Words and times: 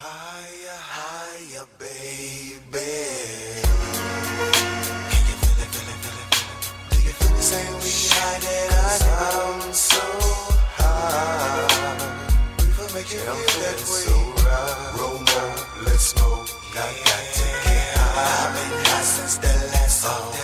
Higher, 0.00 0.76
higher, 0.76 1.66
baby. 1.78 2.58
Can 5.08 5.22
you 5.30 5.36
feel 5.38 5.62
it? 5.62 5.70
Do 6.90 6.96
you 7.00 7.12
feel 7.14 7.36
the 7.36 7.42
same 7.42 7.72
way? 7.72 7.94
I'm 9.06 9.72
so 9.72 10.02
high. 10.76 11.94
We 12.58 12.64
will 12.76 12.92
make 12.92 13.08
you 13.12 13.20
feel 13.20 13.34
that 13.62 13.78
way. 13.86 14.04
So 14.04 14.14
right. 14.44 14.98
Roll 14.98 15.22
let's 15.86 16.06
smoke. 16.10 16.50
I 16.74 16.90
got 17.06 17.24
to 17.38 17.46
get 17.64 17.94
high. 17.94 18.18
I've 18.18 18.52
been 18.52 18.74
high 18.84 19.06
since 19.06 19.36
the 19.38 19.54
last 19.72 20.02
song. 20.02 20.34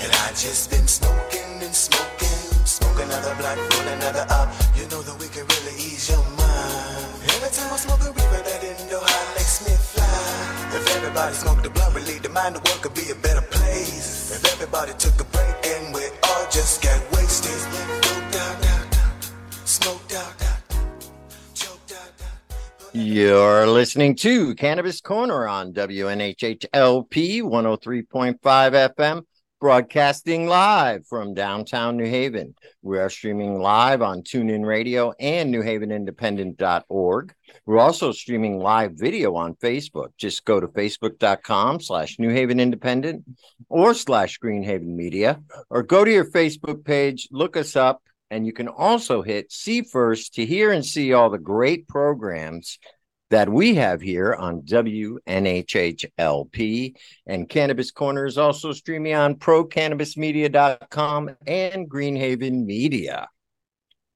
And 0.00 0.12
I 0.12 0.28
just 0.36 0.70
been 0.70 0.86
smoking 0.86 1.62
and 1.62 1.74
smoking. 1.74 2.38
Smoke 2.66 3.00
another 3.00 3.34
blunt, 3.36 3.58
roll 3.58 3.88
another 3.88 4.26
up. 4.28 4.52
You 4.84 4.90
know 4.90 5.00
that 5.00 5.18
we 5.18 5.28
can 5.28 5.46
really 5.48 5.76
ease 5.80 6.10
your 6.10 6.20
mind. 6.36 7.08
Every 7.32 7.48
time 7.56 7.72
I 7.72 7.76
smoke 7.80 8.04
a 8.04 8.12
reaper, 8.12 8.42
that 8.44 8.60
Indo 8.60 9.00
high 9.00 9.32
makes 9.32 9.64
me 9.64 9.72
fly. 9.72 10.76
If 10.76 10.96
everybody 10.96 11.34
smoked 11.34 11.62
the 11.62 11.70
blunt, 11.70 11.94
relieve 11.94 12.22
the 12.22 12.28
mind, 12.28 12.56
the 12.56 12.60
world 12.68 12.82
could 12.82 12.92
be 12.92 13.08
a 13.10 13.14
better 13.14 13.40
place. 13.40 14.36
If 14.36 14.44
everybody 14.52 14.92
took 14.98 15.18
a 15.18 15.24
break 15.24 15.56
and 15.64 15.94
we 15.94 16.02
all 16.28 16.44
just 16.52 16.82
get 16.82 17.00
wasted. 17.12 17.56
Smoked 17.56 18.36
out, 18.36 18.64
out, 18.66 18.98
out. 19.00 19.32
Smoked 19.64 20.12
out, 20.12 20.42
out. 20.42 20.60
You're 22.92 23.66
listening 23.66 24.16
to 24.16 24.54
Cannabis 24.54 25.00
Corner 25.00 25.48
on 25.48 25.72
WNHHLP 25.72 27.40
103.5 27.40 28.38
FM, 28.38 29.24
broadcasting 29.60 30.46
live 30.46 31.06
from 31.06 31.34
downtown 31.34 31.96
New 31.96 32.08
Haven. 32.08 32.54
We 32.82 32.98
are 32.98 33.08
streaming 33.08 33.60
live 33.60 34.02
on 34.02 34.22
TuneIn 34.22 34.64
Radio 34.66 35.12
and 35.18 35.54
newhavenindependent.org. 35.54 37.34
We're 37.66 37.78
also 37.78 38.12
streaming 38.12 38.58
live 38.58 38.92
video 38.92 39.36
on 39.36 39.54
Facebook. 39.54 40.08
Just 40.18 40.44
go 40.44 40.60
to 40.60 40.68
facebook.com 40.68 41.80
slash 41.80 42.18
New 42.18 42.30
Haven 42.30 42.60
Independent 42.60 43.24
or 43.68 43.94
slash 43.94 44.38
Greenhaven 44.38 44.94
Media, 44.94 45.40
or 45.70 45.82
go 45.82 46.04
to 46.04 46.10
your 46.10 46.30
Facebook 46.30 46.84
page, 46.84 47.28
look 47.30 47.56
us 47.56 47.76
up, 47.76 48.02
and 48.30 48.46
you 48.46 48.52
can 48.52 48.68
also 48.68 49.22
hit 49.22 49.52
see 49.52 49.82
first 49.82 50.34
to 50.34 50.44
hear 50.44 50.72
and 50.72 50.84
see 50.84 51.12
all 51.12 51.30
the 51.30 51.38
great 51.38 51.86
programs 51.88 52.78
that 53.34 53.48
we 53.48 53.74
have 53.74 54.00
here 54.00 54.32
on 54.32 54.62
WNHHLP. 54.62 55.18
And 57.26 57.48
Cannabis 57.48 57.90
Corner 57.90 58.26
is 58.26 58.38
also 58.38 58.70
streaming 58.70 59.14
on 59.14 59.34
procannabismedia.com 59.34 61.30
and 61.44 61.90
Greenhaven 61.90 62.64
Media. 62.64 63.28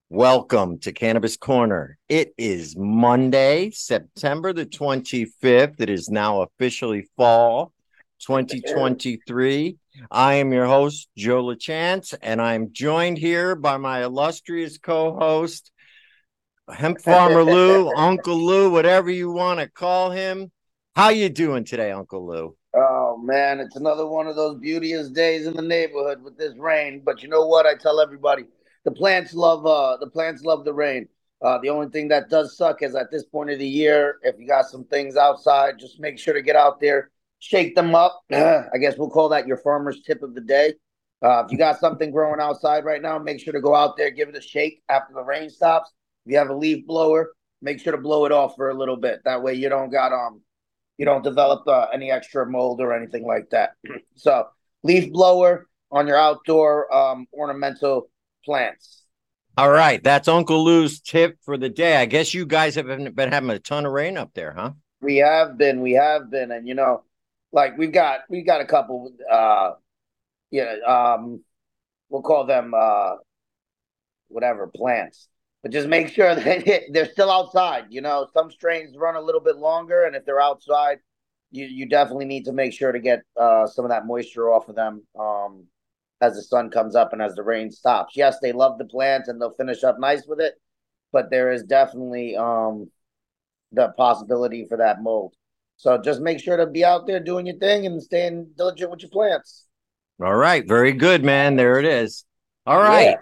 Welcome 0.08 0.78
to 0.78 0.92
Cannabis 0.92 1.36
Corner. 1.36 1.98
It 2.08 2.32
is 2.38 2.76
Monday, 2.76 3.72
September 3.72 4.52
the 4.52 4.66
25th. 4.66 5.80
It 5.80 5.90
is 5.90 6.08
now 6.08 6.42
officially 6.42 7.08
fall 7.16 7.72
2023. 8.20 9.78
I 10.12 10.34
am 10.34 10.52
your 10.52 10.66
host, 10.66 11.08
Joe 11.16 11.42
LaChance, 11.42 12.14
and 12.22 12.40
I'm 12.40 12.72
joined 12.72 13.18
here 13.18 13.56
by 13.56 13.78
my 13.78 14.04
illustrious 14.04 14.78
co 14.78 15.18
host, 15.18 15.72
Hemp 16.72 17.00
Farmer 17.00 17.44
Lou, 17.54 17.90
Uncle 17.94 18.36
Lou, 18.36 18.70
whatever 18.70 19.10
you 19.10 19.30
want 19.30 19.60
to 19.60 19.68
call 19.68 20.10
him. 20.10 20.50
How 20.94 21.10
you 21.10 21.28
doing 21.28 21.64
today, 21.64 21.90
Uncle 21.92 22.26
Lou? 22.26 22.56
Oh 22.74 23.16
man, 23.16 23.60
it's 23.60 23.76
another 23.76 24.06
one 24.06 24.26
of 24.26 24.36
those 24.36 24.58
beauteous 24.58 25.08
days 25.08 25.46
in 25.46 25.54
the 25.54 25.62
neighborhood 25.62 26.22
with 26.22 26.36
this 26.36 26.54
rain. 26.58 27.02
But 27.04 27.22
you 27.22 27.28
know 27.28 27.46
what? 27.46 27.66
I 27.66 27.74
tell 27.74 28.00
everybody, 28.00 28.44
the 28.84 28.90
plants 28.90 29.32
love 29.34 29.64
uh 29.64 29.96
the 29.98 30.08
plants 30.08 30.42
love 30.42 30.64
the 30.64 30.74
rain. 30.74 31.08
Uh, 31.40 31.58
the 31.58 31.68
only 31.68 31.88
thing 31.88 32.08
that 32.08 32.28
does 32.28 32.56
suck 32.56 32.82
is 32.82 32.96
at 32.96 33.10
this 33.12 33.24
point 33.24 33.50
of 33.50 33.58
the 33.60 33.66
year, 33.66 34.18
if 34.22 34.34
you 34.38 34.46
got 34.46 34.66
some 34.66 34.84
things 34.84 35.16
outside, 35.16 35.78
just 35.78 36.00
make 36.00 36.18
sure 36.18 36.34
to 36.34 36.42
get 36.42 36.56
out 36.56 36.80
there, 36.80 37.10
shake 37.38 37.76
them 37.76 37.94
up. 37.94 38.22
I 38.32 38.76
guess 38.80 38.98
we'll 38.98 39.10
call 39.10 39.28
that 39.28 39.46
your 39.46 39.58
farmer's 39.58 40.02
tip 40.02 40.22
of 40.22 40.34
the 40.34 40.40
day. 40.40 40.74
Uh, 41.22 41.44
if 41.44 41.52
you 41.52 41.58
got 41.58 41.78
something 41.78 42.10
growing 42.10 42.40
outside 42.40 42.84
right 42.84 43.02
now, 43.02 43.18
make 43.18 43.40
sure 43.40 43.52
to 43.52 43.60
go 43.60 43.74
out 43.74 43.96
there, 43.96 44.10
give 44.10 44.28
it 44.28 44.36
a 44.36 44.40
shake 44.40 44.82
after 44.88 45.14
the 45.14 45.22
rain 45.22 45.48
stops. 45.48 45.92
If 46.28 46.32
you 46.32 46.38
have 46.40 46.50
a 46.50 46.54
leaf 46.54 46.86
blower, 46.86 47.32
make 47.62 47.80
sure 47.80 47.92
to 47.92 47.98
blow 47.98 48.26
it 48.26 48.32
off 48.32 48.54
for 48.54 48.68
a 48.68 48.74
little 48.74 48.98
bit. 48.98 49.22
That 49.24 49.42
way 49.42 49.54
you 49.54 49.70
don't 49.70 49.88
got 49.88 50.12
um 50.12 50.42
you 50.98 51.06
don't 51.06 51.24
develop 51.24 51.66
uh, 51.66 51.86
any 51.90 52.10
extra 52.10 52.44
mold 52.44 52.82
or 52.82 52.92
anything 52.92 53.26
like 53.26 53.48
that. 53.48 53.70
so 54.14 54.46
leaf 54.82 55.10
blower 55.10 55.66
on 55.90 56.06
your 56.06 56.18
outdoor 56.18 56.94
um, 56.94 57.26
ornamental 57.32 58.10
plants. 58.44 59.04
All 59.56 59.70
right, 59.70 60.04
that's 60.04 60.28
Uncle 60.28 60.62
Lou's 60.62 61.00
tip 61.00 61.38
for 61.40 61.56
the 61.56 61.70
day. 61.70 61.96
I 61.96 62.04
guess 62.04 62.34
you 62.34 62.44
guys 62.44 62.74
have 62.74 62.86
been, 62.86 63.10
been 63.12 63.32
having 63.32 63.48
a 63.48 63.58
ton 63.58 63.86
of 63.86 63.92
rain 63.92 64.18
up 64.18 64.34
there, 64.34 64.52
huh? 64.52 64.72
We 65.00 65.16
have 65.16 65.56
been, 65.56 65.80
we 65.80 65.92
have 65.92 66.30
been, 66.30 66.52
and 66.52 66.68
you 66.68 66.74
know, 66.74 67.04
like 67.52 67.78
we've 67.78 67.92
got 67.92 68.20
we've 68.28 68.46
got 68.46 68.60
a 68.60 68.66
couple 68.66 69.12
uh 69.32 69.72
yeah, 70.50 70.74
um 70.86 71.42
we'll 72.10 72.20
call 72.20 72.44
them 72.44 72.74
uh 72.76 73.14
whatever 74.28 74.66
plants. 74.66 75.28
But 75.62 75.72
just 75.72 75.88
make 75.88 76.08
sure 76.08 76.34
that 76.36 76.82
they're 76.90 77.10
still 77.10 77.30
outside. 77.30 77.86
You 77.90 78.00
know, 78.00 78.28
some 78.32 78.50
strains 78.50 78.96
run 78.96 79.16
a 79.16 79.20
little 79.20 79.40
bit 79.40 79.56
longer, 79.56 80.04
and 80.04 80.14
if 80.14 80.24
they're 80.24 80.40
outside, 80.40 80.98
you 81.50 81.66
you 81.66 81.86
definitely 81.86 82.26
need 82.26 82.44
to 82.44 82.52
make 82.52 82.72
sure 82.72 82.92
to 82.92 83.00
get 83.00 83.22
uh 83.36 83.66
some 83.66 83.84
of 83.84 83.90
that 83.90 84.06
moisture 84.06 84.52
off 84.52 84.68
of 84.68 84.76
them 84.76 85.02
um 85.18 85.64
as 86.20 86.34
the 86.34 86.42
sun 86.42 86.68
comes 86.68 86.94
up 86.96 87.12
and 87.12 87.22
as 87.22 87.34
the 87.34 87.42
rain 87.42 87.70
stops. 87.70 88.16
Yes, 88.16 88.38
they 88.40 88.52
love 88.52 88.78
the 88.78 88.84
plants 88.84 89.28
and 89.28 89.40
they'll 89.40 89.52
finish 89.54 89.84
up 89.84 89.98
nice 89.98 90.26
with 90.26 90.40
it, 90.40 90.54
but 91.12 91.30
there 91.30 91.52
is 91.52 91.62
definitely 91.62 92.36
um 92.36 92.90
the 93.72 93.88
possibility 93.96 94.66
for 94.68 94.76
that 94.78 95.02
mold. 95.02 95.34
So 95.76 95.96
just 95.98 96.20
make 96.20 96.40
sure 96.40 96.56
to 96.56 96.66
be 96.66 96.84
out 96.84 97.06
there 97.06 97.20
doing 97.20 97.46
your 97.46 97.56
thing 97.56 97.86
and 97.86 98.02
staying 98.02 98.50
diligent 98.56 98.90
with 98.90 99.00
your 99.00 99.10
plants. 99.10 99.64
All 100.20 100.34
right, 100.34 100.66
very 100.66 100.92
good, 100.92 101.24
man. 101.24 101.54
There 101.56 101.78
it 101.78 101.84
is. 101.84 102.24
All 102.66 102.82
right. 102.82 103.10
Yeah. 103.10 103.20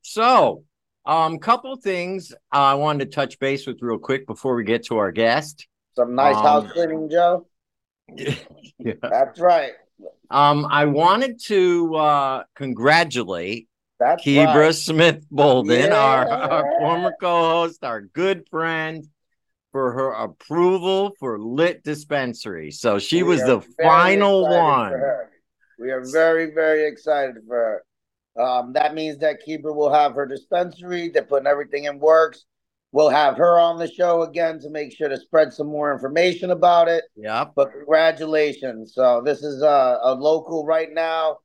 So, 0.00 0.64
um, 1.08 1.38
couple 1.38 1.74
things 1.76 2.32
I 2.52 2.74
wanted 2.74 3.06
to 3.06 3.14
touch 3.14 3.38
base 3.38 3.66
with 3.66 3.78
real 3.80 3.98
quick 3.98 4.26
before 4.26 4.54
we 4.54 4.62
get 4.62 4.84
to 4.86 4.98
our 4.98 5.10
guest. 5.10 5.66
Some 5.96 6.14
nice 6.14 6.36
Um, 6.36 6.42
house 6.42 6.72
cleaning, 6.72 7.08
Joe. 7.10 7.46
yeah. 8.78 8.92
That's 9.02 9.40
right. 9.40 9.72
Um, 10.30 10.66
I 10.70 10.84
wanted 10.84 11.40
to 11.46 11.96
uh 11.96 12.44
congratulate 12.54 13.68
That's 13.98 14.22
Kebra 14.22 14.54
right. 14.54 14.74
Smith 14.74 15.26
Bolden, 15.30 15.92
our, 15.92 16.28
our 16.28 16.78
former 16.78 17.14
co-host, 17.20 17.82
our 17.82 18.02
good 18.02 18.46
friend, 18.48 19.04
for 19.72 19.92
her 19.92 20.10
approval 20.10 21.12
for 21.18 21.38
Lit 21.38 21.82
Dispensary. 21.82 22.70
So 22.70 22.98
she 22.98 23.22
We 23.22 23.30
was 23.30 23.40
the 23.42 23.60
final 23.82 24.42
one. 24.42 24.94
We 25.78 25.90
are 25.90 26.04
very, 26.04 26.52
very 26.54 26.86
excited 26.86 27.36
for 27.46 27.56
her. 27.56 27.84
Um, 28.38 28.72
that 28.74 28.94
means 28.94 29.18
that 29.18 29.40
Kebra 29.46 29.74
will 29.74 29.92
have 29.92 30.14
her 30.14 30.26
dispensary. 30.26 31.08
They're 31.08 31.22
putting 31.22 31.46
everything 31.46 31.84
in 31.84 31.98
works. 31.98 32.44
We'll 32.92 33.10
have 33.10 33.36
her 33.36 33.58
on 33.58 33.78
the 33.78 33.90
show 33.90 34.22
again 34.22 34.60
to 34.60 34.70
make 34.70 34.96
sure 34.96 35.08
to 35.08 35.18
spread 35.18 35.52
some 35.52 35.66
more 35.66 35.92
information 35.92 36.50
about 36.50 36.88
it. 36.88 37.04
Yeah. 37.16 37.44
But 37.54 37.72
congratulations. 37.72 38.94
So 38.94 39.20
this 39.24 39.42
is 39.42 39.62
a, 39.62 39.98
a 40.02 40.14
local 40.14 40.64
right 40.64 40.88
now. 40.90 41.38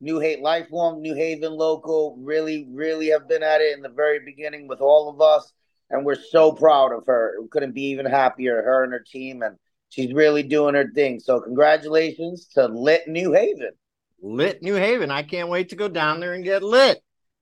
New 0.00 0.18
Hate 0.20 0.40
lifelong 0.40 1.00
New 1.00 1.14
Haven 1.14 1.52
local. 1.52 2.16
Really, 2.20 2.66
really 2.70 3.08
have 3.08 3.28
been 3.28 3.42
at 3.42 3.60
it 3.60 3.76
in 3.76 3.82
the 3.82 3.88
very 3.88 4.20
beginning 4.24 4.66
with 4.66 4.80
all 4.80 5.08
of 5.08 5.20
us. 5.20 5.52
And 5.90 6.04
we're 6.04 6.16
so 6.16 6.52
proud 6.52 6.92
of 6.92 7.04
her. 7.06 7.36
We 7.40 7.48
couldn't 7.48 7.72
be 7.72 7.90
even 7.90 8.06
happier, 8.06 8.62
her 8.62 8.84
and 8.84 8.92
her 8.92 9.04
team. 9.06 9.42
And 9.42 9.56
she's 9.90 10.12
really 10.12 10.42
doing 10.42 10.74
her 10.74 10.90
thing. 10.94 11.20
So 11.20 11.40
congratulations 11.40 12.48
to 12.54 12.66
Lit 12.66 13.06
New 13.06 13.32
Haven. 13.32 13.70
Lit 14.20 14.62
New 14.62 14.74
Haven. 14.74 15.10
I 15.10 15.22
can't 15.22 15.48
wait 15.48 15.68
to 15.70 15.76
go 15.76 15.88
down 15.88 16.20
there 16.20 16.32
and 16.34 16.44
get 16.44 16.62
lit. 16.62 17.00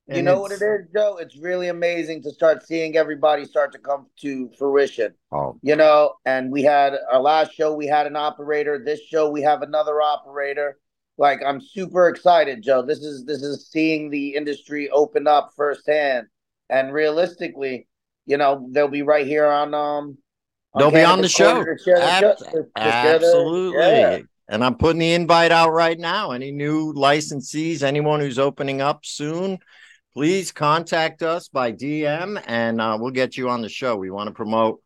you 0.08 0.22
know 0.22 0.40
what 0.40 0.52
it's- 0.52 0.86
Joe? 0.94 1.16
It's 1.16 1.36
really 1.36 1.68
amazing 1.68 2.22
to 2.22 2.30
start 2.30 2.64
seeing 2.64 2.96
everybody 2.96 3.44
start 3.44 3.72
to 3.72 3.78
come 3.78 4.06
to 4.20 4.50
fruition. 4.56 5.14
Oh, 5.32 5.58
you 5.62 5.74
know 5.74 6.14
and 6.24 6.52
we 6.52 6.62
had 6.62 6.94
our 7.12 7.20
last 7.20 7.52
show 7.54 7.74
we 7.74 7.86
had 7.86 8.06
an 8.06 8.14
operator 8.14 8.78
this 8.78 9.00
show 9.02 9.28
we 9.30 9.42
have 9.42 9.62
another 9.62 10.00
operator 10.00 10.78
like 11.18 11.40
i'm 11.44 11.60
super 11.60 12.08
excited 12.08 12.62
joe 12.62 12.82
this 12.82 12.98
is 13.00 13.24
this 13.24 13.42
is 13.42 13.66
seeing 13.68 14.08
the 14.10 14.34
industry 14.36 14.88
open 14.90 15.26
up 15.26 15.50
firsthand 15.56 16.26
and 16.70 16.92
realistically 16.92 17.88
you 18.26 18.36
know 18.36 18.68
they'll 18.70 18.86
be 18.86 19.02
right 19.02 19.26
here 19.26 19.46
on 19.46 19.74
um 19.74 20.16
They'll 20.78 20.90
be 20.90 21.02
on 21.02 21.22
the 21.22 21.28
show. 21.28 21.54
Corner 21.54 21.76
to 21.76 21.82
share 21.82 21.96
the 21.96 22.04
Ab- 22.04 22.20
show- 22.22 22.34
to- 22.34 22.44
to 22.44 22.52
share 22.52 23.18
the- 23.18 23.26
absolutely. 23.26 23.80
yeah. 23.80 24.18
And 24.48 24.62
I'm 24.64 24.76
putting 24.76 25.00
the 25.00 25.12
invite 25.14 25.50
out 25.52 25.70
right 25.72 25.98
now. 25.98 26.30
Any 26.30 26.52
new 26.52 26.92
licensees, 26.94 27.82
anyone 27.82 28.20
who's 28.20 28.38
opening 28.38 28.80
up 28.80 29.04
soon, 29.04 29.58
please 30.14 30.52
contact 30.52 31.22
us 31.22 31.48
by 31.48 31.72
DM 31.72 32.40
and 32.46 32.80
uh, 32.80 32.96
we'll 33.00 33.10
get 33.10 33.36
you 33.36 33.48
on 33.48 33.60
the 33.62 33.68
show. 33.68 33.96
We 33.96 34.10
want 34.10 34.28
to 34.28 34.34
promote 34.34 34.80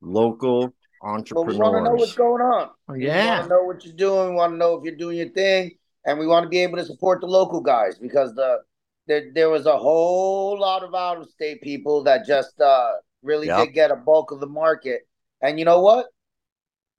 local 0.00 0.74
Well, 1.02 1.14
entrepreneurs. 1.14 1.54
we 1.54 1.60
want 1.60 1.76
to 1.76 1.90
know 1.90 1.94
what's 1.94 2.14
going 2.14 2.42
on. 2.42 2.70
We 2.88 3.06
yeah. 3.06 3.38
want 3.38 3.42
to 3.44 3.48
know 3.48 3.62
what 3.62 3.84
you're 3.84 3.94
doing. 3.94 4.30
We 4.30 4.34
want 4.36 4.52
to 4.54 4.56
know 4.56 4.74
if 4.74 4.84
you're 4.84 4.96
doing 4.96 5.18
your 5.18 5.28
thing, 5.30 5.72
and 6.04 6.18
we 6.18 6.26
want 6.26 6.44
to 6.44 6.48
be 6.48 6.58
able 6.58 6.78
to 6.78 6.84
support 6.84 7.20
the 7.20 7.26
local 7.26 7.60
guys 7.60 7.98
because 7.98 8.34
the 8.34 8.58
there 9.06 9.30
there 9.34 9.50
was 9.50 9.66
a 9.66 9.76
whole 9.76 10.58
lot 10.58 10.82
of 10.82 10.94
out 10.94 11.18
of 11.18 11.28
state 11.30 11.62
people 11.62 12.02
that 12.04 12.26
just 12.26 12.60
uh 12.60 12.90
really 13.22 13.46
Yep. 13.46 13.66
did 13.66 13.72
get 13.74 13.90
a 13.92 13.96
bulk 13.96 14.30
of 14.32 14.40
the 14.40 14.46
market. 14.48 15.02
And 15.40 15.58
you 15.58 15.64
know 15.64 15.80
what? 15.80 16.06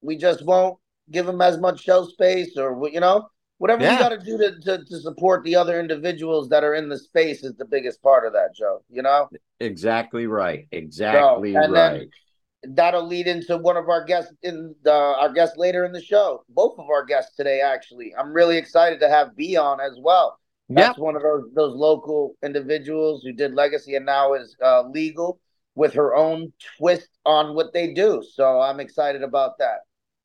We 0.02 0.16
just 0.18 0.44
won't 0.46 0.78
give 1.12 1.26
them 1.26 1.42
as 1.42 1.58
much 1.58 1.82
shelf 1.82 2.10
space, 2.10 2.58
or 2.58 2.90
you 2.90 3.00
know, 3.00 3.28
whatever 3.58 3.84
Yeah. 3.84 3.94
we 3.94 4.00
got 4.00 4.10
to 4.10 4.18
do 4.20 4.38
to, 4.38 4.86
to 4.86 5.00
support 5.00 5.44
the 5.44 5.56
other 5.56 5.80
individuals 5.80 6.50
that 6.50 6.64
are 6.64 6.74
in 6.76 6.90
the 6.90 6.98
space 6.98 7.44
is 7.44 7.56
the 7.56 7.66
biggest 7.66 8.02
part 8.02 8.26
of 8.26 8.34
that, 8.34 8.56
Joe. 8.56 8.84
You 8.90 9.02
know. 9.02 9.30
Exactly 9.60 10.28
right. 10.28 10.68
Exactly 10.72 11.56
and 11.56 11.74
right. 11.74 12.10
that'll 12.64 13.08
lead 13.08 13.28
into 13.28 13.58
one 13.58 13.78
of 13.78 13.90
our 13.90 14.04
guests 14.04 14.34
in 14.44 14.76
the 14.84 14.94
our 14.94 15.32
guests 15.32 15.58
later 15.58 15.86
in 15.86 15.92
the 15.92 16.02
show. 16.02 16.44
Both 16.50 16.78
of 16.80 16.90
our 16.90 17.06
guests 17.06 17.36
today, 17.36 17.62
actually. 17.62 18.14
I'm 18.18 18.34
really 18.34 18.58
excited 18.58 19.00
to 19.00 19.10
have 19.10 19.36
B 19.36 19.58
on 19.58 19.80
as 19.80 19.98
well. 20.00 20.40
Yep. 20.70 20.78
That's 20.78 21.00
one 21.00 21.16
of 21.16 21.22
those 21.22 21.46
those 21.56 21.76
local 21.76 22.36
individuals 22.44 23.24
who 23.24 23.32
did 23.32 23.54
legacy 23.54 23.96
and 23.96 24.06
now 24.06 24.34
is 24.34 24.56
uh, 24.64 24.84
legal 24.90 25.40
with 25.76 25.94
her 25.94 26.16
own 26.16 26.52
twist 26.78 27.08
on 27.26 27.56
what 27.56 27.72
they 27.72 27.94
do. 27.94 28.24
So 28.34 28.60
I'm 28.60 28.80
excited 28.80 29.24
about 29.24 29.60
that. 29.60 29.80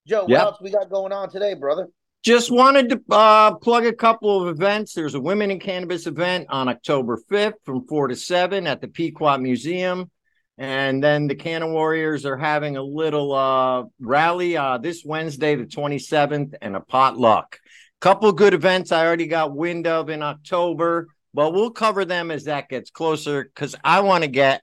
Joe, 0.06 0.22
what 0.22 0.30
Yep. 0.30 0.40
else 0.40 0.60
we 0.60 0.70
got 0.70 0.90
going 0.90 1.12
on 1.12 1.30
today, 1.30 1.54
brother? 1.54 1.88
Just 2.24 2.50
wanted 2.50 2.88
to 2.90 3.00
uh, 3.10 3.54
plug 3.56 3.84
a 3.84 3.92
couple 3.92 4.40
of 4.42 4.48
events. 4.48 4.94
There's 4.94 5.14
a 5.14 5.20
Women 5.20 5.50
in 5.50 5.58
Cannabis 5.58 6.06
event 6.06 6.46
on 6.50 6.68
October 6.68 7.18
5th 7.30 7.54
from 7.64 7.86
4 7.86 8.08
to 8.08 8.16
7 8.16 8.66
at 8.66 8.80
the 8.80 8.88
Pequot 8.88 9.38
Museum. 9.38 10.10
And 10.58 11.02
then 11.02 11.26
the 11.26 11.34
Canna 11.34 11.66
Warriors 11.66 12.24
are 12.24 12.36
having 12.36 12.76
a 12.76 12.82
little 12.82 13.32
uh, 13.32 13.84
rally 14.00 14.56
uh, 14.56 14.78
this 14.78 15.02
Wednesday, 15.04 15.56
the 15.56 15.64
27th, 15.64 16.54
and 16.62 16.76
a 16.76 16.80
potluck. 16.80 17.58
Couple 18.00 18.30
good 18.32 18.54
events 18.54 18.92
I 18.92 19.04
already 19.06 19.26
got 19.26 19.54
wind 19.54 19.86
of 19.86 20.08
in 20.08 20.22
October, 20.22 21.08
but 21.34 21.52
we'll 21.52 21.70
cover 21.70 22.04
them 22.04 22.30
as 22.30 22.44
that 22.44 22.68
gets 22.68 22.90
closer 22.90 23.44
because 23.44 23.74
I 23.82 24.00
want 24.00 24.24
to 24.24 24.28
get 24.28 24.62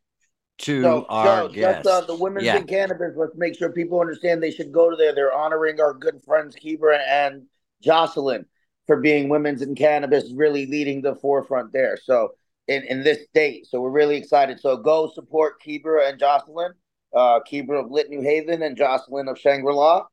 to 0.59 0.81
So, 0.83 1.05
our 1.09 1.47
Joe, 1.47 1.53
guests. 1.53 1.83
just 1.85 1.87
uh, 1.87 2.05
the 2.05 2.15
women's 2.15 2.45
Yeah. 2.45 2.57
in 2.57 2.67
cannabis. 2.67 3.13
Let's 3.15 3.35
make 3.35 3.55
sure 3.57 3.71
people 3.71 3.99
understand 3.99 4.41
they 4.43 4.51
should 4.51 4.71
go 4.71 4.89
to 4.89 4.95
there. 4.95 5.13
They're 5.13 5.33
honoring 5.33 5.79
our 5.79 5.93
good 5.93 6.21
friends 6.23 6.55
Kebra 6.55 6.99
and 7.07 7.43
Jocelyn 7.81 8.45
for 8.87 8.97
being 8.97 9.29
women's 9.29 9.61
in 9.61 9.75
cannabis, 9.75 10.31
really 10.33 10.65
leading 10.65 11.01
the 11.01 11.15
forefront 11.15 11.71
there. 11.73 11.97
So 12.03 12.33
in, 12.67 12.83
in 12.83 13.03
this 13.03 13.25
state, 13.25 13.67
so 13.67 13.81
we're 13.81 13.89
really 13.91 14.17
excited. 14.17 14.59
So 14.59 14.77
go 14.77 15.09
support 15.13 15.61
Kebra 15.61 16.09
and 16.09 16.19
Jocelyn, 16.19 16.73
uh, 17.15 17.39
Kebra 17.41 17.83
of 17.85 17.91
Lit 17.91 18.09
New 18.09 18.21
Haven 18.21 18.61
and 18.63 18.75
Jocelyn 18.75 19.27
of 19.27 19.39
Shangri 19.39 19.73
La, 19.73 20.05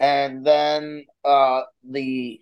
and 0.00 0.44
then 0.46 1.04
uh, 1.24 1.62
the 1.88 2.40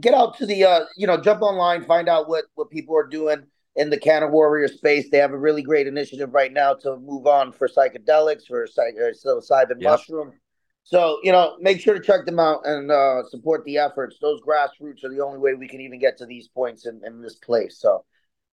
get 0.00 0.14
out 0.14 0.38
to 0.38 0.46
the 0.46 0.64
uh, 0.64 0.80
you 0.96 1.06
know 1.06 1.20
jump 1.20 1.42
online, 1.42 1.84
find 1.84 2.08
out 2.08 2.28
what 2.28 2.44
what 2.54 2.70
people 2.70 2.96
are 2.96 3.06
doing 3.06 3.44
in 3.76 3.90
the 3.90 3.98
Canna 3.98 4.26
Warrior 4.26 4.68
space. 4.68 5.10
They 5.10 5.18
have 5.18 5.32
a 5.32 5.38
really 5.38 5.62
great 5.62 5.86
initiative 5.86 6.32
right 6.32 6.52
now 6.52 6.74
to 6.74 6.96
move 6.96 7.26
on 7.26 7.52
for 7.52 7.68
psychedelics, 7.68 8.46
for 8.46 8.66
psych- 8.66 8.96
uh, 8.96 9.12
psilocybin 9.12 9.80
Yep. 9.80 9.90
mushroom. 9.90 10.32
So, 10.82 11.18
you 11.22 11.32
know, 11.32 11.56
make 11.60 11.80
sure 11.80 11.94
to 11.94 12.00
check 12.00 12.24
them 12.26 12.38
out 12.38 12.64
and 12.64 12.90
uh, 12.90 13.24
support 13.28 13.64
the 13.64 13.78
efforts. 13.78 14.18
Those 14.20 14.40
grassroots 14.40 15.04
are 15.04 15.08
the 15.08 15.20
only 15.20 15.38
way 15.38 15.54
we 15.54 15.68
can 15.68 15.80
even 15.80 15.98
get 15.98 16.16
to 16.18 16.26
these 16.26 16.48
points 16.48 16.86
in, 16.86 17.00
in 17.04 17.20
this 17.20 17.34
place. 17.34 17.78
So, 17.80 18.04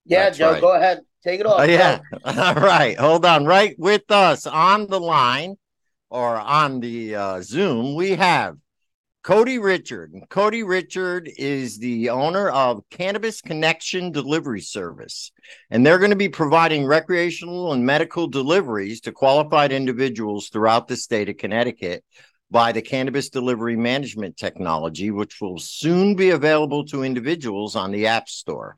yeah, 0.05 0.25
That's 0.25 0.39
Joe, 0.39 0.51
right. 0.53 0.61
go 0.61 0.73
ahead. 0.73 1.01
Take 1.23 1.39
it 1.39 1.45
off. 1.45 1.61
Oh, 1.61 1.63
yeah. 1.63 1.99
All 2.25 2.55
right. 2.55 2.97
Hold 2.97 3.25
on. 3.25 3.45
Right 3.45 3.75
with 3.77 4.09
us 4.09 4.47
on 4.47 4.87
the 4.87 4.99
line 4.99 5.57
or 6.09 6.35
on 6.35 6.79
the 6.79 7.15
uh, 7.15 7.41
Zoom, 7.41 7.95
we 7.95 8.11
have 8.11 8.57
Cody 9.23 9.57
Richard. 9.57 10.13
Cody 10.27 10.63
Richard 10.63 11.31
is 11.37 11.77
the 11.77 12.09
owner 12.09 12.49
of 12.49 12.83
Cannabis 12.89 13.39
Connection 13.39 14.11
Delivery 14.11 14.59
Service. 14.59 15.31
And 15.69 15.85
they're 15.85 15.97
going 15.97 16.09
to 16.09 16.17
be 16.17 16.27
providing 16.27 16.85
recreational 16.85 17.71
and 17.71 17.85
medical 17.85 18.27
deliveries 18.27 18.99
to 19.01 19.13
qualified 19.13 19.71
individuals 19.71 20.49
throughout 20.49 20.89
the 20.89 20.97
state 20.97 21.29
of 21.29 21.37
Connecticut 21.37 22.03
by 22.51 22.73
the 22.73 22.81
cannabis 22.81 23.29
delivery 23.29 23.77
management 23.77 24.35
technology, 24.35 25.09
which 25.09 25.39
will 25.39 25.57
soon 25.57 26.17
be 26.17 26.31
available 26.31 26.83
to 26.87 27.03
individuals 27.03 27.77
on 27.77 27.91
the 27.91 28.07
App 28.07 28.27
Store. 28.27 28.75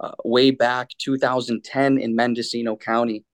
uh, 0.00 0.12
way 0.24 0.50
back 0.50 0.88
2010 0.98 1.98
in 1.98 2.16
Mendocino 2.16 2.74
County. 2.74 3.24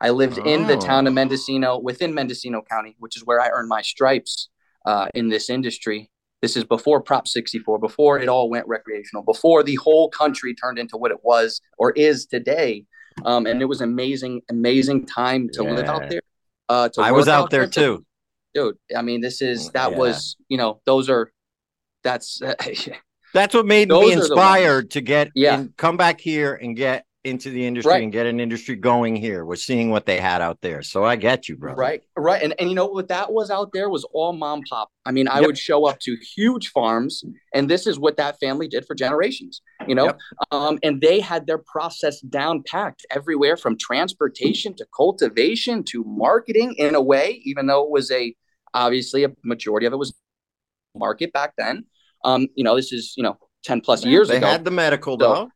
I 0.00 0.10
lived 0.10 0.38
in 0.38 0.66
the 0.68 0.76
Oh. 0.76 0.80
town 0.80 1.08
of 1.08 1.14
Mendocino, 1.14 1.78
within 1.78 2.14
Mendocino 2.14 2.62
County, 2.62 2.94
which 3.00 3.16
is 3.16 3.26
where 3.26 3.40
I 3.40 3.48
earned 3.50 3.68
my 3.68 3.82
stripes 3.82 4.48
uh, 4.86 5.08
in 5.14 5.28
this 5.28 5.50
industry. 5.50 6.10
This 6.40 6.56
is 6.56 6.64
before 6.64 7.00
Prop 7.00 7.26
64, 7.26 7.78
before 7.80 8.18
it 8.20 8.28
all 8.28 8.48
went 8.48 8.66
recreational, 8.68 9.22
before 9.24 9.62
the 9.64 9.74
whole 9.76 10.08
country 10.08 10.54
turned 10.54 10.78
into 10.78 10.96
what 10.96 11.10
it 11.10 11.18
was 11.24 11.60
or 11.78 11.90
is 11.92 12.26
today. 12.26 12.84
Um, 13.24 13.46
and 13.46 13.60
it 13.60 13.64
was 13.64 13.80
amazing, 13.80 14.42
amazing 14.48 15.06
time 15.06 15.48
to 15.54 15.64
live 15.64 15.86
out 15.86 16.08
there. 16.08 16.20
Uh, 16.68 16.88
to 16.90 17.00
I 17.00 17.10
was 17.10 17.26
work 17.26 17.34
out 17.34 17.50
there 17.50 17.66
to- 17.66 17.70
too. 17.70 18.06
dude. 18.54 18.76
I 18.96 19.02
mean, 19.02 19.20
this 19.20 19.42
is 19.42 19.70
that 19.70 19.90
Yeah. 19.92 19.98
was 19.98 20.36
you 20.48 20.56
know 20.58 20.80
those 20.86 21.08
are 21.10 21.32
that's 22.04 22.40
That's 23.34 23.54
what 23.54 23.66
made 23.66 23.88
me 23.90 24.12
inspired 24.12 24.92
to 24.92 25.00
get 25.00 25.30
Yeah. 25.34 25.58
in, 25.60 25.74
come 25.76 25.96
back 25.96 26.20
here 26.20 26.54
and 26.54 26.76
get 26.76 27.04
into 27.24 27.50
the 27.50 27.66
industry 27.66 27.90
Right. 27.92 28.02
and 28.02 28.12
get 28.12 28.26
an 28.26 28.38
industry 28.38 28.76
going 28.76 29.16
here. 29.16 29.44
We're 29.44 29.56
seeing 29.56 29.90
what 29.90 30.06
they 30.06 30.18
had 30.18 30.40
out 30.40 30.60
there. 30.60 30.82
So 30.82 31.04
I 31.04 31.16
get 31.16 31.48
you, 31.48 31.56
brother. 31.56 31.76
right, 31.80 32.02
right, 32.16 32.40
and 32.42 32.54
and 32.60 32.68
you 32.68 32.76
know 32.76 32.86
what 32.86 33.08
that 33.08 33.32
was 33.32 33.50
out 33.50 33.70
there 33.72 33.90
was 33.90 34.04
all 34.12 34.32
mom 34.32 34.62
pop. 34.68 34.88
I 35.04 35.10
mean, 35.10 35.26
I 35.26 35.38
Yep. 35.40 35.46
would 35.46 35.58
show 35.58 35.84
up 35.86 35.98
to 36.00 36.16
huge 36.36 36.68
farms, 36.70 37.24
and 37.52 37.68
this 37.68 37.86
is 37.86 37.98
what 37.98 38.16
that 38.18 38.38
family 38.38 38.68
did 38.68 38.86
for 38.86 38.94
generations. 38.94 39.62
You 39.88 39.96
know, 39.96 40.04
Yep. 40.06 40.18
um, 40.52 40.78
and 40.84 41.00
they 41.00 41.18
had 41.20 41.46
their 41.46 41.58
process 41.58 42.20
down 42.20 42.62
packed 42.62 43.04
everywhere 43.10 43.56
from 43.56 43.76
transportation 43.76 44.74
to 44.76 44.86
cultivation 44.96 45.82
to 45.84 46.04
marketing 46.04 46.74
in 46.78 46.94
a 46.94 47.02
way, 47.02 47.42
even 47.44 47.66
though 47.66 47.82
it 47.84 47.90
was 47.90 48.10
a 48.12 48.34
obviously 48.74 49.24
a 49.24 49.32
majority 49.42 49.86
of 49.86 49.92
it 49.92 49.96
was 49.96 50.14
market 50.94 51.32
back 51.32 51.54
then. 51.58 51.84
Um, 52.24 52.48
you 52.54 52.62
know, 52.64 52.76
this 52.76 52.92
is 52.92 53.14
you 53.16 53.22
know 53.24 53.36
ten 53.64 53.80
plus 53.80 54.04
years 54.04 54.28
they 54.28 54.36
ago. 54.36 54.46
had 54.46 54.64
the 54.64 54.70
medical 54.70 55.18
So, 55.18 55.34
though. 55.34 55.50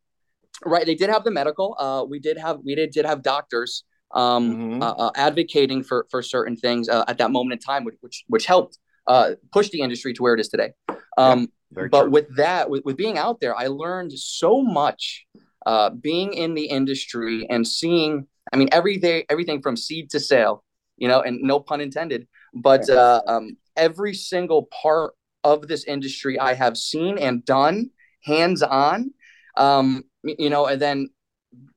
Right 0.65 0.87
they 0.87 0.95
did 0.95 1.11
have 1.11 1.25
the 1.25 1.31
medical 1.31 1.77
uh 1.79 2.05
we 2.09 2.19
did 2.19 2.37
have 2.39 2.59
we 2.65 2.75
did 2.75 2.91
did 2.91 3.05
have 3.05 3.23
doctors 3.23 3.85
um 4.15 4.55
Mhm. 4.57 4.83
uh, 4.83 4.95
uh, 5.05 5.11
advocating 5.17 5.83
for 5.83 6.07
for 6.11 6.23
certain 6.23 6.57
things 6.57 6.89
uh, 6.89 7.05
at 7.09 7.19
that 7.19 7.31
moment 7.31 7.53
in 7.55 7.59
time 7.59 7.85
which 7.85 7.97
which, 8.01 8.25
which 8.29 8.47
helped 8.47 8.79
uh 9.07 9.33
push 9.53 9.69
the 9.71 9.81
industry 9.81 10.13
to 10.13 10.23
where 10.23 10.35
it 10.35 10.41
is 10.41 10.49
today 10.49 10.71
um 11.19 11.49
Very 11.73 11.89
but 11.89 12.03
true. 12.03 12.11
with 12.11 12.37
that 12.37 12.69
with, 12.71 12.85
with 12.85 12.97
being 12.97 13.17
out 13.19 13.41
there 13.41 13.57
i 13.57 13.67
learned 13.67 14.13
so 14.13 14.63
much 14.63 15.27
uh 15.67 15.91
being 15.91 16.33
in 16.35 16.55
the 16.55 16.67
industry 16.67 17.47
and 17.51 17.67
seeing 17.67 18.27
i 18.53 18.57
mean 18.57 18.69
everything 18.73 19.25
everything 19.31 19.63
from 19.63 19.77
seed 19.77 20.11
to 20.11 20.21
sale 20.21 20.63
you 20.99 21.09
know 21.09 21.21
and 21.23 21.41
no 21.43 21.59
pun 21.59 21.81
intended 21.81 22.29
but 22.55 22.89
uh 22.91 23.23
um 23.27 23.57
every 23.77 24.13
single 24.15 24.69
part 24.83 25.15
of 25.43 25.67
this 25.67 25.85
industry 25.85 26.39
i 26.39 26.53
have 26.55 26.77
seen 26.77 27.17
and 27.19 27.45
done 27.45 27.91
hands 28.23 28.63
on 28.63 29.11
um 29.57 30.05
you 30.25 30.51
know 30.51 30.67
and 30.67 30.81
then 30.81 31.09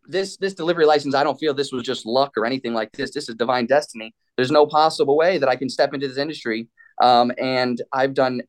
this 0.07 0.37
this 0.37 0.53
delivery 0.53 0.85
license 0.85 1.15
i 1.15 1.23
don't 1.23 1.39
feel 1.39 1.53
this 1.53 1.71
was 1.71 1.83
just 1.83 2.05
luck 2.05 2.31
or 2.37 2.45
anything 2.45 2.73
like 2.73 2.91
this 2.93 3.11
this 3.11 3.27
is 3.27 3.35
divine 3.35 3.65
destiny 3.65 4.13
there's 4.35 4.51
no 4.51 4.65
possible 4.65 5.17
way 5.17 5.37
that 5.37 5.49
I 5.49 5.55
can 5.55 5.69
step 5.69 5.93
into 5.93 6.07
this 6.07 6.17
industry. 6.17 6.67
Um, 7.01 7.31
and 7.37 7.81
I've 7.91 8.13
done 8.13 8.41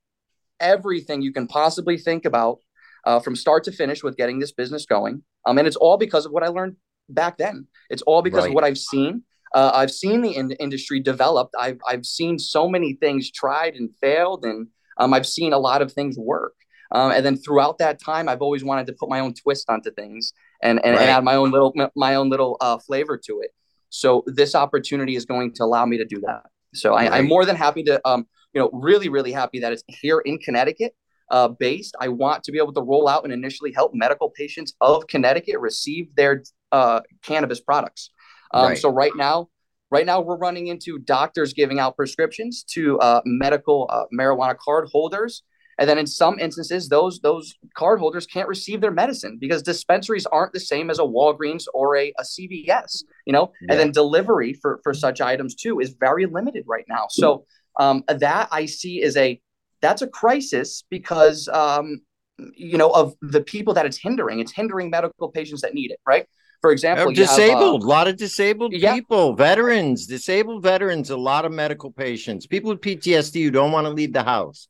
everything 0.61 1.23
you 1.23 1.33
can 1.33 1.47
possibly 1.47 1.99
think 1.99 2.25
about 2.25 2.59
uh, 3.05 3.21
from 3.21 3.37
start 3.37 3.65
to 3.65 3.73
finish 3.73 4.03
with 4.03 4.17
getting 4.17 4.39
this 4.39 4.53
business 4.53 4.87
going. 4.87 5.23
Um, 5.45 5.59
and 5.59 5.67
it's 5.67 5.77
all 5.77 5.97
because 5.97 6.27
of 6.27 6.33
what 6.33 6.43
I 6.43 6.49
learned 6.49 6.77
back 7.09 7.39
then. 7.39 7.67
It's 7.89 8.03
all 8.03 8.23
because 8.23 8.43
right. 8.43 8.49
of 8.49 8.55
what 8.55 8.65
I've 8.65 8.79
seen. 8.79 9.23
Uh, 9.55 9.71
I've 9.73 9.93
seen 9.93 10.23
the 10.23 10.35
in- 10.35 10.53
industry 10.53 11.01
developed. 11.01 11.55
I've 11.59 11.79
I've 11.87 12.05
seen 12.05 12.39
so 12.39 12.69
many 12.69 12.95
things 12.95 13.31
tried 13.31 13.75
and 13.75 13.91
failed, 14.01 14.45
and 14.45 14.67
um, 14.99 15.15
I've 15.15 15.27
seen 15.27 15.53
a 15.53 15.59
lot 15.59 15.83
of 15.83 15.93
things 15.93 16.19
work. 16.19 16.55
Um, 16.97 17.13
and 17.13 17.27
then 17.27 17.37
throughout 17.37 17.77
that 17.79 18.01
time, 18.01 18.27
I've 18.27 18.41
always 18.41 18.65
wanted 18.65 18.87
to 18.87 18.95
put 18.95 19.11
my 19.11 19.21
own 19.21 19.35
twist 19.35 19.69
onto 19.69 19.91
things 19.91 20.33
and 20.63 20.83
and, 20.83 20.95
right. 20.95 21.03
and 21.03 21.11
add 21.11 21.25
my 21.25 21.35
own 21.35 21.51
little 21.51 21.75
my 21.95 22.15
own 22.15 22.31
little 22.31 22.57
uh, 22.61 22.79
flavor 22.79 23.19
to 23.27 23.41
it. 23.41 23.51
So 23.91 24.25
this 24.27 24.55
opportunity 24.55 25.15
is 25.15 25.27
going 25.27 25.53
to 25.55 25.65
allow 25.65 25.85
me 25.85 25.99
to 25.99 26.07
do 26.07 26.21
that. 26.23 26.43
So 26.75 26.95
I, 26.95 27.19
am 27.19 27.29
more 27.29 27.45
than 27.45 27.57
happy 27.57 27.83
to, 27.85 28.01
um, 28.07 28.27
you 28.53 28.61
know, 28.61 28.71
really, 28.73 29.09
really 29.09 29.33
happy 29.33 29.61
that 29.61 29.73
it's 29.73 29.85
here 29.87 30.21
in 30.21 30.39
Connecticut 30.39 30.95
uh, 31.31 31.49
based. 31.49 31.95
I 32.01 32.09
want 32.09 32.43
to 32.45 32.53
be 32.53 32.59
able 32.59 32.73
to 32.75 32.83
roll 32.83 33.09
out 33.09 33.25
and 33.25 33.33
initially 33.33 33.73
help 33.73 33.93
medical 33.95 34.31
patients 34.31 34.75
of 34.81 35.07
Connecticut 35.07 35.61
receive 35.61 36.15
their 36.17 36.43
uh, 36.73 37.01
cannabis 37.23 37.61
products. 37.61 38.11
Um, 38.53 38.69
right. 38.69 38.79
So 38.79 38.91
right 38.91 39.15
now, 39.17 39.49
right 39.91 40.05
now 40.05 40.21
we're 40.21 40.37
running 40.39 40.67
into 40.67 40.99
doctors 40.99 41.53
giving 41.53 41.79
out 41.79 41.97
prescriptions 41.97 42.65
to 42.73 42.99
uh, 43.01 43.21
medical 43.25 43.89
uh, 43.91 44.05
marijuana 44.13 44.57
card 44.59 44.89
holders 44.91 45.43
and 45.79 45.89
then 45.89 45.99
in 45.99 46.07
some 46.07 46.39
instances, 46.39 46.89
those 46.89 47.21
those 47.21 47.55
card 47.75 47.99
holders 47.99 48.27
can't 48.27 48.49
receive 48.49 48.81
their 48.81 48.91
medicine 48.91 49.37
because 49.39 49.63
dispensaries 49.63 50.27
aren't 50.27 50.53
the 50.53 50.61
same 50.61 50.89
as 50.91 50.99
a 50.99 51.03
Walgreens 51.03 51.65
or 51.75 51.97
a, 51.97 52.13
a 52.19 52.23
CVS, 52.23 53.05
you 53.27 53.33
know, 53.33 53.53
yeah. 53.61 53.73
and 53.73 53.81
then 53.81 53.91
delivery 53.93 54.55
for, 54.55 54.81
for 54.83 54.95
such 54.95 55.21
items 55.21 55.55
too 55.55 55.81
is 55.81 55.95
very 56.01 56.27
limited 56.27 56.65
right 56.67 56.87
now. 56.89 57.07
So 57.11 57.45
um, 57.79 58.05
that 58.09 58.49
I 58.51 58.67
see 58.67 59.03
is 59.03 59.17
a 59.17 59.41
that's 59.83 60.01
a 60.01 60.07
crisis 60.07 60.83
because 60.89 61.49
um, 61.49 62.01
you 62.39 62.79
know 62.79 62.91
of 62.91 63.15
the 63.21 63.43
people 63.43 63.75
that 63.75 63.85
it's 63.85 63.99
hindering. 63.99 64.41
It's 64.41 64.53
hindering 64.53 64.89
medical 64.89 65.31
patients 65.31 65.61
that 65.61 65.75
need 65.75 65.91
it, 65.91 66.01
right? 66.07 66.27
For 66.63 66.73
example, 66.73 67.13
disabled, 67.13 67.83
a 67.83 67.85
uh, 67.85 67.89
lot 67.89 68.09
of 68.09 68.17
disabled 68.17 68.73
yeah. 68.73 68.95
people, 68.95 69.35
veterans, 69.35 70.07
disabled 70.07 70.63
veterans, 70.63 71.11
a 71.11 71.17
lot 71.17 71.45
of 71.45 71.53
medical 71.53 71.93
patients, 71.93 72.47
people 72.47 72.71
with 72.71 72.81
PTSD 72.81 73.43
who 73.43 73.51
don't 73.51 73.73
want 73.73 73.85
to 73.85 73.91
leave 73.91 74.15
the 74.15 74.23
house. 74.23 74.69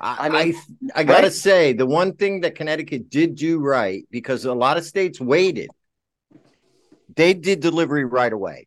I, 0.00 0.28
mean, 0.28 0.54
I, 0.94 1.00
I 1.00 1.04
gotta 1.04 1.24
right? 1.24 1.32
say 1.32 1.72
the 1.72 1.86
one 1.86 2.14
thing 2.14 2.40
that 2.40 2.54
Connecticut 2.54 3.10
did 3.10 3.34
do 3.34 3.58
right 3.58 4.06
because 4.10 4.44
a 4.44 4.54
lot 4.54 4.76
of 4.76 4.84
states 4.84 5.20
waited. 5.20 5.70
They 7.14 7.34
did 7.34 7.60
delivery 7.60 8.04
right 8.04 8.32
away. 8.32 8.66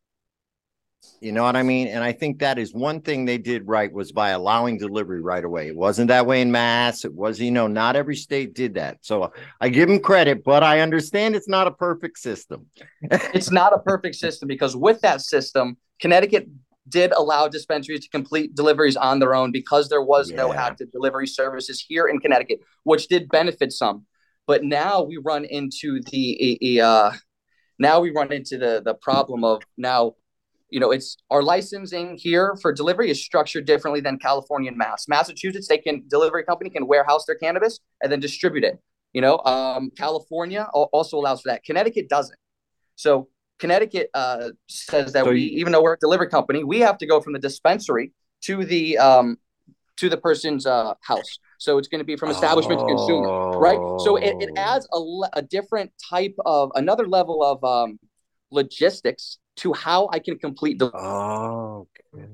You 1.22 1.32
know 1.32 1.44
what 1.44 1.55
I 1.55 1.63
mean? 1.63 1.88
And 1.88 2.03
I 2.03 2.12
think 2.12 2.39
that 2.39 2.60
is 2.60 2.74
one 2.74 3.01
thing 3.01 3.25
they 3.25 3.38
did 3.38 3.67
right 3.67 3.91
was 3.91 4.12
by 4.12 4.29
allowing 4.29 4.77
delivery 4.77 5.22
right 5.22 5.44
away. 5.44 5.67
It 5.67 5.75
wasn't 5.75 6.10
that 6.10 6.25
way 6.25 6.41
in 6.41 6.51
Mass. 6.51 7.05
It 7.05 7.13
was, 7.13 7.39
you 7.39 7.51
know, 7.51 7.67
not 7.67 7.96
every 7.96 8.15
state 8.15 8.53
did 8.53 8.75
that. 8.75 8.98
So 9.01 9.32
I 9.60 9.70
give 9.70 9.89
them 9.89 10.00
credit, 10.00 10.44
but 10.44 10.63
I 10.63 10.82
understand 10.82 11.36
it's 11.36 11.48
not 11.48 11.67
a 11.67 11.72
perfect 11.72 12.20
system. 12.20 12.67
it's 13.01 13.51
not 13.51 13.74
a 13.74 13.79
perfect 13.79 14.15
system 14.15 14.48
because 14.48 14.75
with 14.75 15.01
that 15.01 15.22
system, 15.22 15.77
Connecticut 16.00 16.48
did 16.87 17.11
allow 17.11 17.47
dispensaries 17.47 18.01
to 18.01 18.09
complete 18.09 18.55
deliveries 18.55 18.95
on 18.95 19.19
their 19.19 19.33
own 19.33 19.51
because 19.51 19.89
there 19.89 20.01
was 20.01 20.29
yeah. 20.29 20.37
no 20.37 20.53
active 20.53 20.91
delivery 20.91 21.27
services 21.27 21.83
here 21.87 22.07
in 22.07 22.19
Connecticut, 22.19 22.59
which 22.83 23.07
did 23.07 23.29
benefit 23.29 23.71
some. 23.71 24.05
But 24.47 24.63
now 24.63 25.01
we 25.01 25.17
run 25.17 25.45
into 25.45 26.01
the 26.11 26.81
uh, 26.81 27.11
now 27.79 27.99
we 27.99 28.11
run 28.11 28.31
into 28.31 28.57
the 28.57 28.81
the 28.83 28.93
problem 28.93 29.43
of 29.43 29.63
now, 29.77 30.13
you 30.69 30.79
know, 30.79 30.91
it's 30.91 31.17
our 31.31 31.41
licensing 31.41 32.17
here 32.17 32.55
for 32.61 32.71
delivery 32.71 33.09
is 33.09 33.23
structured 33.23 33.65
differently 33.65 34.01
than 34.01 34.19
California 34.19 34.69
and 34.69 34.77
Mass. 34.77 35.07
Massachusetts, 35.07 35.67
they 35.67 35.79
can 35.79 36.03
delivery 36.07 36.43
company 36.43 36.69
can 36.69 36.85
warehouse 36.85 37.25
their 37.25 37.35
cannabis 37.35 37.79
and 38.01 38.11
then 38.11 38.19
distribute 38.19 38.63
it. 38.63 38.79
You 39.13 39.21
know, 39.21 39.39
um, 39.39 39.91
California 39.97 40.67
also 40.73 41.17
allows 41.17 41.41
for 41.41 41.49
that. 41.49 41.63
Connecticut 41.63 42.09
doesn't. 42.09 42.37
So 42.95 43.29
Connecticut 43.59 44.09
uh, 44.13 44.50
says 44.67 45.13
that 45.13 45.25
so 45.25 45.31
we, 45.31 45.41
you, 45.41 45.59
even 45.59 45.71
though 45.71 45.81
we're 45.81 45.93
a 45.93 46.00
delivery 46.00 46.29
company, 46.29 46.63
we 46.63 46.79
have 46.79 46.97
to 46.97 47.05
go 47.05 47.21
from 47.21 47.33
the 47.33 47.39
dispensary 47.39 48.12
to 48.41 48.65
the 48.65 48.97
um, 48.97 49.38
to 49.97 50.09
the 50.09 50.17
person's 50.17 50.65
uh, 50.65 50.93
house. 51.01 51.39
So 51.57 51.77
it's 51.77 51.88
going 51.88 52.00
to 52.00 52.05
be 52.05 52.17
from 52.17 52.29
establishment 52.29 52.81
oh. 52.81 52.88
to 52.88 52.95
consumer, 52.95 53.59
right? 53.59 53.77
So 54.03 54.17
it, 54.17 54.35
it 54.41 54.50
adds 54.57 54.88
a, 54.93 55.39
a 55.39 55.41
different 55.41 55.91
type 56.09 56.35
of 56.45 56.71
another 56.75 57.07
level 57.07 57.43
of 57.43 57.63
um, 57.63 57.97
logistics 58.51 59.38
to 59.57 59.74
how 59.74 60.09
I 60.12 60.19
can 60.19 60.38
complete 60.38 60.79
the. 60.79 60.91
Oh, 60.93 61.88
okay. 62.13 62.27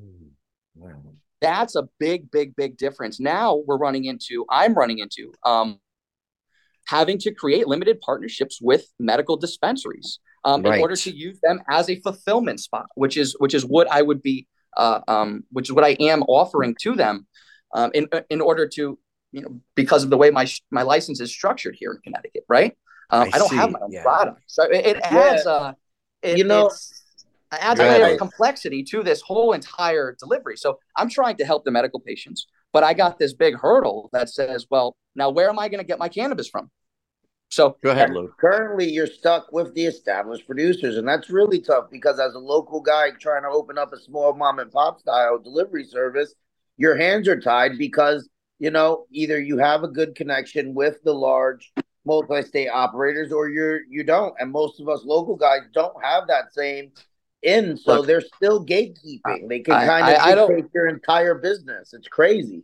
That's 1.39 1.75
a 1.75 1.87
big, 1.99 2.29
big, 2.29 2.55
big 2.55 2.77
difference. 2.77 3.19
Now 3.19 3.61
we're 3.65 3.77
running 3.77 4.05
into. 4.05 4.45
I'm 4.49 4.73
running 4.73 4.99
into 4.99 5.33
um, 5.45 5.79
having 6.87 7.17
to 7.19 7.33
create 7.33 7.67
limited 7.67 8.01
partnerships 8.01 8.59
with 8.61 8.85
medical 8.99 9.37
dispensaries 9.37 10.19
um, 10.43 10.63
right. 10.63 10.75
in 10.75 10.81
order 10.81 10.95
to 10.95 11.11
use 11.11 11.39
them 11.41 11.61
as 11.69 11.89
a 11.89 11.99
fulfillment 11.99 12.59
spot, 12.59 12.87
which 12.95 13.17
is 13.17 13.35
which 13.39 13.53
is 13.53 13.65
what 13.65 13.89
I 13.91 14.01
would 14.01 14.21
be, 14.21 14.47
uh, 14.77 15.01
um, 15.07 15.43
which 15.51 15.69
is 15.69 15.73
what 15.73 15.83
I 15.83 15.95
am 15.99 16.23
offering 16.23 16.75
to 16.81 16.95
them, 16.95 17.27
um, 17.73 17.91
in 17.93 18.07
in 18.29 18.41
order 18.41 18.67
to 18.67 18.97
you 19.31 19.41
know 19.41 19.59
because 19.75 20.03
of 20.03 20.09
the 20.09 20.17
way 20.17 20.31
my 20.31 20.47
my 20.71 20.81
license 20.81 21.19
is 21.19 21.31
structured 21.31 21.75
here 21.77 21.91
in 21.91 21.99
Connecticut, 22.01 22.43
right? 22.49 22.77
Um, 23.09 23.29
I, 23.33 23.35
I, 23.35 23.37
don't 23.39 23.49
see. 23.49 23.55
have 23.57 23.71
my 23.71 23.79
own 23.79 23.91
yeah. 23.91 24.03
product, 24.03 24.41
so 24.47 24.63
it, 24.63 24.85
it 24.85 24.97
adds 25.03 25.43
yeah. 25.45 25.51
uh, 25.51 25.73
it, 26.21 26.37
you 26.37 26.43
know. 26.43 26.71
adds 27.51 27.79
a 27.79 27.83
layer 27.83 28.13
of 28.13 28.17
complexity 28.17 28.81
to 28.81 29.03
this 29.03 29.21
whole 29.21 29.51
entire 29.51 30.15
delivery. 30.17 30.55
So 30.55 30.79
I'm 30.95 31.09
trying 31.09 31.35
to 31.37 31.45
help 31.45 31.65
the 31.65 31.71
medical 31.71 31.99
patients, 31.99 32.47
but 32.71 32.83
I 32.83 32.93
got 32.93 33.19
this 33.19 33.33
big 33.33 33.57
hurdle 33.57 34.09
that 34.13 34.29
says, 34.29 34.67
well, 34.71 34.95
now 35.15 35.29
where 35.29 35.49
am 35.49 35.59
I 35.59 35.67
going 35.67 35.79
to 35.79 35.85
get 35.85 35.99
my 35.99 36.07
cannabis 36.07 36.47
from? 36.47 36.71
So 37.51 37.77
go 37.83 37.91
ahead, 37.91 38.11
Lou. 38.11 38.33
Currently, 38.39 38.89
you're 38.89 39.07
stuck 39.07 39.51
with 39.51 39.73
the 39.75 39.85
established 39.85 40.47
producers, 40.47 40.95
and 40.95 41.05
that's 41.05 41.29
really 41.29 41.59
tough 41.59 41.85
because 41.91 42.17
as 42.17 42.33
a 42.33 42.39
local 42.39 42.79
guy 42.79 43.11
trying 43.19 43.43
to 43.43 43.49
open 43.49 43.77
up 43.77 43.91
a 43.91 43.99
small 43.99 44.33
mom 44.33 44.59
and 44.59 44.71
pop 44.71 45.01
style 45.01 45.37
delivery 45.37 45.83
service, 45.83 46.33
your 46.77 46.95
hands 46.95 47.27
are 47.27 47.39
tied 47.39 47.77
because 47.77 48.29
you 48.59 48.71
know 48.71 49.05
either 49.11 49.39
you 49.39 49.57
have 49.57 49.83
a 49.83 49.89
good 49.89 50.15
connection 50.15 50.73
with 50.73 51.03
the 51.03 51.13
large 51.13 51.73
multi-state 52.05 52.69
operators 52.69 53.33
or 53.33 53.49
you're 53.49 53.81
you 53.89 54.05
don't, 54.05 54.33
and 54.39 54.49
most 54.49 54.79
of 54.79 54.87
us 54.87 55.01
local 55.03 55.35
guys 55.35 55.61
don't 55.73 56.01
have 56.01 56.27
that 56.27 56.53
same 56.53 56.89
in, 57.43 57.75
so 57.75 57.97
Look, 57.97 58.07
they're 58.07 58.21
still 58.21 58.65
gatekeeping. 58.65 59.49
They 59.49 59.59
can 59.59 59.73
kind 59.73 60.07
of 60.07 60.21
I, 60.21 60.31
I 60.31 60.35
dictate 60.35 60.71
your 60.73 60.87
entire 60.87 61.35
business. 61.35 61.93
It's 61.93 62.07
crazy. 62.07 62.63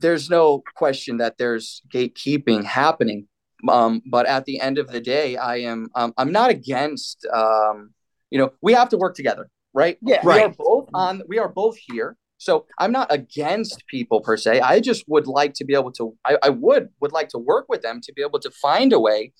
There's 0.00 0.28
no 0.28 0.62
question 0.74 1.16
that 1.18 1.38
there's 1.38 1.80
gatekeeping 1.90 2.64
happening 2.64 3.28
um, 3.68 4.02
but 4.06 4.26
at 4.26 4.44
the 4.44 4.60
end 4.60 4.78
of 4.78 4.88
the 4.88 5.00
day, 5.00 5.36
I 5.36 5.56
am 5.58 5.88
um, 5.94 6.12
I'm 6.16 6.32
not 6.32 6.50
against 6.50 7.26
um, 7.32 7.90
you 8.30 8.38
know 8.38 8.52
we 8.62 8.72
have 8.72 8.88
to 8.90 8.98
work 8.98 9.14
together, 9.14 9.48
right? 9.74 9.98
Yeah, 10.02 10.20
right. 10.22 10.36
we 10.36 10.42
are 10.42 10.54
both 10.56 10.88
on. 10.94 11.22
We 11.28 11.38
are 11.38 11.48
both 11.48 11.76
here, 11.76 12.16
so 12.38 12.66
I'm 12.78 12.92
not 12.92 13.08
against 13.10 13.84
people 13.88 14.20
per 14.20 14.36
se. 14.36 14.60
I 14.60 14.80
just 14.80 15.04
would 15.08 15.26
like 15.26 15.54
to 15.54 15.64
be 15.64 15.74
able 15.74 15.92
to. 15.92 16.16
I, 16.24 16.38
I 16.42 16.50
would 16.50 16.88
would 17.00 17.12
like 17.12 17.28
to 17.30 17.38
work 17.38 17.66
with 17.68 17.82
them 17.82 18.00
to 18.02 18.12
be 18.12 18.22
able 18.22 18.40
to 18.40 18.50
find 18.50 18.92
a 18.92 19.00
way 19.00 19.32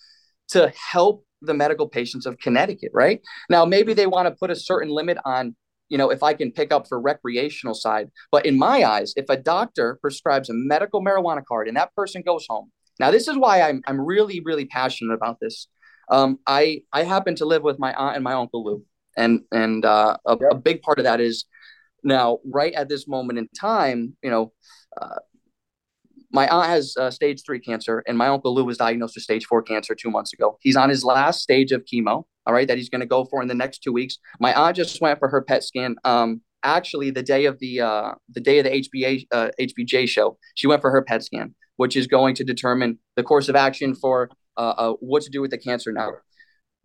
to 0.49 0.73
help 0.91 1.25
the 1.43 1.55
medical 1.55 1.89
patients 1.89 2.27
of 2.27 2.39
Connecticut. 2.39 2.93
Right 2.95 3.21
now, 3.51 3.65
maybe 3.65 3.95
they 3.95 4.07
want 4.07 4.29
to 4.29 4.35
put 4.35 4.51
a 4.51 4.57
certain 4.57 4.91
limit 4.91 5.19
on 5.25 5.57
you 5.89 5.97
know, 5.97 6.11
if 6.11 6.23
I 6.23 6.35
can 6.35 6.51
pick 6.51 6.73
up 6.73 6.89
for 6.89 7.01
recreational 7.01 7.73
side. 7.73 8.11
But 8.33 8.45
in 8.45 8.59
my 8.59 8.83
eyes, 8.83 9.13
if 9.17 9.27
a 9.29 9.37
doctor 9.37 9.99
prescribes 10.01 10.51
a 10.51 10.53
medical 10.53 11.01
marijuana 11.01 11.45
card 11.45 11.69
and 11.69 11.77
that 11.77 11.95
person 11.95 12.23
goes 12.23 12.45
home 12.49 12.73
now, 12.99 13.11
this 13.11 13.29
is 13.29 13.37
why 13.37 13.63
I'm 13.63 13.83
I'm 13.87 14.01
really 14.01 14.41
really 14.41 14.65
passionate 14.65 15.15
about 15.15 15.39
this. 15.41 15.69
Um, 16.11 16.39
I 16.47 16.83
I 16.93 17.03
happen 17.03 17.35
to 17.37 17.45
live 17.45 17.63
with 17.63 17.79
my 17.79 17.93
aunt 17.95 18.17
and 18.17 18.25
my 18.25 18.33
uncle 18.33 18.65
Lou, 18.65 18.85
and 19.17 19.41
and 19.53 19.85
uh, 19.85 20.17
a, 20.27 20.37
yep. 20.41 20.53
a, 20.53 20.55
big 20.55 20.83
part 20.83 20.99
of 20.99 21.05
that 21.05 21.21
is 21.21 21.45
now 22.03 22.39
right 22.45 22.73
at 22.73 22.89
this 22.89 23.07
moment 23.07 23.39
in 23.39 23.49
time, 23.59 24.17
you 24.23 24.31
know. 24.31 24.53
Uh, 25.01 25.17
my 26.33 26.49
aunt 26.49 26.69
has 26.69 26.95
uh, 26.99 27.11
stage 27.11 27.43
three 27.47 27.61
cancer, 27.61 28.03
and 28.07 28.19
my 28.19 28.29
uncle 28.29 28.55
Lou 28.55 28.65
was 28.65 28.79
diagnosed 28.79 29.15
with 29.15 29.25
stage 29.25 29.47
four 29.47 29.63
cancer 29.63 29.95
two 29.95 30.11
months 30.11 30.33
ago. 30.33 30.59
He's 30.61 30.77
on 30.77 30.89
his 30.89 31.05
last 31.05 31.41
stage 31.41 31.73
of 31.73 31.85
chemo, 31.85 32.25
all 32.47 32.53
right, 32.55 32.67
that 32.69 32.77
he's 32.77 32.89
going 32.89 33.01
to 33.01 33.07
go 33.07 33.25
for 33.25 33.41
in 33.43 33.49
the 33.49 33.55
next 33.55 33.79
two 33.79 33.93
weeks. 33.93 34.19
My 34.41 34.53
aunt 34.53 34.77
just 34.77 35.01
went 35.01 35.19
for 35.19 35.29
her 35.29 35.41
PET 35.41 35.65
scan. 35.65 35.97
Um, 36.05 36.43
actually, 36.63 37.11
the 37.11 37.23
day 37.23 37.45
of 37.45 37.59
the 37.61 37.81
uh, 37.81 38.13
the 38.31 38.41
day 38.41 38.59
of 38.59 38.65
the 38.65 38.71
HBA 38.71 39.27
uh, 39.31 39.51
HBJ 39.61 40.09
show, 40.09 40.37
she 40.55 40.67
went 40.67 40.83
for 40.83 40.91
her 40.91 41.03
PET 41.03 41.25
scan 41.25 41.55
which 41.77 41.97
is 41.97 42.07
going 42.07 42.35
to 42.37 42.45
determine 42.45 42.99
the 43.17 43.23
course 43.23 43.49
of 43.49 43.57
action 43.57 43.95
for 43.95 44.31
uh, 44.57 44.75
uh, 44.77 44.93
what 45.01 45.23
to 45.23 45.31
do 45.31 45.41
with 45.41 45.51
the 45.51 45.59
cancer 45.59 45.93
now. 45.93 46.13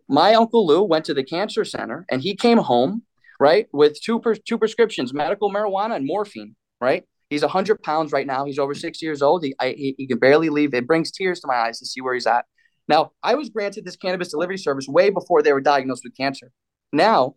My 0.08 0.34
uncle 0.34 0.66
Lou 0.66 0.84
went 0.84 1.06
to 1.06 1.14
the 1.14 1.24
cancer 1.24 1.64
center 1.64 2.06
and 2.10 2.22
he 2.22 2.36
came 2.36 2.58
home, 2.58 3.04
right, 3.40 3.68
with 3.72 4.02
two 4.02 4.20
per- 4.20 4.36
two 4.36 4.58
prescriptions, 4.58 5.14
medical 5.14 5.52
marijuana 5.52 5.96
and 5.96 6.06
morphine, 6.06 6.56
right? 6.82 7.04
He's 7.30 7.44
100 7.44 7.82
pounds 7.82 8.12
right 8.12 8.28
now. 8.28 8.44
He's 8.44 8.60
over 8.60 8.76
six 8.76 9.02
years 9.02 9.22
old. 9.22 9.46
He, 9.46 9.56
I, 9.58 9.70
he, 9.70 9.96
he 9.98 10.06
can 10.06 10.20
barely 10.20 10.50
leave. 10.50 10.74
It 10.74 10.86
brings 10.86 11.12
tears 11.12 11.40
to 11.40 11.48
my 11.48 11.56
eyes 11.56 11.80
to 11.80 11.86
see 11.86 12.02
where 12.02 12.14
he's 12.14 12.28
at. 12.28 12.44
Now, 12.90 13.12
I 13.24 13.36
was 13.36 13.50
granted 13.50 13.86
this 13.86 13.96
cannabis 13.96 14.32
delivery 14.32 14.58
service 14.58 14.86
way 14.86 15.10
before 15.12 15.42
they 15.42 15.54
were 15.54 15.62
diagnosed 15.62 16.02
with 16.04 16.18
cancer. 16.18 16.52
Now, 16.92 17.36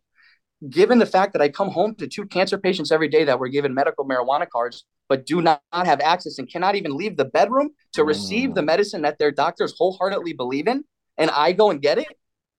given 0.69 0.99
the 0.99 1.07
fact 1.07 1.33
that 1.35 1.43
I 1.43 1.49
come 1.49 1.71
home 1.71 1.95
to 1.97 2.09
two 2.09 2.27
cancer 2.27 2.59
patients 2.59 2.91
every 2.91 3.07
day 3.07 3.23
that 3.23 3.39
were 3.39 3.49
given 3.49 3.73
medical 3.73 4.05
marijuana 4.05 4.49
cards, 4.49 4.85
but 5.09 5.27
do 5.27 5.43
not, 5.43 5.63
have 5.73 6.01
access 6.01 6.39
and 6.39 6.51
cannot 6.51 6.75
even 6.77 6.97
leave 6.97 7.17
the 7.17 7.25
bedroom 7.25 7.71
to 7.93 8.05
receive 8.05 8.55
the 8.55 8.63
Mm. 8.63 8.67
medicine 8.67 9.03
that 9.03 9.19
their 9.19 9.31
doctors 9.31 9.75
wholeheartedly 9.77 10.33
believe 10.33 10.67
in, 10.67 10.85
and 11.19 11.31
I 11.31 11.53
go 11.53 11.71
and 11.71 11.81
get 11.83 11.99
it. 11.99 12.09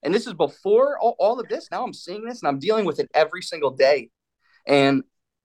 And 0.03 0.13
this 0.13 0.27
is 0.27 0.33
before 0.33 0.99
all, 0.99 1.15
all 1.19 1.39
of 1.39 1.47
this. 1.47 1.67
Now 1.71 1.83
I'm 1.83 1.93
seeing 1.93 2.25
this 2.25 2.41
and 2.41 2.47
I'm 2.47 2.59
dealing 2.59 2.85
with 2.85 2.99
it 2.99 3.09
every 3.13 3.41
single 3.41 3.71
day. 3.71 4.11
And 4.67 5.03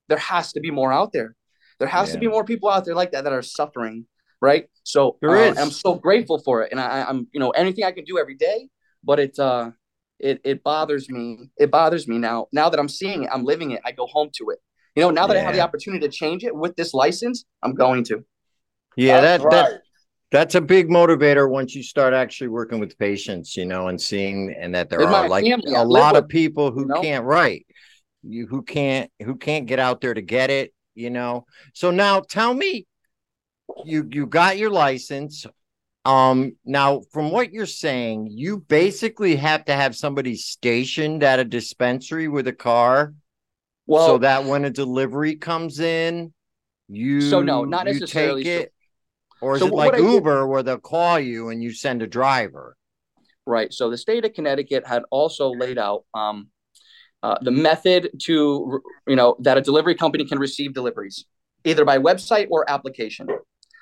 there 0.09 0.19
has 0.19 0.53
to 0.53 0.61
be 0.61 0.71
more 0.71 0.93
out 0.93 1.13
there. 1.13 1.35
There 1.79 1.89
has 1.89 2.13
to 2.13 2.19
be 2.19 2.29
more 2.29 2.45
people 2.45 2.69
out 2.69 2.85
there 2.85 2.95
like 2.95 3.13
that 3.13 3.25
that 3.25 3.33
are 3.33 3.41
suffering, 3.43 4.05
right? 4.43 4.67
So 4.83 5.17
There 5.23 5.35
uh, 5.35 5.51
is. 5.51 5.59
I'm 5.59 5.71
so 5.71 5.95
grateful 5.95 6.39
for 6.39 6.63
it, 6.63 6.73
and 6.73 6.79
I, 6.81 7.05
I'm 7.09 7.27
you 7.33 7.41
know 7.41 7.51
anything 7.51 7.85
I 7.85 7.93
can 7.93 8.05
do 8.05 8.19
every 8.19 8.35
day, 8.35 8.69
but 9.03 9.19
it 9.19 9.39
uh 9.39 9.71
it 10.19 10.43
it 10.45 10.63
bothers 10.63 11.09
me. 11.09 11.51
It 11.57 11.71
bothers 11.71 12.07
me 12.07 12.19
now. 12.19 12.49
Now 12.53 12.69
that 12.69 12.79
I'm 12.79 12.89
seeing 12.89 13.23
it, 13.23 13.31
I'm 13.33 13.45
living 13.45 13.71
it. 13.71 13.81
I 13.85 13.93
go 13.93 14.07
home 14.07 14.31
to 14.35 14.51
it. 14.51 14.59
You 14.97 15.03
know, 15.03 15.11
now 15.11 15.27
that 15.27 15.37
I 15.37 15.41
have 15.41 15.55
the 15.55 15.61
opportunity 15.61 16.07
to 16.07 16.13
change 16.13 16.45
it 16.45 16.55
with 16.55 16.75
this 16.77 16.95
license, 16.95 17.45
I'm 17.63 17.75
going 17.75 18.05
to. 18.05 18.25
Yeah, 18.97 19.21
That's 19.21 19.43
that 19.45 19.51
that 19.51 19.81
that's 20.31 20.55
a 20.55 20.61
big 20.61 20.89
motivator 20.89 21.49
once 21.51 21.75
you 21.75 21.83
start 21.83 22.15
actually 22.15 22.49
working 22.49 22.79
with 22.79 22.99
patients, 22.99 23.57
you 23.57 23.67
know, 23.67 23.89
and 23.89 24.01
seeing 24.01 24.55
and 24.59 24.75
that 24.75 24.89
there 24.89 25.01
It's 25.01 25.11
are 25.11 25.29
like 25.29 25.45
family. 25.45 25.75
A 25.75 25.85
lot 25.85 26.17
of 26.17 26.29
people 26.29 26.71
who 26.71 26.83
you 26.83 26.87
know? 26.87 27.01
can't 27.01 27.25
write, 27.25 27.67
you 28.23 28.47
who 28.47 28.63
can't 28.63 29.11
who 29.25 29.37
can't 29.37 29.67
get 29.67 29.79
out 29.79 30.01
there 30.01 30.15
to 30.15 30.23
get 30.23 30.51
it, 30.51 30.73
you 30.95 31.11
know. 31.11 31.47
So 31.75 31.91
now 31.91 32.21
tell 32.21 32.53
me, 32.53 32.87
you 33.85 34.09
you 34.11 34.27
got 34.27 34.59
your 34.59 34.71
license. 34.71 35.47
Um, 36.05 36.57
now 36.65 37.03
from 37.13 37.31
what 37.31 37.53
you're 37.53 37.67
saying, 37.67 38.29
you 38.31 38.59
basically 38.59 39.37
have 39.37 39.65
to 39.67 39.75
have 39.75 39.95
somebody 39.95 40.35
stationed 40.35 41.23
at 41.23 41.39
a 41.41 41.45
dispensary 41.45 42.27
with 42.27 42.49
a 42.49 42.53
car 42.53 43.15
Well, 43.91 44.07
so 44.07 44.19
that 44.19 44.45
when 44.45 44.65
a 44.65 44.71
delivery 44.71 45.35
comes 45.35 45.81
in, 45.81 46.33
you 46.89 47.21
So, 47.21 47.43
no, 47.43 47.65
not 47.65 47.87
necessarily. 47.87 48.45
take 48.45 48.55
So- 48.57 48.63
it, 48.63 48.73
or 49.41 49.55
is 49.55 49.61
so 49.63 49.67
it 49.67 49.73
like 49.75 49.95
I 49.95 49.97
did- 49.97 50.13
Uber 50.13 50.47
where 50.47 50.63
they'll 50.63 50.79
call 50.79 51.19
you 51.19 51.49
and 51.49 51.61
you 51.61 51.73
send 51.73 52.01
a 52.01 52.07
driver? 52.07 52.77
Right. 53.47 53.73
So 53.73 53.91
the 53.91 53.99
state 53.99 54.25
of 54.25 54.33
Connecticut 54.33 54.87
had 54.87 55.03
also 55.11 55.51
laid 55.51 55.77
out 55.77 56.05
um, 56.15 56.51
uh, 57.25 57.37
the 57.43 57.51
method 57.51 58.11
to, 58.27 58.81
you 59.09 59.17
know, 59.17 59.35
that 59.41 59.59
a 59.59 59.61
delivery 59.61 59.97
company 59.97 60.25
can 60.25 60.39
receive 60.39 60.73
deliveries 60.73 61.25
either 61.65 61.85
by 61.85 61.99
website 61.99 62.47
or 62.51 62.71
application. 62.71 63.27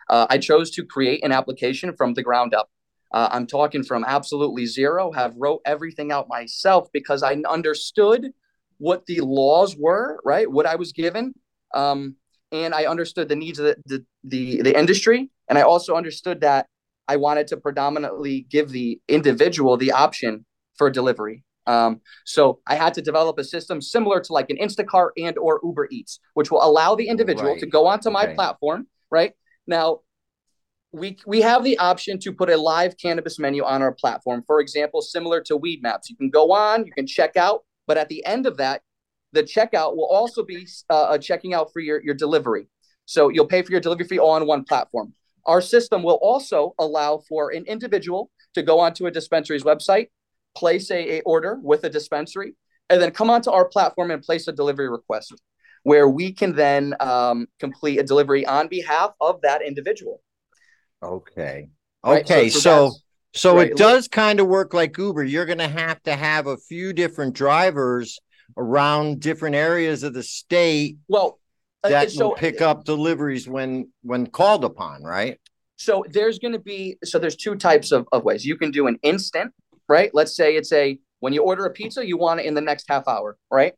Uh, 0.08 0.26
I 0.30 0.38
chose 0.38 0.70
to 0.72 0.84
create 0.86 1.22
an 1.22 1.32
application 1.32 1.94
from 1.94 2.14
the 2.14 2.22
ground 2.22 2.54
up. 2.54 2.70
Uh, 3.12 3.28
I'm 3.30 3.46
talking 3.46 3.82
from 3.82 4.04
absolutely 4.04 4.64
zero. 4.64 5.12
Have 5.12 5.34
wrote 5.36 5.60
everything 5.66 6.12
out 6.12 6.28
myself 6.28 6.88
because 6.92 7.22
I 7.22 7.34
understood 7.48 8.32
what 8.78 9.06
the 9.06 9.20
laws 9.20 9.76
were, 9.76 10.20
right? 10.24 10.50
What 10.50 10.66
I 10.66 10.76
was 10.76 10.92
given, 10.92 11.34
um, 11.74 12.16
and 12.52 12.74
I 12.74 12.86
understood 12.86 13.28
the 13.28 13.36
needs 13.36 13.58
of 13.58 13.66
the, 13.66 13.76
the 13.86 14.04
the 14.24 14.62
the 14.62 14.78
industry, 14.78 15.30
and 15.48 15.58
I 15.58 15.62
also 15.62 15.94
understood 15.96 16.40
that 16.40 16.66
I 17.06 17.16
wanted 17.16 17.46
to 17.48 17.56
predominantly 17.56 18.46
give 18.50 18.70
the 18.70 19.00
individual 19.08 19.76
the 19.76 19.92
option 19.92 20.44
for 20.76 20.90
delivery. 20.90 21.44
Um, 21.66 22.00
so 22.24 22.60
I 22.66 22.76
had 22.76 22.94
to 22.94 23.02
develop 23.02 23.38
a 23.38 23.44
system 23.44 23.82
similar 23.82 24.20
to 24.20 24.32
like 24.32 24.48
an 24.48 24.56
Instacart 24.56 25.10
and 25.18 25.36
or 25.36 25.60
Uber 25.62 25.88
Eats, 25.90 26.18
which 26.34 26.50
will 26.50 26.64
allow 26.64 26.94
the 26.94 27.08
individual 27.08 27.50
Right. 27.50 27.60
to 27.60 27.66
go 27.66 27.86
onto 27.86 28.10
my 28.10 28.24
Okay. 28.24 28.34
platform. 28.34 28.86
Right 29.10 29.34
now, 29.66 30.00
we 30.92 31.18
we 31.26 31.42
have 31.42 31.64
the 31.64 31.76
option 31.78 32.18
to 32.20 32.32
put 32.32 32.48
a 32.48 32.56
live 32.56 32.96
cannabis 32.96 33.38
menu 33.38 33.62
on 33.64 33.82
our 33.82 33.92
platform. 33.92 34.42
For 34.46 34.60
example, 34.60 35.02
similar 35.02 35.42
to 35.42 35.56
Weed 35.56 35.82
Maps, 35.82 36.08
you 36.08 36.16
can 36.16 36.30
go 36.30 36.52
on, 36.52 36.86
you 36.86 36.92
can 36.92 37.06
check 37.06 37.36
out, 37.36 37.64
but 37.88 37.98
at 37.98 38.08
the 38.08 38.24
end 38.24 38.46
of 38.46 38.58
that, 38.58 38.82
the 39.32 39.42
checkout 39.42 39.96
will 39.96 40.06
also 40.06 40.44
be 40.44 40.68
uh, 40.90 41.08
a 41.10 41.18
checking 41.18 41.54
out 41.54 41.72
for 41.72 41.80
your 41.80 42.00
your 42.04 42.14
delivery. 42.14 42.68
So 43.06 43.30
you'll 43.30 43.46
pay 43.46 43.62
for 43.62 43.72
your 43.72 43.80
delivery 43.80 44.06
fee 44.06 44.18
all 44.20 44.30
on 44.30 44.46
one 44.46 44.62
platform. 44.64 45.14
Our 45.46 45.62
system 45.62 46.02
will 46.02 46.20
also 46.22 46.74
allow 46.78 47.22
for 47.28 47.50
an 47.50 47.64
individual 47.64 48.30
to 48.54 48.62
go 48.62 48.78
onto 48.78 49.06
a 49.06 49.10
dispensary's 49.10 49.64
website, 49.64 50.08
place 50.54 50.90
a, 50.90 51.18
a 51.18 51.20
order 51.22 51.58
with 51.62 51.84
a 51.84 51.90
dispensary, 51.90 52.54
and 52.90 53.00
then 53.00 53.10
come 53.10 53.30
onto 53.30 53.50
our 53.50 53.64
platform 53.66 54.10
and 54.10 54.22
place 54.22 54.46
a 54.46 54.52
delivery 54.52 54.90
request, 54.90 55.34
where 55.84 56.08
we 56.08 56.32
can 56.32 56.54
then 56.54 56.94
um, 57.00 57.46
complete 57.58 57.98
a 57.98 58.02
delivery 58.02 58.44
on 58.46 58.68
behalf 58.68 59.12
of 59.20 59.40
that 59.40 59.62
individual. 59.62 60.22
Okay. 61.02 61.70
right? 62.04 62.24
Okay. 62.24 62.50
So, 62.50 62.70
that's- 62.70 63.02
so, 63.34 63.56
right. 63.56 63.70
it 63.70 63.76
does 63.76 64.08
kind 64.08 64.40
of 64.40 64.46
work 64.46 64.74
like 64.74 64.96
Uber. 64.96 65.24
You're 65.24 65.46
going 65.46 65.58
to 65.58 65.68
have 65.68 66.02
to 66.04 66.16
have 66.16 66.46
a 66.46 66.56
few 66.56 66.92
different 66.92 67.34
drivers 67.34 68.18
around 68.56 69.20
different 69.20 69.54
areas 69.54 70.02
of 70.02 70.14
the 70.14 70.22
state 70.22 70.96
well, 71.08 71.38
uh, 71.84 71.90
that 71.90 72.10
so 72.10 72.28
will 72.28 72.34
pick 72.34 72.60
up 72.60 72.84
deliveries 72.84 73.48
when 73.48 73.90
when 74.02 74.26
called 74.26 74.64
upon, 74.64 75.02
right? 75.02 75.38
So 75.76 76.04
there's 76.08 76.38
going 76.38 76.54
to 76.54 76.58
be 76.58 76.96
so 77.04 77.18
there's 77.18 77.36
two 77.36 77.54
types 77.54 77.92
of, 77.92 78.08
of 78.12 78.24
ways. 78.24 78.44
You 78.44 78.56
can 78.56 78.70
do 78.70 78.86
an 78.86 78.98
instant, 79.02 79.52
right? 79.88 80.10
Let's 80.12 80.34
say 80.34 80.56
it's 80.56 80.72
a 80.72 80.98
when 81.20 81.32
you 81.32 81.42
order 81.42 81.66
a 81.66 81.70
pizza, 81.70 82.06
you 82.06 82.16
want 82.16 82.40
it 82.40 82.46
in 82.46 82.54
the 82.54 82.60
next 82.60 82.86
half 82.88 83.06
hour, 83.06 83.36
right? 83.50 83.74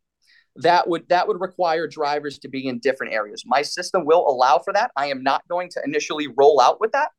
That 0.56 0.88
would 0.88 1.08
that 1.08 1.28
would 1.28 1.40
require 1.40 1.86
drivers 1.86 2.38
to 2.40 2.48
be 2.48 2.68
in 2.68 2.78
different 2.78 3.12
areas. 3.12 3.44
My 3.46 3.62
system 3.62 4.04
will 4.04 4.28
allow 4.28 4.58
for 4.58 4.72
that. 4.72 4.90
I 4.96 5.06
am 5.06 5.22
not 5.22 5.46
going 5.48 5.68
to 5.70 5.82
initially 5.84 6.28
roll 6.36 6.60
out 6.60 6.80
with 6.80 6.92
that. 6.92 7.10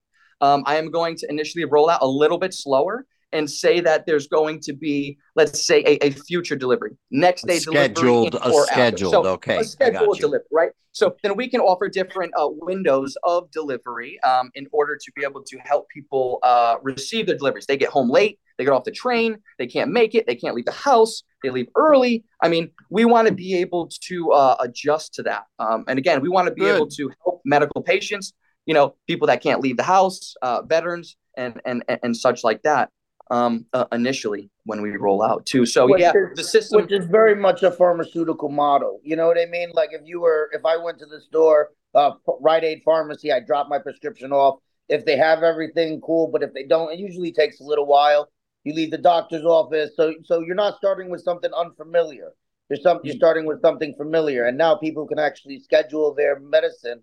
Um, 0.41 0.63
I 0.65 0.75
am 0.75 0.91
going 0.91 1.15
to 1.17 1.29
initially 1.29 1.65
roll 1.65 1.89
out 1.89 2.01
a 2.01 2.07
little 2.07 2.37
bit 2.37 2.53
slower 2.53 3.05
and 3.33 3.49
say 3.49 3.79
that 3.79 4.05
there's 4.05 4.27
going 4.27 4.59
to 4.59 4.73
be, 4.73 5.17
let's 5.35 5.65
say, 5.65 5.81
a, 5.85 6.07
a 6.07 6.11
future 6.11 6.55
delivery, 6.55 6.97
next 7.11 7.47
day 7.47 7.59
delivery, 7.59 7.85
scheduled, 7.85 8.35
in 8.35 8.41
a 8.41 8.53
scheduled. 8.65 9.13
So, 9.13 9.25
okay, 9.25 9.59
a 9.59 9.63
scheduled 9.63 10.19
delivery, 10.19 10.47
right? 10.51 10.71
So 10.91 11.15
then 11.23 11.37
we 11.37 11.47
can 11.47 11.61
offer 11.61 11.87
different 11.87 12.33
uh, 12.37 12.49
windows 12.49 13.15
of 13.23 13.49
delivery 13.51 14.19
um, 14.23 14.51
in 14.55 14.67
order 14.73 14.97
to 14.97 15.11
be 15.15 15.23
able 15.23 15.41
to 15.43 15.57
help 15.59 15.87
people 15.87 16.39
uh, 16.43 16.75
receive 16.81 17.27
their 17.27 17.37
deliveries. 17.37 17.65
They 17.65 17.77
get 17.77 17.89
home 17.89 18.09
late, 18.09 18.39
they 18.57 18.65
get 18.65 18.73
off 18.73 18.83
the 18.83 18.91
train, 18.91 19.37
they 19.57 19.67
can't 19.67 19.91
make 19.91 20.13
it, 20.13 20.27
they 20.27 20.35
can't 20.35 20.53
leave 20.53 20.65
the 20.65 20.73
house, 20.73 21.23
they 21.43 21.49
leave 21.49 21.67
early. 21.75 22.25
I 22.41 22.49
mean, 22.49 22.71
we 22.89 23.05
want 23.05 23.29
to 23.29 23.33
be 23.33 23.55
able 23.55 23.89
to 24.07 24.31
uh, 24.31 24.57
adjust 24.59 25.13
to 25.13 25.23
that. 25.23 25.43
Um, 25.59 25.85
and 25.87 25.97
again, 25.97 26.21
we 26.21 26.27
want 26.27 26.49
to 26.49 26.53
be 26.53 26.61
Good. 26.61 26.75
able 26.75 26.87
to 26.87 27.09
help 27.23 27.41
medical 27.45 27.81
patients, 27.81 28.33
you 28.65 28.73
know, 28.73 28.95
people 29.07 29.27
that 29.27 29.41
can't 29.41 29.61
leave 29.61 29.77
the 29.77 29.83
house, 29.83 30.35
uh, 30.41 30.61
veterans, 30.63 31.17
and 31.37 31.61
and 31.65 31.83
and 32.03 32.15
such 32.15 32.43
like 32.43 32.61
that. 32.63 32.89
Um, 33.29 33.65
uh, 33.71 33.85
initially 33.93 34.49
when 34.65 34.81
we 34.81 34.89
roll 34.97 35.23
out 35.23 35.45
too. 35.45 35.65
So 35.65 35.87
Which 35.87 36.01
yeah, 36.01 36.11
is- 36.13 36.35
the 36.35 36.43
system. 36.43 36.81
which 36.81 36.91
is 36.91 37.05
very 37.05 37.33
much 37.33 37.63
a 37.63 37.71
pharmaceutical 37.71 38.49
model. 38.49 38.99
You 39.03 39.15
know 39.15 39.25
what 39.25 39.37
I 39.39 39.45
mean? 39.45 39.71
Like 39.73 39.91
if 39.93 40.01
you 40.03 40.19
were, 40.19 40.49
if 40.51 40.65
I 40.65 40.75
went 40.75 40.99
to 40.99 41.05
the 41.05 41.21
store, 41.21 41.69
uh, 41.95 42.11
Rite 42.41 42.65
Aid 42.65 42.81
pharmacy, 42.83 43.31
I 43.31 43.39
drop 43.39 43.69
my 43.69 43.79
prescription 43.79 44.33
off. 44.33 44.59
If 44.89 45.05
they 45.05 45.15
have 45.15 45.43
everything, 45.43 46.01
cool. 46.01 46.27
But 46.27 46.43
if 46.43 46.53
they 46.53 46.63
don't, 46.63 46.91
it 46.91 46.99
usually 46.99 47.31
takes 47.31 47.61
a 47.61 47.63
little 47.63 47.85
while. 47.85 48.27
You 48.65 48.73
leave 48.73 48.91
the 48.91 48.97
doctor's 48.97 49.45
office, 49.45 49.91
so 49.95 50.13
so 50.25 50.41
you're 50.41 50.53
not 50.53 50.75
starting 50.75 51.09
with 51.09 51.21
something 51.21 51.51
unfamiliar. 51.53 52.33
You're 52.69 52.79
some 52.81 52.99
you're 53.01 53.15
starting 53.15 53.45
with 53.45 53.61
something 53.61 53.93
familiar, 53.95 54.45
and 54.47 54.57
now 54.57 54.75
people 54.75 55.07
can 55.07 55.19
actually 55.19 55.59
schedule 55.61 56.13
their 56.13 56.37
medicine 56.41 57.01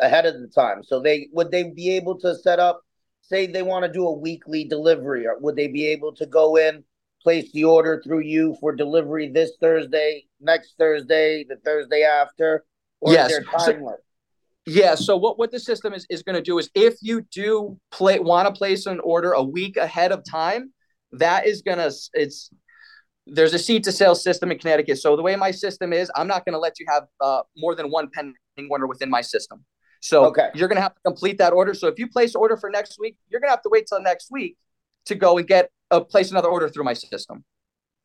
ahead 0.00 0.26
of 0.26 0.40
the 0.40 0.48
time. 0.48 0.82
So 0.82 1.00
they 1.00 1.28
would 1.32 1.50
they 1.50 1.64
be 1.64 1.90
able 1.96 2.18
to 2.20 2.34
set 2.34 2.58
up, 2.58 2.82
say 3.22 3.46
they 3.46 3.62
want 3.62 3.84
to 3.84 3.92
do 3.92 4.06
a 4.06 4.12
weekly 4.12 4.64
delivery, 4.64 5.26
or 5.26 5.38
would 5.38 5.56
they 5.56 5.68
be 5.68 5.86
able 5.86 6.14
to 6.14 6.26
go 6.26 6.56
in? 6.56 6.84
place 7.22 7.50
the 7.52 7.64
order 7.64 8.00
through 8.04 8.20
you 8.20 8.56
for 8.60 8.74
delivery 8.74 9.28
this 9.28 9.52
Thursday, 9.60 10.24
next 10.40 10.74
Thursday, 10.78 11.44
the 11.48 11.56
Thursday 11.56 12.02
after? 12.02 12.64
Or 13.00 13.12
Yes. 13.12 13.30
is 13.30 13.38
there 13.38 13.60
So-? 13.60 13.96
Yeah. 14.66 14.94
So 14.94 15.16
what, 15.16 15.38
what 15.38 15.50
the 15.50 15.60
system 15.60 15.94
is, 15.94 16.06
is 16.10 16.22
going 16.22 16.36
to 16.36 16.42
do 16.42 16.58
is 16.58 16.70
if 16.74 16.94
you 17.00 17.22
do 17.30 17.78
play 17.90 18.18
want 18.18 18.46
to 18.48 18.56
place 18.56 18.86
an 18.86 19.00
order 19.00 19.32
a 19.32 19.42
week 19.42 19.76
ahead 19.76 20.12
of 20.12 20.22
time, 20.30 20.72
that 21.12 21.46
is 21.46 21.62
going 21.62 21.78
to 21.78 21.92
it's 22.12 22.50
there's 23.26 23.52
a 23.52 23.58
seed 23.58 23.84
to 23.84 23.92
sale 23.92 24.14
system 24.14 24.50
in 24.50 24.58
Connecticut. 24.58 24.98
So 24.98 25.14
the 25.16 25.22
way 25.22 25.36
my 25.36 25.50
system 25.50 25.92
is, 25.92 26.10
I'm 26.16 26.26
not 26.26 26.46
going 26.46 26.54
to 26.54 26.58
let 26.58 26.78
you 26.78 26.86
have 26.88 27.04
uh, 27.20 27.42
more 27.56 27.74
than 27.74 27.90
one 27.90 28.08
pending 28.12 28.36
order 28.70 28.86
within 28.86 29.10
my 29.10 29.20
system. 29.20 29.64
So 30.00 30.26
Okay. 30.26 30.48
you're 30.54 30.68
going 30.68 30.76
to 30.76 30.82
have 30.82 30.94
to 30.94 31.00
complete 31.04 31.38
that 31.38 31.52
order. 31.52 31.74
So 31.74 31.88
if 31.88 31.98
you 31.98 32.08
place 32.08 32.34
order 32.34 32.56
for 32.56 32.70
next 32.70 32.98
week, 32.98 33.16
you're 33.28 33.40
going 33.40 33.48
to 33.48 33.52
have 33.52 33.62
to 33.62 33.68
wait 33.70 33.86
till 33.88 34.00
next 34.00 34.30
week 34.30 34.56
to 35.06 35.14
go 35.14 35.38
and 35.38 35.46
get 35.46 35.70
uh, 35.90 36.00
place 36.00 36.30
another 36.30 36.48
order 36.48 36.68
through 36.68 36.84
my 36.84 36.92
system, 36.94 37.44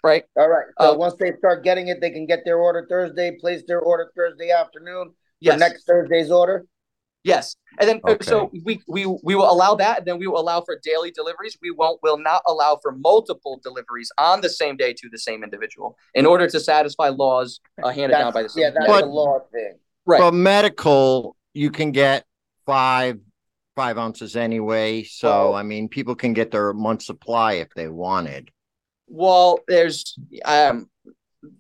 right? 0.04 0.24
All 0.38 0.48
right. 0.50 0.66
So 0.80 0.94
Uh, 0.94 0.96
once 0.96 1.16
they 1.20 1.34
start 1.38 1.64
getting 1.64 1.88
it, 1.90 2.02
they 2.02 2.10
can 2.12 2.26
get 2.26 2.46
their 2.46 2.58
order 2.58 2.86
Thursday, 2.90 3.38
place 3.40 3.64
their 3.68 3.80
order 3.82 4.12
Thursday 4.16 4.52
afternoon 4.52 5.10
for 5.10 5.14
Yes. 5.42 5.60
next 5.60 5.86
Thursday's 5.86 6.32
order. 6.32 6.66
Yes, 7.26 7.56
and 7.80 7.88
then 7.88 8.02
uh, 8.04 8.12
Okay. 8.12 8.26
so 8.26 8.52
we 8.66 8.82
we 8.86 9.06
we 9.06 9.34
will 9.36 9.50
allow 9.50 9.76
that, 9.76 10.00
and 10.00 10.06
then 10.06 10.20
we 10.20 10.28
will 10.28 10.42
allow 10.42 10.60
for 10.60 10.78
daily 10.84 11.10
deliveries. 11.10 11.58
We 11.62 11.72
won't 11.72 12.04
will 12.04 12.18
not 12.18 12.42
allow 12.46 12.78
for 12.82 12.92
multiple 12.92 13.62
deliveries 13.64 14.12
on 14.18 14.42
the 14.42 14.50
same 14.50 14.76
day 14.76 14.92
to 14.92 15.08
the 15.10 15.18
same 15.18 15.42
individual 15.42 15.98
in 16.14 16.26
order 16.26 16.48
to 16.50 16.60
satisfy 16.60 17.08
laws 17.10 17.62
uh, 17.82 17.92
handed 17.92 18.18
down 18.18 18.34
by 18.34 18.44
the 18.44 18.50
yeah, 18.58 18.72
that's 18.72 18.88
But- 18.88 19.04
a 19.06 19.08
law 19.08 19.40
thing. 19.54 19.80
right. 20.06 20.20
But 20.20 20.34
medical, 20.34 21.38
you 21.54 21.72
can 21.72 21.92
get 21.92 22.26
five 22.66 23.20
five 23.76 23.98
ounces 23.98 24.36
anyway. 24.36 25.04
So 25.04 25.28
Well- 25.30 25.56
I 25.56 25.63
mean, 25.63 25.89
people 25.89 26.16
can 26.16 26.34
get 26.34 26.52
their 26.52 26.74
month 26.74 27.02
supply 27.02 27.54
if 27.54 27.70
they 27.76 27.88
wanted. 27.88 28.50
well, 29.08 29.60
there's 29.68 30.18
um 30.46 30.89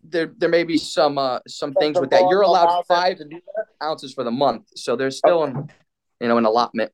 there 0.03 0.31
there 0.37 0.49
may 0.49 0.63
be 0.63 0.77
some 0.77 1.17
uh 1.17 1.39
some 1.47 1.73
things 1.73 1.99
with 1.99 2.09
that. 2.11 2.27
You're 2.29 2.41
allowed 2.41 2.83
five 2.85 3.17
to 3.17 3.25
do 3.25 3.39
that? 3.55 3.65
ounces 3.85 4.13
for 4.13 4.23
the 4.23 4.31
month, 4.31 4.67
so 4.75 4.95
there's 4.95 5.17
still 5.17 5.43
an 5.43 5.69
you 6.21 6.27
know 6.27 6.37
an 6.37 6.45
allotment. 6.45 6.91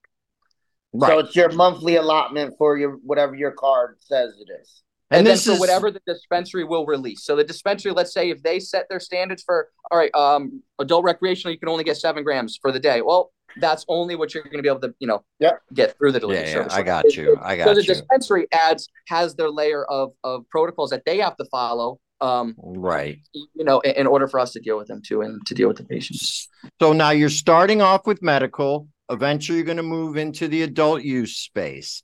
So 1.00 1.20
it's 1.20 1.36
your 1.36 1.52
monthly 1.52 1.98
allotment 1.98 2.56
for 2.58 2.78
your 2.78 2.94
whatever 2.94 3.36
your 3.36 3.52
card 3.52 3.98
says 4.00 4.34
it 4.40 4.52
is. 4.62 4.84
And, 5.12 5.20
And 5.20 5.28
then 5.28 5.38
for 5.38 5.54
is 5.54 5.60
whatever 5.60 5.90
the 5.90 6.02
dispensary 6.06 6.64
will 6.64 6.86
release. 6.86 7.24
So 7.24 7.36
the 7.36 7.44
dispensary, 7.44 7.92
let's 7.92 8.14
say 8.14 8.30
if 8.30 8.44
they 8.44 8.60
set 8.60 8.88
their 8.90 9.00
standards 9.00 9.42
for 9.44 9.70
all 9.90 9.98
right, 9.98 10.14
um, 10.14 10.62
adult 10.78 11.04
recreational, 11.04 11.52
you 11.52 11.60
can 11.60 11.68
only 11.68 11.84
get 11.84 11.98
seven 11.98 12.24
grams 12.24 12.60
for 12.62 12.72
the 12.72 12.80
day. 12.80 13.02
Well, 13.02 13.32
that's 13.58 13.84
only 13.88 14.16
what 14.16 14.34
you're 14.36 14.44
going 14.44 14.58
to 14.58 14.62
be 14.62 14.70
able 14.70 14.82
to 14.82 14.94
you 15.00 15.08
know 15.08 15.24
Yep. 15.40 15.62
get 15.74 15.98
through 15.98 16.12
the 16.12 16.18
Yeah, 16.18 16.22
delivery 16.22 16.46
yeah, 16.48 16.54
service. 16.54 16.74
I 16.74 16.84
got 16.84 17.16
you. 17.16 17.38
I 17.42 17.58
got 17.58 17.64
you. 17.64 17.70
So 17.70 17.74
the 17.74 17.82
you. 17.82 17.88
dispensary 17.88 18.48
adds 18.52 18.88
has 19.08 19.34
their 19.36 19.50
layer 19.50 19.84
of 19.86 20.12
of 20.24 20.48
protocols 20.50 20.92
that 20.92 21.04
they 21.06 21.18
have 21.18 21.36
to 21.38 21.46
follow. 21.46 22.00
Um, 22.22 22.56
Right. 22.58 23.20
you 23.34 23.64
know, 23.64 23.80
in, 23.80 23.92
in 23.92 24.08
order 24.08 24.28
for 24.28 24.40
us 24.40 24.52
to 24.54 24.60
deal 24.60 24.78
with 24.78 24.88
them 24.88 25.02
too 25.02 25.22
and 25.22 25.44
to 25.48 25.56
deal 25.56 25.70
with 25.70 25.78
the 25.78 25.86
patients. 25.86 26.50
So 26.80 26.94
now 26.94 27.10
you're 27.12 27.30
starting 27.30 27.82
off 27.82 28.06
with 28.06 28.22
medical. 28.22 28.88
Eventually, 29.10 29.58
you're 29.58 29.66
going 29.66 29.78
to 29.78 29.84
move 29.84 30.18
into 30.18 30.48
the 30.48 30.62
adult 30.62 31.02
use 31.02 31.36
space. 31.38 32.04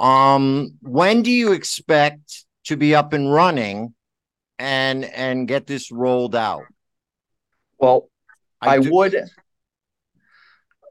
Um, 0.00 0.78
when 0.80 1.22
do 1.22 1.30
you 1.30 1.52
expect 1.52 2.44
to 2.64 2.76
be 2.76 2.94
up 2.94 3.12
and 3.12 3.32
running, 3.32 3.94
and 4.58 5.04
and 5.04 5.48
get 5.48 5.66
this 5.66 5.90
rolled 5.90 6.36
out? 6.36 6.62
Well, 7.78 8.08
I, 8.60 8.78
do- 8.78 8.92
would. 8.92 9.16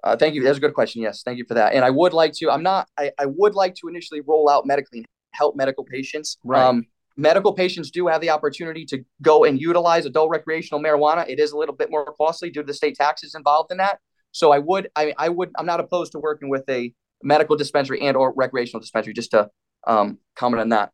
Uh, 0.03 0.17
thank 0.17 0.35
you. 0.35 0.43
That's 0.43 0.57
a 0.57 0.61
good 0.61 0.73
question. 0.73 1.01
Yes, 1.01 1.23
thank 1.23 1.37
you 1.37 1.45
for 1.45 1.53
that. 1.53 1.73
And 1.73 1.85
I 1.85 1.89
would 1.89 2.13
like 2.13 2.33
to. 2.33 2.49
I'm 2.51 2.63
not. 2.63 2.89
I, 2.97 3.11
I 3.17 3.27
would 3.27 3.55
like 3.55 3.75
to 3.75 3.87
initially 3.87 4.21
roll 4.21 4.49
out 4.49 4.65
medically 4.65 5.05
help 5.31 5.55
medical 5.55 5.85
patients. 5.85 6.37
Right. 6.43 6.61
Um, 6.61 6.85
medical 7.15 7.53
patients 7.53 7.91
do 7.91 8.07
have 8.07 8.19
the 8.19 8.29
opportunity 8.29 8.85
to 8.85 9.05
go 9.21 9.45
and 9.45 9.61
utilize 9.61 10.05
adult 10.05 10.29
recreational 10.31 10.81
marijuana. 10.81 11.27
It 11.29 11.39
is 11.39 11.51
a 11.51 11.57
little 11.57 11.75
bit 11.75 11.89
more 11.89 12.13
costly 12.17 12.49
due 12.49 12.61
to 12.61 12.67
the 12.67 12.73
state 12.73 12.95
taxes 12.95 13.35
involved 13.35 13.71
in 13.71 13.77
that. 13.77 13.99
So 14.31 14.51
I 14.51 14.59
would. 14.59 14.89
I 14.95 15.13
I 15.17 15.29
would. 15.29 15.51
I'm 15.57 15.65
not 15.65 15.79
opposed 15.79 16.11
to 16.13 16.19
working 16.19 16.49
with 16.49 16.67
a 16.69 16.93
medical 17.23 17.55
dispensary 17.55 18.01
and 18.01 18.17
or 18.17 18.33
recreational 18.35 18.81
dispensary. 18.81 19.13
Just 19.13 19.31
to 19.31 19.49
um, 19.87 20.19
comment 20.35 20.61
on 20.61 20.69
that. 20.69 20.91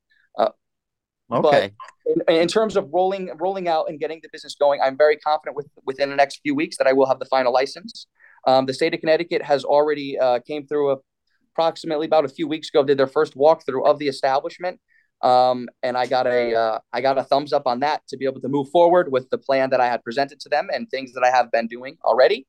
Okay. 1.31 1.71
in, 2.05 2.35
in 2.35 2.47
terms 2.47 2.77
of 2.77 2.87
rolling 2.93 3.29
rolling 3.37 3.67
out 3.67 3.89
and 3.89 3.99
getting 3.99 4.19
the 4.21 4.29
business 4.31 4.55
going, 4.55 4.79
I'm 4.81 4.97
very 4.97 5.17
confident 5.17 5.55
with 5.55 5.67
within 5.85 6.09
the 6.09 6.15
next 6.15 6.39
few 6.41 6.55
weeks 6.55 6.77
that 6.77 6.87
I 6.87 6.93
will 6.93 7.05
have 7.05 7.19
the 7.19 7.25
final 7.25 7.51
license. 7.51 8.07
Um, 8.45 8.65
the 8.65 8.73
state 8.73 8.93
of 8.93 9.01
Connecticut 9.01 9.41
has 9.43 9.65
already 9.65 10.17
uh, 10.17 10.39
came 10.47 10.65
through 10.65 10.93
a, 10.93 10.97
approximately 11.53 12.05
about 12.05 12.23
a 12.23 12.29
few 12.29 12.47
weeks 12.47 12.69
ago, 12.69 12.83
did 12.83 12.97
their 12.97 13.07
first 13.07 13.35
walkthrough 13.35 13.85
of 13.85 13.99
the 13.99 14.07
establishment, 14.07 14.79
um, 15.21 15.67
and 15.83 15.97
I 15.97 16.05
got 16.05 16.27
a 16.27 16.55
uh, 16.55 16.79
I 16.93 17.01
got 17.01 17.17
a 17.17 17.23
thumbs 17.23 17.51
up 17.51 17.67
on 17.67 17.81
that 17.81 18.07
to 18.07 18.17
be 18.17 18.25
able 18.25 18.41
to 18.41 18.47
move 18.47 18.69
forward 18.69 19.11
with 19.11 19.29
the 19.29 19.37
plan 19.37 19.69
that 19.71 19.81
I 19.81 19.87
had 19.87 20.03
presented 20.03 20.39
to 20.41 20.49
them 20.49 20.69
and 20.73 20.89
things 20.89 21.11
that 21.13 21.23
I 21.23 21.29
have 21.35 21.51
been 21.51 21.67
doing 21.67 21.97
already, 22.05 22.47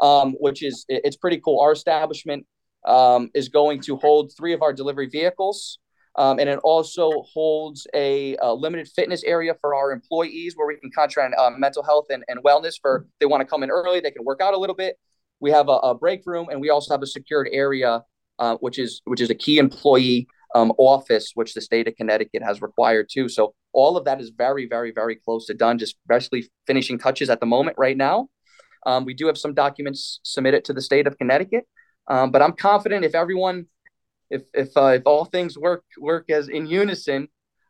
um, 0.00 0.34
which 0.34 0.62
is 0.62 0.84
it's 0.88 1.16
pretty 1.16 1.40
cool. 1.44 1.58
Our 1.60 1.72
establishment 1.72 2.46
um, 2.86 3.30
is 3.34 3.48
going 3.48 3.80
to 3.82 3.96
hold 3.96 4.32
three 4.36 4.52
of 4.52 4.62
our 4.62 4.72
delivery 4.72 5.08
vehicles. 5.08 5.78
Um, 6.16 6.40
and 6.40 6.48
it 6.48 6.58
also 6.64 7.22
holds 7.32 7.86
a, 7.94 8.36
uh 8.38 8.52
limited 8.52 8.88
fitness 8.88 9.22
area 9.22 9.54
for 9.60 9.76
our 9.76 9.92
employees 9.92 10.54
where 10.56 10.66
we 10.66 10.76
can 10.76 10.90
contract 10.90 11.34
uh, 11.38 11.50
mental 11.50 11.84
health 11.84 12.06
and, 12.10 12.24
and 12.26 12.42
wellness 12.42 12.74
for 12.82 13.06
they 13.20 13.26
want 13.26 13.42
to 13.42 13.44
come 13.44 13.62
in 13.62 13.70
early, 13.70 14.00
they 14.00 14.10
can 14.10 14.24
work 14.24 14.40
out 14.40 14.52
a 14.52 14.58
little 14.58 14.74
bit. 14.74 14.96
We 15.38 15.52
have 15.52 15.68
a, 15.68 15.78
a 15.90 15.94
break 15.94 16.22
room 16.26 16.48
and 16.50 16.60
we 16.60 16.68
also 16.70 16.92
have 16.92 17.02
a 17.02 17.06
secured 17.06 17.48
area, 17.52 18.02
uh, 18.40 18.56
which 18.56 18.78
is 18.78 19.00
which 19.04 19.20
is 19.20 19.30
a 19.30 19.36
key 19.36 19.58
employee 19.58 20.26
um, 20.54 20.72
office, 20.78 21.30
which 21.34 21.54
the 21.54 21.60
state 21.60 21.86
of 21.86 21.94
Connecticut 21.96 22.42
has 22.42 22.60
required 22.60 23.08
too. 23.10 23.28
So 23.28 23.54
all 23.72 23.96
of 23.96 24.04
that 24.04 24.20
is 24.20 24.30
very, 24.30 24.66
very, 24.66 24.90
very 24.92 25.16
close 25.16 25.46
to 25.46 25.54
done. 25.54 25.78
Just 25.78 25.96
basically 26.08 26.50
finishing 26.66 26.98
touches 26.98 27.30
at 27.30 27.40
the 27.40 27.46
moment 27.46 27.76
right 27.78 27.96
now. 27.96 28.28
Um, 28.86 29.04
we 29.04 29.14
do 29.14 29.26
have 29.26 29.38
some 29.38 29.54
documents 29.54 30.20
submitted 30.22 30.64
to 30.64 30.72
the 30.72 30.80
state 30.80 31.06
of 31.06 31.16
Connecticut, 31.18 31.64
um, 32.08 32.30
but 32.30 32.42
I'm 32.42 32.52
confident 32.52 33.04
if 33.04 33.14
everyone 33.14 33.66
if 34.30 34.42
if 34.54 34.76
uh, 34.76 34.86
if 34.98 35.02
all 35.06 35.24
things 35.24 35.58
work 35.58 35.84
work 35.98 36.30
as 36.30 36.48
in 36.48 36.66
unison 36.66 37.28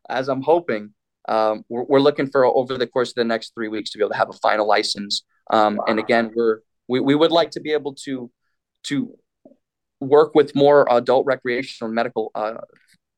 as 0.09 0.29
I'm 0.29 0.43
hoping, 0.43 0.95
um, 1.29 1.65
we're, 1.69 1.85
we're 1.85 2.01
looking 2.01 2.27
for 2.27 2.45
over 2.45 2.77
the 2.77 2.87
course 2.87 3.11
of 3.11 3.15
the 3.15 3.25
next 3.25 3.55
three 3.55 3.69
weeks 3.69 3.91
to 3.91 3.99
be 3.99 4.03
able 4.03 4.13
to 4.13 4.19
have 4.19 4.31
a 4.31 4.35
final 4.35 4.67
license. 4.67 5.25
Um, 5.51 5.81
and 5.87 5.99
again, 5.99 6.31
we're 6.35 6.61
we, 6.89 7.01
we 7.01 7.15
would 7.15 7.33
like 7.33 7.51
to 7.53 7.61
be 7.61 7.73
able 7.73 7.95
to 8.05 8.31
to 8.85 9.17
work 10.01 10.35
with 10.35 10.55
more 10.55 10.87
adult 10.91 11.27
recreational 11.27 11.93
medical 11.93 12.31
uh, 12.35 12.55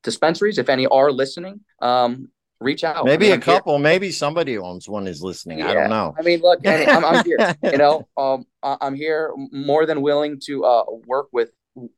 dispensaries. 0.03 0.59
If 0.59 0.69
any 0.69 0.87
are 0.87 1.11
listening, 1.13 1.61
um, 1.81 2.29
reach 2.63 2.85
out. 2.85 3.05
maybe 3.05 3.27
I 3.27 3.29
mean, 3.29 3.31
a 3.31 3.35
I'm 3.35 3.41
here. 3.43 3.55
couple, 3.55 3.79
maybe 3.79 4.11
somebody 4.11 4.57
owns 4.59 4.89
one 4.89 5.07
is 5.07 5.23
listening. 5.23 5.63
I 5.63 5.75
don't 5.75 5.91
know. 5.91 6.15
I 6.19 6.23
mean, 6.23 6.41
look, 6.41 6.67
I'm, 6.67 7.05
I'm 7.05 7.25
here. 7.25 7.55
You 7.63 7.79
know, 7.79 8.09
um, 8.17 8.45
I'm 8.63 8.95
here 8.95 9.33
more 9.53 9.87
than 9.87 10.03
willing 10.03 10.41
to 10.47 10.65
uh, 10.65 10.85
work 11.07 11.29
with 11.33 11.51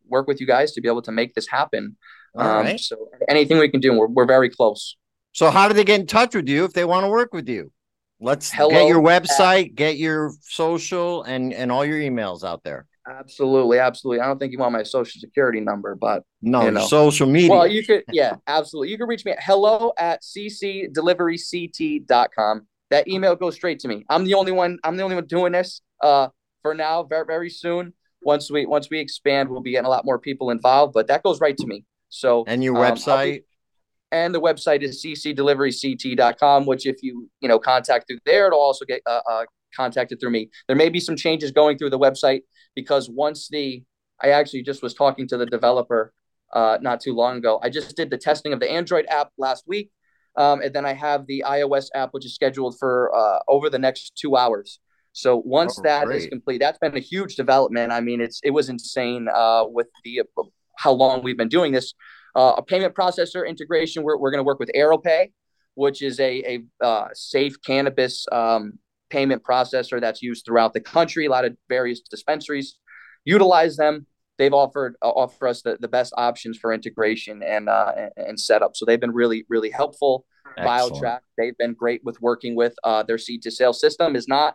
work 0.08 0.26
with 0.28 0.40
you 0.40 0.46
guys 0.46 0.72
to 0.72 0.80
be 0.80 0.88
able 0.88 1.02
to 1.02 1.12
make 1.12 1.34
this 1.34 1.46
happen. 1.48 1.96
Um, 2.36 2.46
right. 2.46 2.80
So 2.80 3.08
anything 3.28 3.58
we 3.58 3.68
can 3.68 3.80
do, 3.80 3.92
we're, 3.96 4.08
we're 4.08 4.26
very 4.26 4.50
close. 4.50 4.96
So 5.32 5.50
how 5.50 5.68
do 5.68 5.74
they 5.74 5.84
get 5.84 6.00
in 6.00 6.06
touch 6.06 6.34
with 6.34 6.48
you 6.48 6.64
if 6.64 6.72
they 6.72 6.84
want 6.84 7.04
to 7.04 7.08
work 7.08 7.32
with 7.34 7.48
you? 7.48 7.72
Let's 8.20 8.52
Hello 8.52 8.70
get 8.70 8.86
your 8.86 9.06
at- 9.10 9.24
website, 9.24 9.74
get 9.74 9.96
your 9.96 10.32
social, 10.40 11.22
and 11.24 11.52
and 11.52 11.70
all 11.72 11.84
your 11.84 11.98
emails 11.98 12.44
out 12.44 12.62
there. 12.62 12.86
Absolutely, 13.06 13.78
absolutely. 13.78 14.20
I 14.20 14.26
don't 14.26 14.38
think 14.38 14.52
you 14.52 14.58
want 14.58 14.72
my 14.72 14.82
social 14.82 15.20
security 15.20 15.60
number, 15.60 15.94
but 15.94 16.22
No, 16.40 16.64
You 16.64 16.70
know. 16.70 16.86
social 16.86 17.26
media. 17.26 17.50
well, 17.50 17.66
you 17.66 17.84
could, 17.84 18.02
yeah, 18.12 18.36
absolutely. 18.46 18.88
You 18.90 18.96
can 18.98 19.06
reach 19.08 19.24
me 19.26 19.32
at 19.32 19.42
hello 19.42 19.92
at 19.98 20.22
ccdeliveryct.com. 20.22 22.66
That 22.90 23.08
email 23.08 23.34
goes 23.36 23.54
straight 23.54 23.78
to 23.80 23.88
me. 23.88 24.04
I'm 24.08 24.24
the 24.24 24.34
only 24.34 24.52
one. 24.52 24.78
I'm 24.84 24.96
the 24.96 25.02
only 25.02 25.16
one 25.16 25.26
doing 25.26 25.52
this. 25.52 25.80
Uh, 26.02 26.28
for 26.62 26.74
now, 26.74 27.02
very 27.02 27.24
very 27.26 27.50
soon. 27.50 27.92
Once 28.22 28.50
we 28.50 28.66
once 28.66 28.88
we 28.90 28.98
expand, 29.00 29.48
we'll 29.48 29.60
be 29.62 29.70
getting 29.72 29.86
a 29.86 29.90
lot 29.90 30.04
more 30.04 30.18
people 30.18 30.50
involved. 30.50 30.92
But 30.92 31.06
that 31.08 31.22
goes 31.22 31.40
right 31.40 31.56
to 31.56 31.66
me. 31.66 31.84
So 32.10 32.44
and 32.46 32.62
your 32.62 32.76
um, 32.76 32.82
I'll 32.82 32.94
be- 32.94 33.00
website. 33.00 33.44
and 34.12 34.34
the 34.34 34.40
website 34.40 34.82
is 34.82 35.02
ccdeliveryct.com 35.04 36.66
which 36.66 36.86
if 36.86 37.02
you 37.02 37.28
you 37.40 37.48
know 37.48 37.58
contact 37.58 38.06
through 38.06 38.20
there 38.24 38.46
it'll 38.46 38.60
also 38.60 38.84
get 38.84 39.00
uh, 39.06 39.20
uh, 39.28 39.44
contacted 39.76 40.20
through 40.20 40.30
me 40.30 40.50
there 40.66 40.76
may 40.76 40.88
be 40.88 41.00
some 41.00 41.16
changes 41.16 41.50
going 41.50 41.76
through 41.78 41.90
the 41.90 41.98
website 41.98 42.42
because 42.74 43.08
once 43.08 43.48
the 43.50 43.82
i 44.22 44.30
actually 44.30 44.62
just 44.62 44.82
was 44.82 44.94
talking 44.94 45.26
to 45.28 45.36
the 45.36 45.46
developer 45.46 46.12
uh, 46.52 46.78
not 46.80 47.00
too 47.00 47.14
long 47.14 47.36
ago 47.38 47.58
i 47.62 47.68
just 47.68 47.96
did 47.96 48.10
the 48.10 48.18
testing 48.18 48.52
of 48.52 48.60
the 48.60 48.70
android 48.70 49.06
app 49.08 49.30
last 49.38 49.64
week 49.66 49.90
um, 50.36 50.60
and 50.62 50.74
then 50.74 50.86
i 50.86 50.92
have 50.92 51.26
the 51.26 51.42
ios 51.46 51.88
app 51.94 52.10
which 52.12 52.24
is 52.24 52.34
scheduled 52.34 52.78
for 52.78 53.14
uh, 53.14 53.38
over 53.48 53.68
the 53.68 53.78
next 53.78 54.12
two 54.16 54.36
hours 54.36 54.78
so 55.12 55.36
once 55.44 55.78
Oh, 55.78 55.82
that 55.82 56.04
is 56.10 56.22
great. 56.24 56.30
complete 56.30 56.58
that's 56.58 56.78
been 56.78 56.96
a 56.96 57.00
huge 57.00 57.34
development 57.36 57.92
i 57.92 58.00
mean 58.00 58.20
it's 58.20 58.40
it 58.44 58.50
was 58.50 58.68
insane 58.68 59.28
uh, 59.34 59.64
with 59.66 59.88
the 60.04 60.22
how 60.76 60.92
long 60.92 61.22
we've 61.22 61.36
been 61.36 61.48
doing 61.48 61.72
this 61.72 61.94
uh, 62.36 62.54
a 62.56 62.62
payment 62.62 62.94
processor 62.94 63.46
integration. 63.46 64.02
We're, 64.02 64.16
we're 64.18 64.30
going 64.30 64.40
to 64.40 64.44
work 64.44 64.58
with 64.58 64.70
AeroPay, 64.74 65.30
which 65.74 66.02
is 66.02 66.18
a, 66.20 66.62
a 66.82 66.84
uh, 66.84 67.08
safe 67.14 67.56
cannabis 67.64 68.26
um, 68.32 68.78
payment 69.10 69.42
processor 69.42 70.00
that's 70.00 70.22
used 70.22 70.44
throughout 70.44 70.72
the 70.72 70.80
country. 70.80 71.26
A 71.26 71.30
lot 71.30 71.44
of 71.44 71.56
various 71.68 72.00
dispensaries 72.00 72.78
utilize 73.24 73.76
them. 73.76 74.06
They've 74.38 74.52
offered 74.52 74.96
uh, 75.02 75.10
offer 75.10 75.46
us 75.46 75.62
the, 75.62 75.76
the 75.80 75.88
best 75.88 76.12
options 76.16 76.58
for 76.58 76.72
integration 76.72 77.42
and 77.42 77.68
uh, 77.68 77.92
and, 78.16 78.38
setup. 78.38 78.74
So 78.74 78.84
they've 78.84 79.00
been 79.00 79.14
really 79.14 79.44
really 79.48 79.70
helpful. 79.70 80.26
Excellent. 80.56 81.02
BioTrack, 81.02 81.20
they've 81.36 81.56
been 81.56 81.74
great 81.74 82.02
with 82.04 82.20
working 82.20 82.54
with 82.54 82.74
uh, 82.84 83.02
their 83.02 83.18
seed 83.18 83.42
to 83.42 83.50
sale 83.50 83.72
system 83.72 84.14
is 84.14 84.28
not 84.28 84.54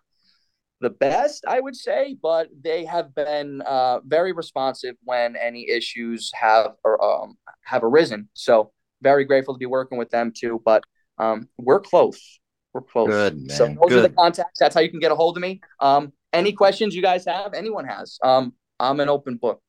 the 0.82 0.90
best, 0.90 1.44
I 1.48 1.60
would 1.60 1.76
say, 1.76 2.16
but 2.22 2.48
they 2.64 2.86
have 2.86 3.14
been 3.14 3.62
uh, 3.62 4.00
very 4.06 4.32
responsive 4.32 4.96
when 5.04 5.36
any 5.36 5.70
issues 5.70 6.32
have 6.34 6.72
or 6.84 7.04
um, 7.04 7.38
have 7.64 7.84
arisen. 7.84 8.30
So 8.34 8.72
very 9.02 9.26
grateful 9.26 9.54
to 9.54 9.60
be 9.60 9.66
working 9.66 9.98
with 9.98 10.10
them 10.10 10.32
too. 10.36 10.62
But 10.64 10.84
um, 11.18 11.50
we're 11.58 11.82
close. 11.82 12.40
We're 12.74 12.82
close. 12.82 13.08
Good, 13.08 13.38
man. 13.48 13.50
So 13.50 13.76
those 13.82 13.98
are 13.98 14.02
the 14.02 14.10
contacts. 14.10 14.60
That's 14.60 14.76
how 14.76 14.82
you 14.82 14.90
can 14.90 15.00
get 15.00 15.12
a 15.12 15.16
hold 15.16 15.38
of 15.38 15.42
me. 15.42 15.62
Um, 15.80 16.14
any 16.34 16.54
questions 16.54 16.96
you 16.96 17.02
guys 17.02 17.26
have, 17.26 17.54
anyone 17.54 17.86
has, 17.86 18.20
um, 18.24 18.54
I'm 18.80 19.00
an 19.00 19.10
open 19.10 19.38
book. 19.38 19.62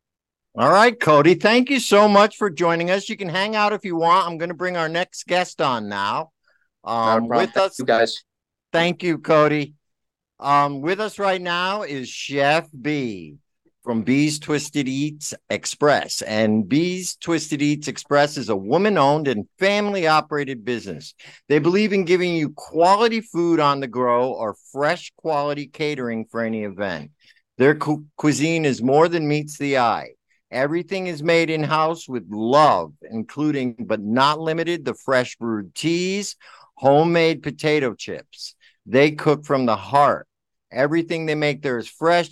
All 0.57 0.71
right, 0.71 0.99
Cody. 0.99 1.35
Thank 1.35 1.71
you 1.71 1.79
so 1.81 2.09
much 2.09 2.37
for 2.37 2.51
joining 2.51 2.91
us. 2.91 3.09
You 3.09 3.17
can 3.17 3.29
hang 3.29 3.55
out 3.55 3.73
if 3.73 3.85
you 3.85 3.97
want. 3.97 4.27
I'm 4.27 4.37
going 4.37 4.49
to 4.49 4.55
bring 4.55 4.77
our 4.77 4.89
next 4.89 5.27
guest 5.27 5.61
on 5.63 5.89
now. 5.89 6.33
Um, 6.83 7.29
with 7.29 7.57
us, 7.57 7.79
you 7.79 7.85
guys. 7.85 8.25
thank 8.73 9.03
you, 9.03 9.19
Cody. 9.19 9.75
Um, 10.41 10.81
with 10.81 11.01
us 11.01 11.19
right 11.19 11.41
now 11.41 11.83
is 11.83 12.09
Chef 12.09 12.69
B 12.79 13.39
from 13.83 14.03
Bees 14.03 14.39
Twisted 14.39 14.89
Eats 14.89 15.35
Express. 15.49 16.23
And 16.23 16.69
Bees 16.69 17.17
Twisted 17.17 17.63
Eats 17.63 17.89
Express 17.89 18.37
is 18.37 18.49
a 18.49 18.57
woman 18.57 18.99
owned 18.99 19.29
and 19.29 19.49
family 19.59 20.07
operated 20.07 20.65
business. 20.65 21.15
They 21.49 21.59
believe 21.59 21.93
in 21.93 22.05
giving 22.05 22.35
you 22.35 22.51
quality 22.51 23.21
food 23.21 23.61
on 23.61 23.81
the 23.81 23.89
grow 23.89 24.33
or 24.33 24.57
fresh 24.73 25.13
quality 25.17 25.67
catering 25.67 26.27
for 26.27 26.43
any 26.43 26.65
event. 26.65 27.11
Their 27.59 27.75
cu- 27.75 28.05
cuisine 28.17 28.65
is 28.65 28.83
more 28.83 29.09
than 29.09 29.29
meets 29.29 29.59
the 29.59 29.79
eye. 29.79 30.11
Everything 30.51 31.07
is 31.07 31.23
made 31.23 31.49
in 31.49 31.63
house 31.63 32.09
with 32.09 32.27
love, 32.29 32.93
including 33.11 33.77
but 33.79 34.01
not 34.01 34.41
limited 34.41 34.85
the 34.85 34.95
fresh 34.95 35.37
brewed 35.37 35.75
teas, 35.75 36.37
homemade 36.75 37.43
potato 37.43 37.95
chips. 37.95 38.57
They 38.85 39.13
cook 39.13 39.45
from 39.45 39.67
the 39.67 39.77
heart. 39.77 40.27
Everything 40.73 41.27
they 41.27 41.35
make 41.35 41.63
there 41.63 41.79
is 41.79 41.89
fresh. 41.89 42.31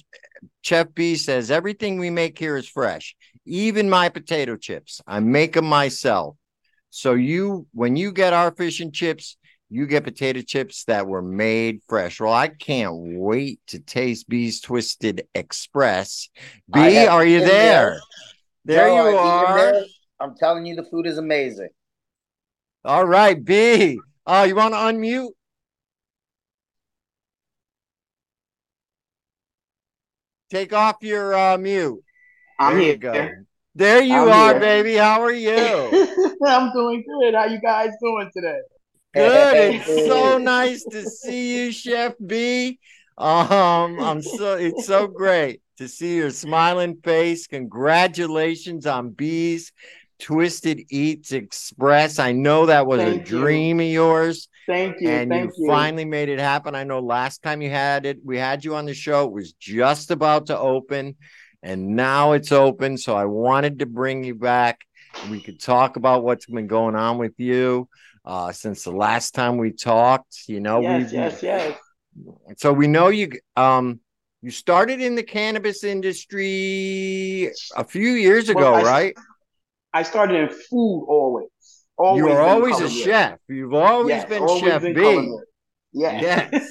Chef 0.69 0.93
B 0.93 1.17
says 1.17 1.51
everything 1.51 1.99
we 1.99 2.11
make 2.11 2.39
here 2.39 2.59
is 2.59 2.69
fresh. 2.69 3.17
Even 3.47 3.89
my 3.89 4.11
potato 4.11 4.55
chips, 4.55 5.01
I 5.07 5.19
make 5.21 5.55
them 5.55 5.65
myself. 5.65 6.37
So 6.91 7.15
you, 7.15 7.67
when 7.73 7.97
you 7.97 8.13
get 8.13 8.35
our 8.35 8.51
fish 8.51 8.81
and 8.81 8.93
chips, 8.93 9.39
you 9.71 9.87
get 9.87 10.05
potato 10.05 10.43
chips 10.43 10.85
that 10.85 11.07
were 11.07 11.23
made 11.23 11.81
fresh. 11.89 12.21
Well, 12.21 12.35
I 12.35 12.49
can't 12.49 12.93
wait 12.95 13.61
to 13.69 13.79
taste 13.79 14.29
B's 14.29 14.61
Twisted 14.61 15.27
Express. 15.35 16.29
B, 16.71 17.07
are 17.07 17.25
you 17.25 17.41
there? 17.41 17.99
There, 18.67 18.77
there 18.77 18.89
you 18.91 19.17
are. 19.17 19.73
I'm 20.21 20.35
telling 20.37 20.67
you, 20.67 20.77
the 20.77 20.85
food 20.85 21.07
is 21.07 21.17
amazing. 21.17 21.71
All 22.85 23.07
right, 23.07 23.43
B. 23.43 23.99
Oh, 24.27 24.43
you 24.43 24.55
want 24.55 24.75
to 24.75 24.79
unmute? 24.79 25.31
Take 30.51 30.73
off 30.73 30.97
your 31.03 31.35
uh, 31.35 31.59
mute. 31.59 32.03
I'm 32.59 32.75
there 32.75 32.81
here. 32.81 32.93
You 32.93 32.97
go. 32.97 33.31
There 33.75 34.03
you 34.03 34.15
I'm 34.15 34.29
are, 34.29 34.51
here. 34.53 34.61
baby. 34.61 34.95
How 34.97 35.23
are 35.23 35.33
you? 35.33 36.37
I'm 36.47 36.73
doing 36.73 37.05
good. 37.07 37.35
How 37.35 37.45
you 37.45 37.61
guys 37.61 37.91
doing 38.03 38.31
today? 38.35 38.59
Good. 39.15 39.75
It's 39.75 40.07
so 40.07 40.39
nice 40.39 40.85
to 40.85 41.05
see 41.05 41.65
you, 41.65 41.73
Chef 41.73 42.15
B. 42.25 42.79
Um, 43.17 43.99
I'm 44.01 44.23
so 44.23 44.57
it's 44.57 44.87
so 44.87 45.07
great 45.07 45.61
to 45.79 45.89
see 45.89 46.17
your 46.17 46.31
smiling 46.31 46.97
face. 47.03 47.47
Congratulations 47.47 48.87
on 48.87 49.11
B's 49.11 49.73
Twisted 50.19 50.83
Eats 50.91 51.33
Express. 51.33 52.19
I 52.19 52.33
know 52.33 52.67
that 52.67 52.87
was 52.87 53.01
Thank 53.01 53.23
a 53.23 53.25
dream 53.25 53.81
you. 53.81 53.87
of 53.87 53.93
yours. 53.93 54.49
Thank 54.69 55.01
you. 55.01 55.09
And 55.09 55.31
Thank 55.31 55.53
you, 55.57 55.65
you 55.65 55.67
finally 55.67 56.05
made 56.05 56.29
it 56.29 56.39
happen. 56.39 56.75
I 56.75 56.85
know 56.85 57.01
last 57.01 57.43
time 57.43 57.63
you 57.63 57.71
had 57.71 58.05
it, 58.05 58.19
we 58.23 58.37
had 58.37 58.65
you 58.65 58.75
on 58.75 58.85
the 58.85 58.93
show. 58.93 59.25
It 59.25 59.33
was 59.33 59.53
just 59.55 60.11
about 60.11 60.47
to 60.47 60.59
open, 60.59 61.17
and 61.63 61.97
now 61.97 62.33
it's 62.33 62.53
open. 62.53 62.99
So 62.99 63.17
I 63.17 63.25
wanted 63.25 63.79
to 63.79 63.87
bring 63.87 64.25
you 64.25 64.35
back. 64.35 64.81
We 65.31 65.41
could 65.41 65.59
talk 65.59 65.97
about 65.97 66.23
what's 66.23 66.45
been 66.45 66.67
going 66.67 66.95
on 66.95 67.17
with 67.17 67.33
you 67.39 67.89
uh, 68.27 68.53
since 68.53 68.85
the 68.85 68.93
last 68.93 69.35
time 69.35 69.57
we 69.57 69.73
talked. 69.73 70.45
You 70.49 70.61
know, 70.61 70.83
yes, 70.83 71.13
yes, 71.15 71.43
yes. 71.43 71.79
So 72.59 72.73
we 72.73 72.87
know 72.87 73.09
you. 73.09 73.31
Um, 73.57 74.01
you 74.43 74.51
started 74.51 75.01
in 75.01 75.17
the 75.17 75.23
cannabis 75.23 75.83
industry 75.83 77.51
a 77.75 77.85
few 77.85 78.11
years 78.11 78.51
ago, 78.51 78.73
well, 78.73 78.75
I, 78.75 78.83
right? 78.83 79.17
I 79.95 80.03
started 80.03 80.37
in 80.37 80.49
food 80.51 81.07
always. 81.09 81.49
Always 81.99 82.25
you 82.25 82.31
are 82.31 82.41
always 82.41 82.81
a 82.81 82.89
chef. 82.89 83.39
You've 83.49 83.75
always 83.75 84.09
yes, 84.09 84.29
been 84.29 84.43
always 84.43 84.63
Chef 84.63 84.83
been 84.83 84.95
B. 84.95 85.39
Yeah. 85.93 86.21
Yes. 86.51 86.71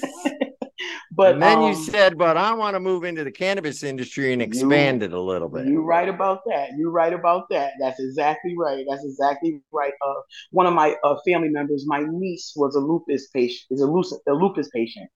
but 1.10 1.34
and 1.34 1.42
then 1.42 1.58
um, 1.58 1.64
you 1.64 1.74
said, 1.74 2.16
"But 2.16 2.36
I 2.36 2.54
want 2.54 2.74
to 2.74 2.80
move 2.80 3.02
into 3.02 3.24
the 3.24 3.32
cannabis 3.32 3.82
industry 3.82 4.32
and 4.32 4.40
expand 4.40 5.02
you, 5.02 5.06
it 5.06 5.12
a 5.12 5.20
little 5.20 5.48
bit." 5.48 5.66
You're 5.66 5.82
right 5.82 6.08
about 6.08 6.42
that. 6.46 6.70
You're 6.76 6.92
right 6.92 7.12
about 7.12 7.48
that. 7.50 7.72
That's 7.80 7.98
exactly 7.98 8.54
right. 8.56 8.84
That's 8.88 9.04
exactly 9.04 9.60
right. 9.72 9.92
Uh, 10.06 10.14
one 10.52 10.66
of 10.66 10.74
my 10.74 10.94
uh, 11.02 11.16
family 11.26 11.48
members, 11.48 11.84
my 11.86 12.04
niece, 12.08 12.52
was 12.54 12.76
a 12.76 12.80
lupus 12.80 13.28
patient. 13.28 13.66
Is 13.70 13.80
a 13.80 13.86
lupus, 13.86 14.16
a 14.28 14.32
lupus 14.32 14.68
patient, 14.72 15.10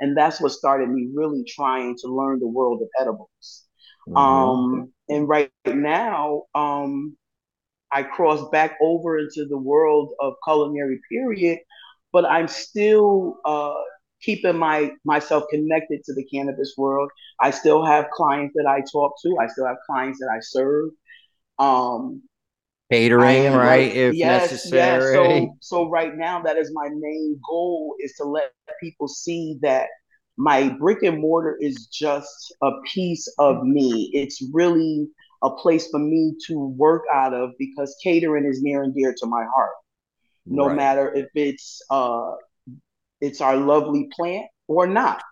and 0.00 0.16
that's 0.16 0.40
what 0.40 0.52
started 0.52 0.90
me 0.90 1.08
really 1.14 1.44
trying 1.48 1.96
to 2.02 2.08
learn 2.08 2.38
the 2.38 2.48
world 2.48 2.82
of 2.82 2.88
edibles. 3.00 3.66
Mm-hmm. 4.08 4.16
Um, 4.16 4.92
and 5.08 5.28
right 5.28 5.50
now, 5.66 6.42
um, 6.54 7.16
I 7.92 8.02
crossed 8.02 8.50
back 8.50 8.76
over 8.80 9.18
into 9.18 9.46
the 9.46 9.58
world 9.58 10.12
of 10.20 10.34
culinary 10.44 11.00
period, 11.10 11.58
but 12.12 12.24
I'm 12.24 12.48
still 12.48 13.36
uh, 13.44 13.74
keeping 14.20 14.56
my 14.56 14.92
myself 15.04 15.44
connected 15.50 16.02
to 16.04 16.14
the 16.14 16.24
cannabis 16.24 16.74
world. 16.76 17.10
I 17.40 17.50
still 17.50 17.84
have 17.84 18.10
clients 18.10 18.54
that 18.56 18.66
I 18.66 18.82
talk 18.92 19.14
to. 19.22 19.36
I 19.40 19.46
still 19.48 19.66
have 19.66 19.76
clients 19.86 20.18
that 20.20 20.30
I 20.32 20.38
serve. 20.40 20.90
Um, 21.58 22.22
Catering, 22.90 23.52
right? 23.52 23.56
right? 23.56 23.96
If 23.96 24.14
yes, 24.14 24.52
necessary. 24.52 24.80
Yes. 24.80 25.12
So, 25.12 25.56
so 25.84 25.90
right 25.90 26.14
now, 26.14 26.40
that 26.42 26.56
is 26.56 26.70
my 26.72 26.88
main 26.88 27.40
goal: 27.48 27.94
is 28.00 28.14
to 28.14 28.24
let 28.24 28.52
people 28.80 29.08
see 29.08 29.58
that 29.62 29.88
my 30.36 30.68
brick 30.68 31.02
and 31.02 31.20
mortar 31.20 31.56
is 31.60 31.86
just 31.86 32.54
a 32.62 32.70
piece 32.92 33.26
of 33.38 33.64
me. 33.64 34.10
It's 34.12 34.42
really 34.52 35.08
a 35.42 35.50
place 35.50 35.88
for 35.88 35.98
me 35.98 36.34
to 36.46 36.74
work 36.76 37.02
out 37.12 37.34
of 37.34 37.50
because 37.58 37.96
catering 38.02 38.46
is 38.46 38.62
near 38.62 38.82
and 38.82 38.94
dear 38.94 39.14
to 39.16 39.26
my 39.26 39.44
heart. 39.54 39.72
No 40.46 40.68
right. 40.68 40.76
matter 40.76 41.12
if 41.14 41.26
it's 41.34 41.82
uh 41.90 42.32
it's 43.20 43.40
our 43.40 43.56
lovely 43.56 44.08
plant 44.14 44.46
or 44.68 44.86
not. 44.86 45.22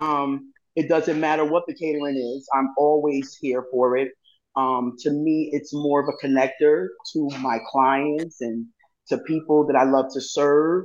Um, 0.00 0.52
it 0.76 0.88
doesn't 0.88 1.20
matter 1.20 1.44
what 1.44 1.64
the 1.66 1.74
catering 1.74 2.16
is. 2.16 2.48
I'm 2.54 2.68
always 2.78 3.36
here 3.40 3.64
for 3.70 3.96
it. 3.96 4.12
Um, 4.56 4.94
to 5.00 5.10
me, 5.10 5.50
it's 5.52 5.74
more 5.74 6.00
of 6.00 6.08
a 6.08 6.26
connector 6.26 6.86
to 7.12 7.28
my 7.40 7.58
clients 7.70 8.40
and 8.40 8.66
to 9.08 9.18
people 9.18 9.66
that 9.66 9.76
I 9.76 9.84
love 9.84 10.06
to 10.14 10.20
serve. 10.20 10.84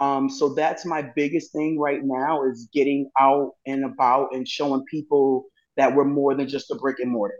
Um, 0.00 0.28
so 0.28 0.54
that's 0.54 0.86
my 0.86 1.02
biggest 1.14 1.52
thing 1.52 1.78
right 1.78 2.00
now 2.02 2.44
is 2.48 2.68
getting 2.72 3.10
out 3.20 3.52
and 3.66 3.84
about 3.84 4.28
and 4.32 4.48
showing 4.48 4.84
people 4.90 5.44
that 5.76 5.94
we're 5.94 6.04
more 6.04 6.34
than 6.34 6.48
just 6.48 6.70
a 6.70 6.74
brick 6.74 6.96
and 7.00 7.10
mortar. 7.10 7.36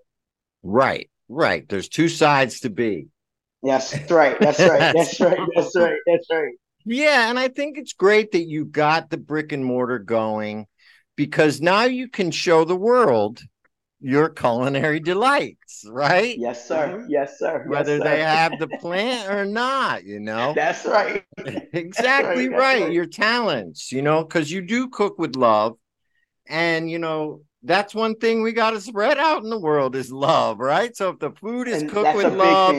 Right, 0.63 1.11
right. 1.29 1.69
There's 1.69 1.89
two 1.89 2.09
sides 2.09 2.61
to 2.61 2.71
be. 2.71 3.09
Yes, 3.63 3.91
that's 3.91 4.11
right. 4.11 4.39
That's 4.41 4.59
right. 4.59 4.95
That's 4.95 5.21
right. 5.21 5.39
That's 5.55 5.77
right. 5.77 5.99
That's 6.07 6.27
right. 6.31 6.55
Yeah, 6.87 7.29
and 7.29 7.39
I 7.39 7.49
think 7.49 7.77
it's 7.77 7.93
great 7.93 8.33
that 8.33 8.47
you 8.47 8.65
got 8.65 9.11
the 9.11 9.19
brick 9.19 9.53
and 9.53 9.65
mortar 9.65 9.99
going 9.99 10.67
because 11.15 11.61
now 11.61 11.85
you 11.85 12.09
can 12.09 12.31
show 12.31 12.65
the 12.65 12.77
world 12.77 13.43
your 14.01 14.31
culinary 14.31 14.99
delights, 14.99 15.85
right? 15.87 16.37
Yes, 16.39 16.67
sir. 16.67 16.89
Mm-hmm. 16.89 17.11
Yes, 17.11 17.39
sir. 17.39 17.65
Whether 17.67 17.99
yes, 17.99 18.03
sir. 18.03 18.09
they 18.09 18.21
have 18.23 18.59
the 18.59 18.69
plant 18.69 19.31
or 19.31 19.45
not, 19.45 20.05
you 20.05 20.21
know. 20.21 20.55
That's 20.57 20.87
right. 20.87 21.25
exactly 21.75 22.49
That's 22.49 22.51
right. 22.51 22.51
right. 22.51 22.83
right. 22.85 22.93
Your 22.93 23.07
talents, 23.07 23.93
you 23.93 24.01
know, 24.01 24.25
because 24.25 24.51
you 24.51 24.63
do 24.63 24.89
cook 24.89 25.19
with 25.19 25.37
love. 25.37 25.77
And, 26.49 26.91
you 26.91 26.99
know, 26.99 27.43
that's 27.63 27.95
one 27.95 28.15
thing 28.17 28.43
we 28.43 28.53
got 28.53 28.71
to 28.71 28.81
spread 28.81 29.19
out 29.19 29.43
in 29.43 29.51
the 29.51 29.59
world 29.59 29.95
is 29.95 30.11
love, 30.11 30.59
right? 30.59 30.97
So 30.97 31.11
if 31.11 31.19
the 31.19 31.31
food 31.31 31.69
is 31.69 31.83
and 31.83 31.91
cooked 31.91 32.17
with 32.17 32.33
love, 32.33 32.75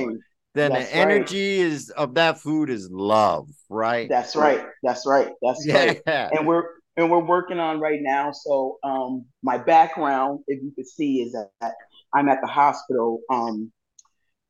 then 0.54 0.72
that's 0.72 0.90
the 0.90 0.96
energy 0.96 1.64
right. 1.64 1.72
is 1.72 1.90
of 1.92 2.16
that 2.16 2.40
food 2.40 2.70
is 2.70 2.90
love, 2.92 3.48
right? 3.70 4.10
That's 4.10 4.36
right. 4.36 4.66
That's 4.84 5.06
right. 5.06 5.30
That's 5.42 5.66
yeah. 5.66 5.94
right. 6.06 6.30
And 6.32 6.48
we're 6.48 6.64
and 6.98 7.10
we're 7.10 7.24
working 7.24 7.60
on 7.60 7.80
right 7.80 8.00
now. 8.02 8.32
So 8.32 8.78
um 8.84 9.26
my 9.44 9.58
background, 9.58 10.40
if 10.48 10.62
you 10.62 10.72
could 10.76 10.88
see, 10.88 11.22
is 11.22 11.34
that 11.34 11.74
I'm 12.14 12.28
at 12.28 12.42
the 12.42 12.48
hospital. 12.48 13.22
Um 13.32 13.72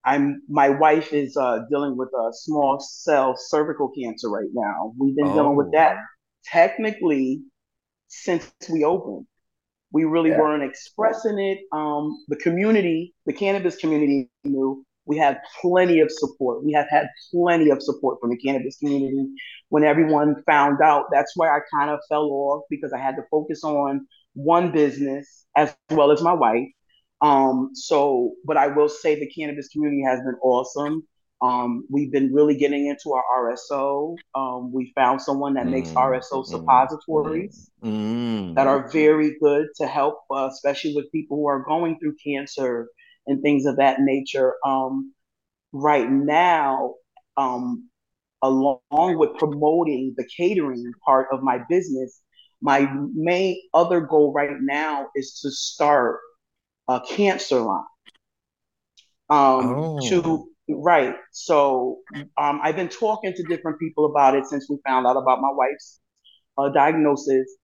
I'm 0.04 0.42
my 0.50 0.70
wife 0.70 1.14
is 1.14 1.38
uh, 1.38 1.60
dealing 1.70 1.96
with 1.96 2.10
a 2.10 2.30
small 2.32 2.80
cell 2.80 3.36
cervical 3.38 3.90
cancer 3.90 4.30
right 4.30 4.50
now. 4.52 4.94
We've 4.98 5.16
been 5.16 5.28
oh. 5.28 5.34
dealing 5.34 5.56
with 5.56 5.72
that 5.74 5.98
oh. 5.98 6.06
technically 6.46 7.42
since 8.08 8.52
we 8.70 8.84
opened. 8.84 9.28
We 9.92 10.06
really 10.06 10.30
yeah. 10.30 10.40
weren't 10.40 10.64
expressing 10.64 11.38
it. 11.38 11.60
Um, 11.72 12.24
the 12.30 12.38
community, 12.38 13.14
the 13.26 13.34
cannabis 13.34 13.76
community 13.76 14.30
knew 14.44 14.86
we 15.06 15.18
had 15.18 15.42
plenty 15.62 16.00
of 16.00 16.10
support. 16.12 16.64
We 16.64 16.74
have 16.74 16.88
had 16.90 17.08
plenty 17.32 17.70
of 17.70 17.82
support 17.82 18.20
from 18.22 18.30
the 18.30 18.38
cannabis 18.38 18.78
community. 18.78 19.28
When 19.70 19.84
everyone 19.84 20.42
found 20.46 20.82
out, 20.82 21.06
that's 21.12 21.34
why 21.36 21.50
I 21.50 21.60
kind 21.74 21.90
of 21.90 22.00
fell 22.08 22.26
off 22.26 22.64
because 22.70 22.94
I 22.94 23.00
had 23.00 23.16
to 23.16 23.24
focus 23.30 23.64
on 23.64 24.08
one 24.34 24.72
business 24.72 25.46
as 25.56 25.76
well 25.90 26.12
as 26.12 26.22
my 26.22 26.34
wife. 26.34 26.68
Um, 27.22 27.72
so, 27.74 28.34
but 28.46 28.58
I 28.58 28.68
will 28.68 28.90
say 28.90 29.16
the 29.16 29.30
cannabis 29.30 29.70
community 29.70 30.04
has 30.04 30.20
been 30.20 30.38
awesome. 30.42 31.08
Um, 31.42 31.86
we've 31.90 32.12
been 32.12 32.32
really 32.32 32.56
getting 32.56 32.88
into 32.88 33.14
our 33.14 33.24
RSO. 33.40 34.16
Um, 34.36 34.72
we 34.72 34.92
found 34.94 35.22
someone 35.22 35.56
that 35.56 35.66
makes 35.66 35.90
mm, 35.90 35.96
RSO 35.96 36.46
suppositories 36.46 37.72
mm, 37.84 38.54
that 38.54 38.68
are 38.68 38.88
very 38.90 39.38
good 39.40 39.68
to 39.78 39.88
help, 39.88 40.20
uh, 40.30 40.50
especially 40.52 40.96
with 40.96 41.12
people 41.12 41.38
who 41.38 41.48
are 41.48 41.64
going 41.64 41.98
through 42.00 42.16
cancer 42.24 42.90
and 43.26 43.42
things 43.42 43.66
of 43.66 43.78
that 43.78 44.02
nature. 44.02 44.54
Um, 44.64 45.14
right 45.72 46.10
now, 46.10 46.94
um, 47.38 47.90
along 48.44 48.80
with 48.92 49.36
promoting 49.40 50.14
the 50.18 50.28
catering 50.38 50.92
part 51.04 51.28
of 51.32 51.42
my 51.42 51.60
business, 51.68 52.22
my 52.62 52.88
main 53.16 53.60
other 53.74 54.02
goal 54.02 54.32
right 54.32 54.62
now 54.62 55.08
is 55.16 55.40
to 55.42 55.50
start 55.50 56.20
a 56.88 57.02
cancer 57.02 57.62
line. 57.62 57.84
Um, 59.30 59.74
oh. 59.76 60.10
To 60.10 60.51
right, 60.76 61.16
so 61.32 62.00
um, 62.38 62.60
I've 62.64 62.76
been 62.76 62.90
talking 62.90 63.34
to 63.34 63.44
different 63.44 63.80
people 63.80 64.06
about 64.06 64.36
it 64.36 64.46
since 64.46 64.68
we 64.70 64.78
found 64.86 65.08
out 65.08 65.18
about 65.18 65.42
my 65.42 65.52
wife's 65.52 66.00
uh, 66.58 66.70
diagnosis, 66.70 67.56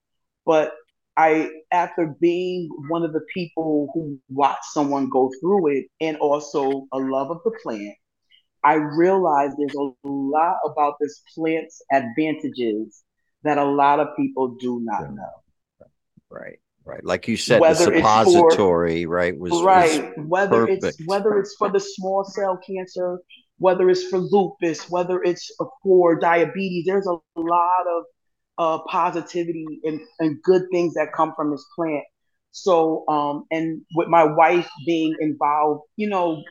but 0.46 0.74
I, 1.15 1.50
after 1.72 2.15
being 2.22 2.70
one 2.89 3.04
of 3.04 3.13
the 3.13 3.26
people 3.34 3.89
who 3.93 4.20
watched 4.30 4.65
someone 4.65 5.10
go 5.10 5.32
through 5.41 5.78
it 5.78 5.86
and 6.00 6.17
also 6.17 6.88
a 6.93 7.00
love 7.00 7.32
of 7.32 7.39
the 7.43 7.52
plant 7.63 7.96
I 8.63 8.74
realized 8.74 9.56
there's 9.58 9.76
a 9.76 10.08
lot 10.08 10.58
about 10.65 10.96
this 11.00 11.22
plant's 11.36 11.82
advantages 11.91 13.04
that 13.43 13.58
a 13.58 13.63
lot 13.63 14.00
of 14.00 14.10
people 14.17 14.58
do 14.60 14.82
not 14.84 15.13
know. 15.13 15.88
Right. 16.30 16.60
Right. 16.88 17.04
Like 17.04 17.28
you 17.28 17.36
said, 17.36 17.60
whether 17.60 17.91
the 17.91 17.97
suppository, 17.97 19.04
for, 19.04 19.10
right, 19.10 19.38
was 19.38 19.62
right. 19.62 20.17
Was 20.17 20.26
whether 20.28 20.67
perfect. 20.67 20.84
it's 20.86 21.06
whether 21.06 21.38
it's 21.38 21.54
for 21.60 21.69
the 21.69 21.82
small 21.82 22.23
cell 22.23 22.58
cancer, 22.65 23.19
whether 23.58 23.89
it's 23.89 24.08
for 24.08 24.19
lupus, 24.19 24.89
whether 24.89 25.21
it's 25.21 25.52
for 25.84 26.17
diabetes, 26.17 26.86
there's 26.86 27.06
a 27.06 27.17
lot 27.36 27.88
of 27.89 28.04
uh, 28.58 28.84
positivity 28.89 29.82
and, 29.84 30.00
and 30.19 30.41
good 30.43 30.63
things 30.71 30.93
that 30.93 31.12
come 31.13 31.34
from 31.36 31.52
this 31.52 31.65
plant. 31.76 32.06
So, 32.52 33.06
um, 33.10 33.43
and 33.52 33.82
with 33.95 34.08
my 34.08 34.23
wife 34.23 34.69
being 34.86 35.13
involved, 35.19 35.82
you 35.97 36.08
know, 36.08 36.41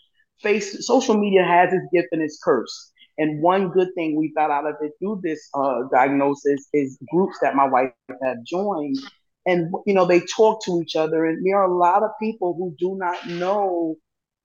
face 0.42 0.86
social 0.86 1.16
media 1.16 1.44
has 1.44 1.72
its 1.72 1.86
gift 1.94 2.08
and 2.12 2.20
its 2.20 2.38
curse. 2.44 2.92
And 3.18 3.42
one 3.42 3.70
good 3.70 3.88
thing 3.94 4.16
we 4.16 4.34
got 4.36 4.50
out 4.50 4.66
of 4.66 4.74
it 4.82 4.92
through 4.98 5.22
this 5.24 5.48
uh, 5.54 5.84
diagnosis 5.90 6.68
is 6.74 6.98
groups 7.10 7.38
that 7.40 7.54
my 7.54 7.66
wife 7.66 7.92
have 8.22 8.36
joined 8.44 8.98
and 9.46 9.72
you 9.86 9.94
know 9.94 10.04
they 10.04 10.20
talk 10.36 10.62
to 10.64 10.80
each 10.80 10.96
other 10.96 11.24
and 11.24 11.44
there 11.46 11.58
are 11.58 11.70
a 11.70 11.76
lot 11.76 12.02
of 12.02 12.10
people 12.20 12.54
who 12.54 12.74
do 12.78 12.96
not 12.98 13.26
know 13.28 13.96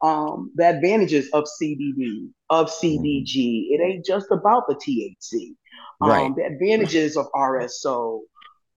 um, 0.02 0.52
the 0.56 0.68
advantages 0.68 1.30
of 1.34 1.46
cbd 1.62 2.30
of 2.50 2.68
cbg 2.68 3.66
it 3.70 3.82
ain't 3.82 4.06
just 4.06 4.28
about 4.32 4.64
the 4.68 4.76
thc 4.76 5.56
um, 6.02 6.10
right. 6.10 6.36
the 6.36 6.44
advantages 6.44 7.18
of 7.18 7.28
rso 7.36 8.22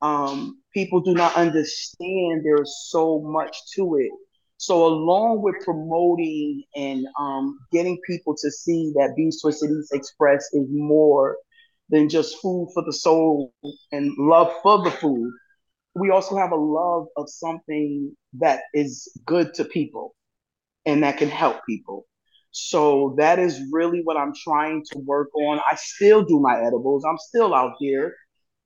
um, 0.05 0.61
people 0.75 1.01
do 1.01 1.15
not 1.15 1.35
understand 1.35 2.43
there's 2.45 2.89
so 2.89 3.21
much 3.21 3.57
to 3.75 3.97
it. 3.97 4.11
So 4.59 4.87
along 4.87 5.43
with 5.43 5.65
promoting 5.65 6.63
and 6.77 7.07
um, 7.19 7.59
getting 7.73 7.99
people 8.07 8.35
to 8.37 8.51
see 8.51 8.93
that 8.97 9.15
Bees 9.17 9.41
Twisted 9.41 9.71
Eats 9.71 9.93
Express 9.93 10.45
is 10.53 10.67
more 10.71 11.37
than 11.89 12.09
just 12.11 12.39
food 12.39 12.69
for 12.75 12.85
the 12.85 12.93
soul 12.93 13.55
and 13.93 14.13
love 14.19 14.53
for 14.63 14.83
the 14.85 14.91
food, 14.91 15.33
we 15.95 16.11
also 16.11 16.37
have 16.37 16.53
a 16.53 16.57
love 16.57 17.07
of 17.17 17.29
something 17.29 18.15
that 18.41 18.63
is 18.75 19.09
good 19.25 19.55
to 19.55 19.65
people 19.65 20.15
and 20.85 21.03
that 21.03 21.19
can 21.19 21.29
help 21.29 21.61
people. 21.69 22.07
So 22.51 23.15
that 23.19 23.39
is 23.39 23.61
really 23.73 24.01
what 24.05 24.17
I'm 24.17 24.33
trying 24.45 24.85
to 24.93 24.99
work 25.01 25.35
on. 25.35 25.59
I 25.59 25.77
still 25.77 26.25
do 26.25 26.41
my 26.41 26.61
edibles. 26.61 27.05
I'm 27.05 27.19
still 27.19 27.55
out 27.55 27.73
here. 27.79 28.15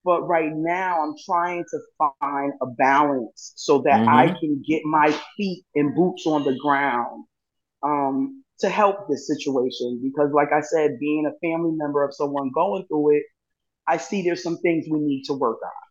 But 0.04 0.22
right 0.22 0.52
now 0.54 1.02
I'm 1.02 1.14
trying 1.26 1.64
to 1.70 1.78
find 2.20 2.52
a 2.62 2.66
balance 2.66 3.52
so 3.56 3.82
that 3.82 4.00
mm-hmm. 4.00 4.08
I 4.08 4.28
can 4.28 4.62
get 4.66 4.82
my 4.84 5.14
feet 5.36 5.64
and 5.74 5.94
boots 5.94 6.26
on 6.26 6.44
the 6.44 6.56
ground 6.56 7.24
um, 7.82 8.42
to 8.60 8.68
help 8.68 9.08
this 9.08 9.26
situation. 9.26 10.00
Because 10.02 10.30
like 10.32 10.52
I 10.52 10.60
said, 10.60 10.98
being 10.98 11.26
a 11.26 11.38
family 11.46 11.72
member 11.74 12.04
of 12.04 12.14
someone 12.14 12.50
going 12.54 12.86
through 12.88 13.16
it, 13.16 13.22
I 13.86 13.96
see 13.96 14.22
there's 14.22 14.42
some 14.42 14.58
things 14.58 14.86
we 14.90 15.00
need 15.00 15.24
to 15.24 15.34
work 15.34 15.58
on. 15.62 15.88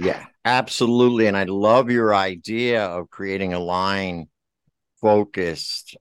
Yeah, 0.00 0.24
absolutely. 0.44 1.26
And 1.26 1.36
I 1.36 1.44
love 1.44 1.90
your 1.90 2.14
idea 2.14 2.84
of 2.84 3.10
creating 3.10 3.52
a 3.52 3.58
line 3.58 4.28
focused 5.00 5.96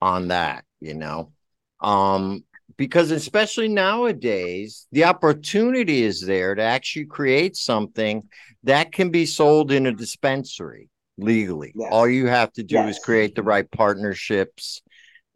on 0.00 0.28
that, 0.28 0.64
you 0.80 0.94
know. 0.94 1.32
Um, 1.80 2.44
because 2.76 3.10
especially 3.10 3.68
nowadays, 3.68 4.86
the 4.92 5.04
opportunity 5.04 6.02
is 6.02 6.20
there 6.20 6.54
to 6.54 6.62
actually 6.62 7.06
create 7.06 7.56
something 7.56 8.28
that 8.64 8.92
can 8.92 9.10
be 9.10 9.26
sold 9.26 9.72
in 9.72 9.86
a 9.86 9.92
dispensary 9.92 10.88
legally. 11.16 11.72
Yes. 11.74 11.88
All 11.90 12.08
you 12.08 12.26
have 12.26 12.52
to 12.54 12.62
do 12.62 12.76
yes. 12.76 12.96
is 12.96 13.04
create 13.04 13.34
the 13.34 13.42
right 13.42 13.68
partnerships, 13.70 14.82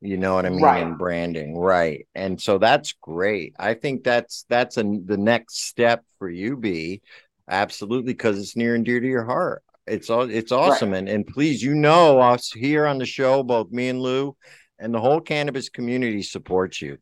you 0.01 0.17
know 0.17 0.35
what 0.35 0.47
I 0.47 0.51
mean, 0.51 0.61
right. 0.61 0.83
and 0.83 0.99
branding, 0.99 1.57
right? 1.57 2.07
And 2.15 2.41
so 2.41 2.59
that's 2.59 2.95
great. 3.01 3.55
I 3.59 3.75
think 3.75 4.05
that's 4.05 4.45
that's 4.49 4.77
a, 4.77 4.83
the 4.83 5.17
next 5.17 5.65
step 5.65 6.05
for 6.19 6.29
you, 6.29 6.57
B, 6.57 7.03
Absolutely, 7.49 8.13
because 8.13 8.39
it's 8.39 8.57
near 8.57 8.75
and 8.75 8.85
dear 8.85 9.01
to 9.01 9.07
your 9.07 9.25
heart. 9.25 9.63
It's 9.87 10.11
all 10.11 10.31
it's 10.31 10.53
awesome. 10.53 10.91
Right. 10.91 10.99
And 10.99 11.09
and 11.09 11.27
please, 11.27 11.63
you 11.63 11.75
know, 11.75 12.21
us 12.21 12.51
here 12.51 12.87
on 12.87 12.99
the 12.99 13.07
show, 13.07 13.43
both 13.43 13.71
me 13.71 13.89
and 13.89 14.01
Lou 14.01 14.37
and 14.79 14.93
the 14.93 15.01
whole 15.01 15.21
cannabis 15.21 15.69
community 15.69 16.23
supports 16.23 16.83
you. 16.83 16.99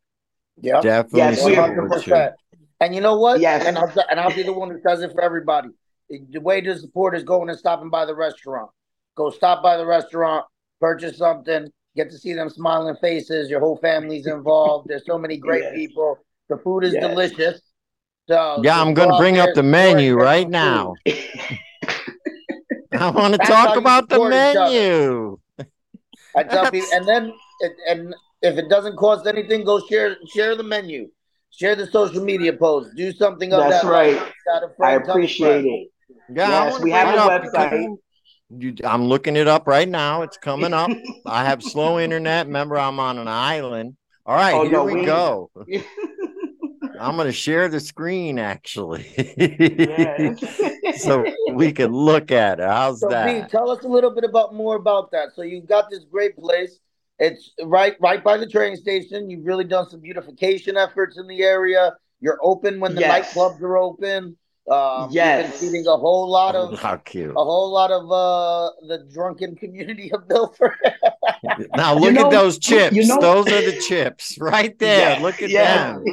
Yeah, 0.61 0.81
definitely. 0.81 1.19
Yes, 1.19 1.43
supports 1.43 2.07
you. 2.07 2.29
And 2.81 2.95
you 2.95 3.01
know 3.01 3.19
what? 3.19 3.41
Yes. 3.41 3.67
And 3.67 3.77
I'll 3.77 3.93
and 4.11 4.21
I'll 4.21 4.35
be 4.35 4.43
the 4.43 4.53
one 4.53 4.71
who 4.71 4.81
does 4.81 5.03
it 5.03 5.13
for 5.13 5.23
everybody. 5.23 5.69
The 6.09 6.41
way 6.41 6.61
to 6.61 6.79
support 6.79 7.17
is 7.17 7.23
going 7.23 7.49
and 7.49 7.59
stopping 7.59 7.91
by 7.91 8.05
the 8.05 8.15
restaurant. 8.15 8.71
Go 9.17 9.31
stop 9.31 9.63
by 9.63 9.77
the 9.77 9.87
restaurant, 9.87 10.45
purchase 10.81 11.19
something, 11.19 11.69
get 11.97 12.11
to 12.11 12.19
see 12.19 12.33
them 12.33 12.49
smiling 12.49 12.97
faces. 13.01 13.51
Your 13.51 13.61
whole 13.61 13.77
family's 13.77 14.27
involved. 14.27 14.89
There's 14.89 15.05
so 15.07 15.19
many 15.19 15.37
great 15.37 15.63
yes. 15.63 15.75
people. 15.75 16.19
The 16.49 16.59
food 16.59 16.85
is 16.85 16.95
yes. 16.95 17.07
delicious. 17.07 17.61
So 18.31 18.61
yeah, 18.63 18.81
I'm 18.81 18.95
going 18.95 19.11
to 19.11 19.17
bring 19.19 19.39
up 19.39 19.55
the 19.57 19.63
menu 19.65 20.15
right 20.15 20.49
now. 20.49 20.95
I 22.93 23.11
want 23.11 23.35
to 23.35 23.39
talk 23.39 23.77
about 23.77 24.09
the 24.09 24.21
menu. 24.21 25.37
I 26.37 26.45
tell 26.45 26.71
people, 26.71 26.89
and 26.93 27.09
then 27.09 27.33
and 27.89 28.15
if 28.41 28.57
it 28.57 28.69
doesn't 28.69 28.95
cost 28.97 29.27
anything, 29.27 29.65
go 29.65 29.85
share 29.85 30.17
share 30.33 30.55
the 30.55 30.63
menu, 30.63 31.11
share 31.51 31.75
the 31.75 31.89
social 31.89 32.23
media 32.23 32.53
post, 32.53 32.95
do 32.95 33.11
something 33.11 33.53
of 33.53 33.69
That's 33.69 33.83
that. 33.83 33.91
right. 33.91 34.33
I 34.81 34.93
appreciate 34.93 35.65
it. 35.65 35.89
Yeah, 36.33 36.67
yes, 36.67 36.81
we 36.81 36.93
have 36.93 37.13
a 37.13 37.19
website. 37.19 37.97
You, 38.57 38.75
I'm 38.85 39.07
looking 39.07 39.35
it 39.35 39.49
up 39.49 39.67
right 39.67 39.89
now. 39.89 40.23
It's 40.23 40.37
coming 40.37 40.73
up. 40.73 40.91
I 41.27 41.45
have 41.45 41.65
slow 41.65 41.99
internet. 41.99 42.47
Remember, 42.47 42.79
I'm 42.79 43.01
on 43.01 43.19
an 43.19 43.27
island. 43.27 43.97
All 44.25 44.37
right, 44.37 44.55
oh, 44.55 44.63
here 44.63 44.73
no, 44.73 44.85
we, 44.85 44.95
we 44.95 45.05
go. 45.05 45.51
I'm 47.01 47.17
going 47.17 47.27
to 47.27 47.33
share 47.33 47.69
the 47.69 47.81
screen 47.81 48.39
actually, 48.39 49.05
so 50.99 51.25
we 51.55 51.73
can 51.73 51.93
look 51.93 52.31
at 52.31 52.61
it. 52.61 52.67
How's 52.67 53.01
so, 53.01 53.09
that? 53.09 53.45
B, 53.45 53.49
tell 53.49 53.71
us 53.71 53.83
a 53.85 53.89
little 53.89 54.15
bit 54.15 54.25
about 54.25 54.55
more 54.55 54.77
about 54.77 55.11
that. 55.13 55.29
So 55.35 55.43
you've 55.43 55.67
got 55.67 55.89
this 55.91 56.05
great 56.05 56.37
place. 56.37 56.79
It's 57.19 57.53
right 57.65 57.97
right 58.01 58.23
by 58.23 58.37
the 58.37 58.47
train 58.47 58.77
station. 58.77 59.31
You've 59.31 59.47
really 59.47 59.65
done 59.65 59.89
some 59.89 60.01
beautification 60.01 60.77
efforts 60.77 61.19
in 61.19 61.27
the 61.27 61.43
area. 61.43 61.95
You're 62.21 62.39
open 62.43 62.81
when 62.81 62.95
the 62.95 63.01
yes. 63.01 63.35
nightclubs 63.35 63.63
are 63.63 63.79
open. 63.79 64.37
Um, 64.71 65.09
yes, 65.11 65.51
been 65.51 65.71
feeding 65.71 65.87
a 65.89 65.97
whole 65.97 66.31
lot 66.31 66.55
of 66.55 66.79
how 66.79 66.97
cute, 66.97 67.31
a 67.31 67.35
whole 67.35 67.73
lot 67.73 67.91
of 67.91 68.05
uh, 68.05 68.71
the 68.87 69.05
drunken 69.13 69.57
community 69.57 70.13
of 70.13 70.29
Milford. 70.29 70.77
now 71.75 71.95
look 71.95 72.05
you 72.05 72.13
know, 72.13 72.27
at 72.27 72.31
those 72.31 72.59
chips. 72.59 72.95
You 72.95 73.07
know, 73.07 73.21
those 73.21 73.49
are 73.49 73.63
the 73.69 73.81
chips 73.81 74.39
right 74.39 74.79
there. 74.79 75.17
Yeah, 75.17 75.23
look 75.23 75.43
at 75.43 75.51
yeah. 75.51 75.95
them. 75.95 76.05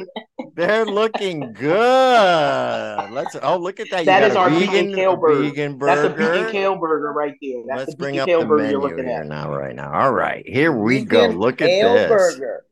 They're 0.54 0.86
looking 0.86 1.52
good. 1.52 3.10
Let's. 3.12 3.36
Oh, 3.40 3.58
look 3.58 3.78
at 3.78 3.90
that. 3.90 4.06
That 4.06 4.24
is 4.24 4.34
our 4.34 4.50
vegan, 4.50 4.92
kale 4.92 5.16
burger. 5.16 5.42
Vegan 5.42 5.78
burger. 5.78 6.08
That's 6.08 6.14
a 6.14 6.16
vegan 6.16 6.50
kale 6.50 6.76
burger 6.76 7.12
right 7.12 7.34
there. 7.40 7.62
That's 7.68 7.78
Let's 7.78 7.90
the 7.92 7.96
bring 7.96 8.18
up 8.18 8.26
the 8.26 8.44
menu 8.44 8.80
here 8.86 9.08
at. 9.08 9.26
now. 9.26 9.54
Right 9.54 9.76
now. 9.76 9.92
All 9.92 10.12
right, 10.12 10.44
here 10.48 10.72
we 10.72 11.04
vegan 11.04 11.32
go. 11.32 11.38
Look 11.38 11.60
at 11.60 11.66
this. 11.66 12.08
Burger 12.08 12.64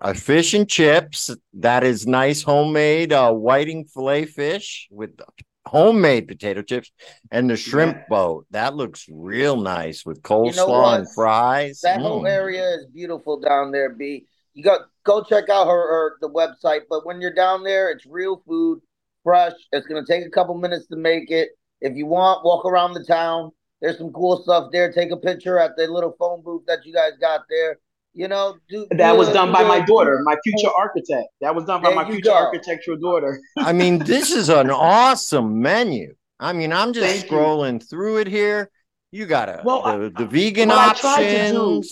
a 0.00 0.14
fish 0.14 0.54
and 0.54 0.68
chips 0.68 1.30
that 1.54 1.84
is 1.84 2.06
nice 2.06 2.42
homemade 2.42 3.12
uh, 3.12 3.32
whiting 3.32 3.84
fillet 3.84 4.26
fish 4.26 4.88
with 4.90 5.18
homemade 5.66 6.26
potato 6.26 6.62
chips 6.62 6.90
and 7.30 7.50
the 7.50 7.56
shrimp 7.56 7.96
yeah. 7.96 8.04
boat. 8.08 8.46
That 8.50 8.74
looks 8.74 9.06
real 9.10 9.56
nice 9.56 10.04
with 10.06 10.22
coleslaw 10.22 10.50
you 10.50 10.54
know 10.66 10.84
and 10.86 11.14
fries. 11.14 11.80
That 11.82 11.98
mm. 11.98 12.02
whole 12.02 12.26
area 12.26 12.64
is 12.74 12.86
beautiful 12.86 13.40
down 13.40 13.72
there 13.72 13.90
b. 13.90 14.26
You 14.54 14.64
got 14.64 14.82
go 15.04 15.22
check 15.22 15.48
out 15.48 15.66
her, 15.66 15.88
her 15.90 16.16
the 16.20 16.30
website 16.30 16.82
but 16.88 17.06
when 17.06 17.20
you're 17.20 17.34
down 17.34 17.64
there 17.64 17.90
it's 17.90 18.06
real 18.06 18.42
food 18.46 18.80
fresh. 19.24 19.52
It's 19.72 19.86
going 19.86 20.04
to 20.04 20.10
take 20.10 20.26
a 20.26 20.30
couple 20.30 20.54
minutes 20.54 20.86
to 20.88 20.96
make 20.96 21.30
it. 21.30 21.50
If 21.80 21.96
you 21.96 22.06
want 22.06 22.44
walk 22.44 22.64
around 22.64 22.94
the 22.94 23.04
town. 23.04 23.52
There's 23.80 23.96
some 23.96 24.12
cool 24.12 24.42
stuff 24.42 24.70
there. 24.72 24.92
Take 24.92 25.12
a 25.12 25.16
picture 25.16 25.56
at 25.60 25.76
the 25.76 25.86
little 25.86 26.12
phone 26.18 26.42
booth 26.42 26.64
that 26.66 26.84
you 26.84 26.92
guys 26.92 27.12
got 27.20 27.42
there 27.48 27.78
you 28.14 28.28
know, 28.28 28.56
do, 28.68 28.86
that 28.90 29.16
was 29.16 29.28
done 29.28 29.52
by 29.52 29.62
my 29.64 29.80
daughter, 29.80 30.20
my 30.24 30.36
future 30.42 30.70
architect. 30.76 31.28
That 31.40 31.54
was 31.54 31.64
done 31.64 31.82
by 31.82 31.94
my 31.94 32.04
future 32.04 32.30
go. 32.30 32.34
architectural 32.34 32.98
daughter. 32.98 33.40
I 33.58 33.72
mean, 33.72 33.98
this 33.98 34.32
is 34.32 34.48
an 34.48 34.70
awesome 34.70 35.60
menu. 35.60 36.14
I 36.40 36.52
mean, 36.52 36.72
I'm 36.72 36.92
just 36.92 37.06
Thank 37.06 37.26
scrolling 37.26 37.80
you. 37.80 37.86
through 37.86 38.18
it 38.18 38.26
here. 38.26 38.70
You 39.10 39.26
got 39.26 39.48
a, 39.48 39.62
well, 39.64 39.82
the, 39.98 40.10
the 40.10 40.26
vegan 40.26 40.68
what 40.68 40.78
options. 40.78 41.04
I 41.04 41.16
tried 41.16 41.46
to 41.46 41.52
do, 41.52 41.82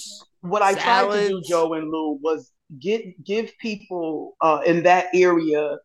what 0.43 0.63
I 0.63 0.75
tried 0.75 1.13
to 1.13 1.29
do, 1.29 1.43
Joe 1.47 1.73
and 1.75 1.91
Lou, 1.91 2.19
was 2.23 2.53
get 2.79 3.25
give 3.25 3.53
people 3.59 4.37
uh, 4.41 4.61
in 4.67 4.83
that 4.83 5.07
area 5.15 5.79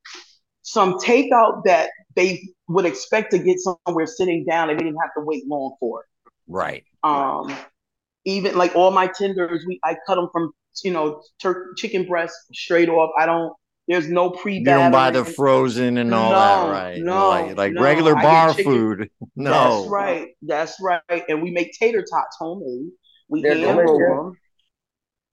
some 0.64 0.96
takeout 1.00 1.64
that 1.66 1.90
they 2.16 2.48
would 2.68 2.86
expect 2.86 3.32
to 3.32 3.40
get 3.40 3.58
somewhere 3.60 4.08
sitting 4.08 4.46
down 4.46 4.70
and 4.70 4.80
they 4.80 4.84
didn't 4.84 5.00
have 5.02 5.14
to 5.18 5.24
wait 5.24 5.48
long 5.48 5.76
for. 5.80 6.02
It. 6.02 6.32
Right. 6.48 6.84
Um, 7.04 7.56
even 8.26 8.58
like 8.58 8.76
all 8.76 8.92
my 8.92 9.08
tenders, 9.08 9.64
we 9.68 9.80
I 9.84 9.96
cut 10.06 10.16
them 10.16 10.30
from 10.32 10.52
you 10.84 10.92
know 10.92 11.22
tur- 11.42 11.74
chicken 11.78 12.06
breast 12.06 12.36
straight 12.54 12.90
off. 12.90 13.12
I 13.18 13.26
don't. 13.26 13.54
There's 13.88 14.10
no 14.10 14.30
pre. 14.30 14.60
You 14.60 14.66
don't 14.66 14.92
buy 14.92 15.12
the 15.12 15.26
frozen 15.26 15.98
and 15.98 16.14
all 16.14 16.32
no, 16.32 16.38
that, 16.38 16.72
right? 16.72 17.02
No, 17.02 17.30
like, 17.30 17.58
like 17.58 17.74
no. 17.74 17.82
regular 17.82 18.16
bar 18.16 18.54
food. 18.54 19.10
No, 19.36 19.50
that's 19.50 19.90
right. 19.90 20.28
That's 20.42 20.78
right. 20.82 21.02
And 21.10 21.42
we 21.42 21.52
make 21.52 21.72
tater 21.80 22.02
tots 22.02 22.36
homemade. 22.38 22.92
We 23.30 23.42
hand 23.42 23.78
roll 23.78 23.98
them. 23.98 24.38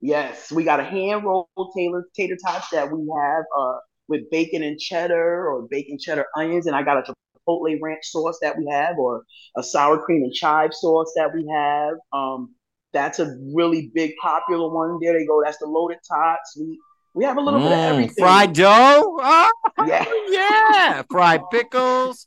Yes, 0.00 0.52
we 0.52 0.62
got 0.62 0.80
a 0.80 0.84
hand 0.84 1.24
roll 1.24 1.48
tater 1.76 2.08
tater 2.16 2.36
tots 2.44 2.70
that 2.70 2.90
we 2.90 3.06
have 3.14 3.44
uh, 3.58 3.78
with 4.06 4.30
bacon 4.30 4.62
and 4.62 4.78
cheddar 4.78 5.48
or 5.48 5.66
bacon 5.68 5.98
cheddar 5.98 6.26
onions, 6.36 6.66
and 6.66 6.76
I 6.76 6.82
got 6.82 6.96
a 6.96 7.14
chipotle 7.46 7.76
ranch 7.82 8.04
sauce 8.04 8.38
that 8.40 8.56
we 8.56 8.66
have, 8.70 8.96
or 8.98 9.24
a 9.56 9.62
sour 9.62 9.98
cream 9.98 10.22
and 10.22 10.32
chive 10.32 10.72
sauce 10.72 11.12
that 11.16 11.34
we 11.34 11.46
have. 11.52 11.94
Um, 12.12 12.54
that's 12.92 13.18
a 13.18 13.36
really 13.54 13.90
big 13.94 14.12
popular 14.20 14.68
one. 14.72 14.98
There 15.00 15.18
they 15.18 15.26
go. 15.26 15.42
That's 15.44 15.58
the 15.58 15.66
loaded 15.66 15.98
tots. 16.08 16.56
We 16.58 16.78
we 17.14 17.24
have 17.24 17.36
a 17.36 17.40
little 17.40 17.60
mm, 17.60 17.64
bit 17.64 17.72
of 17.72 17.78
mm, 17.78 17.90
everything. 17.90 18.14
Fried 18.18 18.52
dough. 18.52 19.18
Oh, 19.20 19.50
yeah, 19.86 20.04
yeah. 20.28 21.02
Fried 21.10 21.42
pickles. 21.50 22.26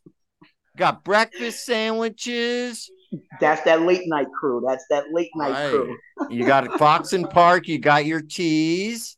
Got 0.77 1.03
breakfast 1.03 1.65
sandwiches. 1.65 2.89
That's 3.39 3.61
that 3.63 3.81
late 3.81 4.03
night 4.05 4.27
crew. 4.37 4.63
That's 4.65 4.85
that 4.89 5.05
late 5.11 5.31
night 5.35 5.51
right. 5.51 5.69
crew. 5.69 5.97
you 6.29 6.45
got 6.45 6.65
a 6.65 6.69
Foxon 6.77 7.29
Park. 7.29 7.67
You 7.67 7.77
got 7.77 8.05
your 8.05 8.21
teas 8.21 9.17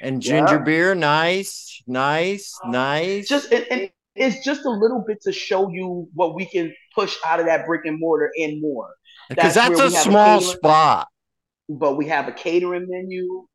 and 0.00 0.22
ginger 0.22 0.56
yeah. 0.56 0.62
beer. 0.62 0.94
Nice, 0.94 1.82
nice, 1.86 2.58
nice. 2.64 3.28
Just 3.28 3.52
and, 3.52 3.66
and 3.70 3.90
it's 4.16 4.44
just 4.44 4.64
a 4.64 4.70
little 4.70 5.04
bit 5.06 5.22
to 5.22 5.32
show 5.32 5.68
you 5.70 6.08
what 6.14 6.34
we 6.34 6.46
can 6.46 6.74
push 6.94 7.16
out 7.26 7.40
of 7.40 7.46
that 7.46 7.66
brick 7.66 7.82
and 7.84 7.98
mortar 7.98 8.30
and 8.38 8.60
more. 8.60 8.94
Because 9.30 9.54
that's, 9.54 9.78
that's 9.78 9.94
a 9.94 9.98
small 9.98 10.40
a 10.40 10.42
spot. 10.42 11.08
But 11.68 11.96
we 11.96 12.08
have 12.08 12.28
a 12.28 12.32
catering 12.32 12.86
menu. 12.88 13.46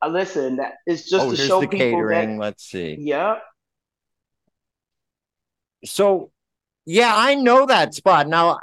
Uh, 0.00 0.08
listen, 0.08 0.56
that 0.56 0.74
it's 0.86 1.10
just 1.10 1.26
oh, 1.26 1.30
to 1.32 1.36
show 1.36 1.60
the 1.60 1.68
people 1.68 1.78
catering. 1.78 2.38
That, 2.38 2.44
Let's 2.44 2.64
see. 2.64 2.96
Yeah. 2.98 3.34
So, 5.84 6.30
yeah, 6.86 7.12
I 7.14 7.34
know 7.34 7.66
that 7.66 7.92
spot. 7.92 8.28
Now, 8.28 8.60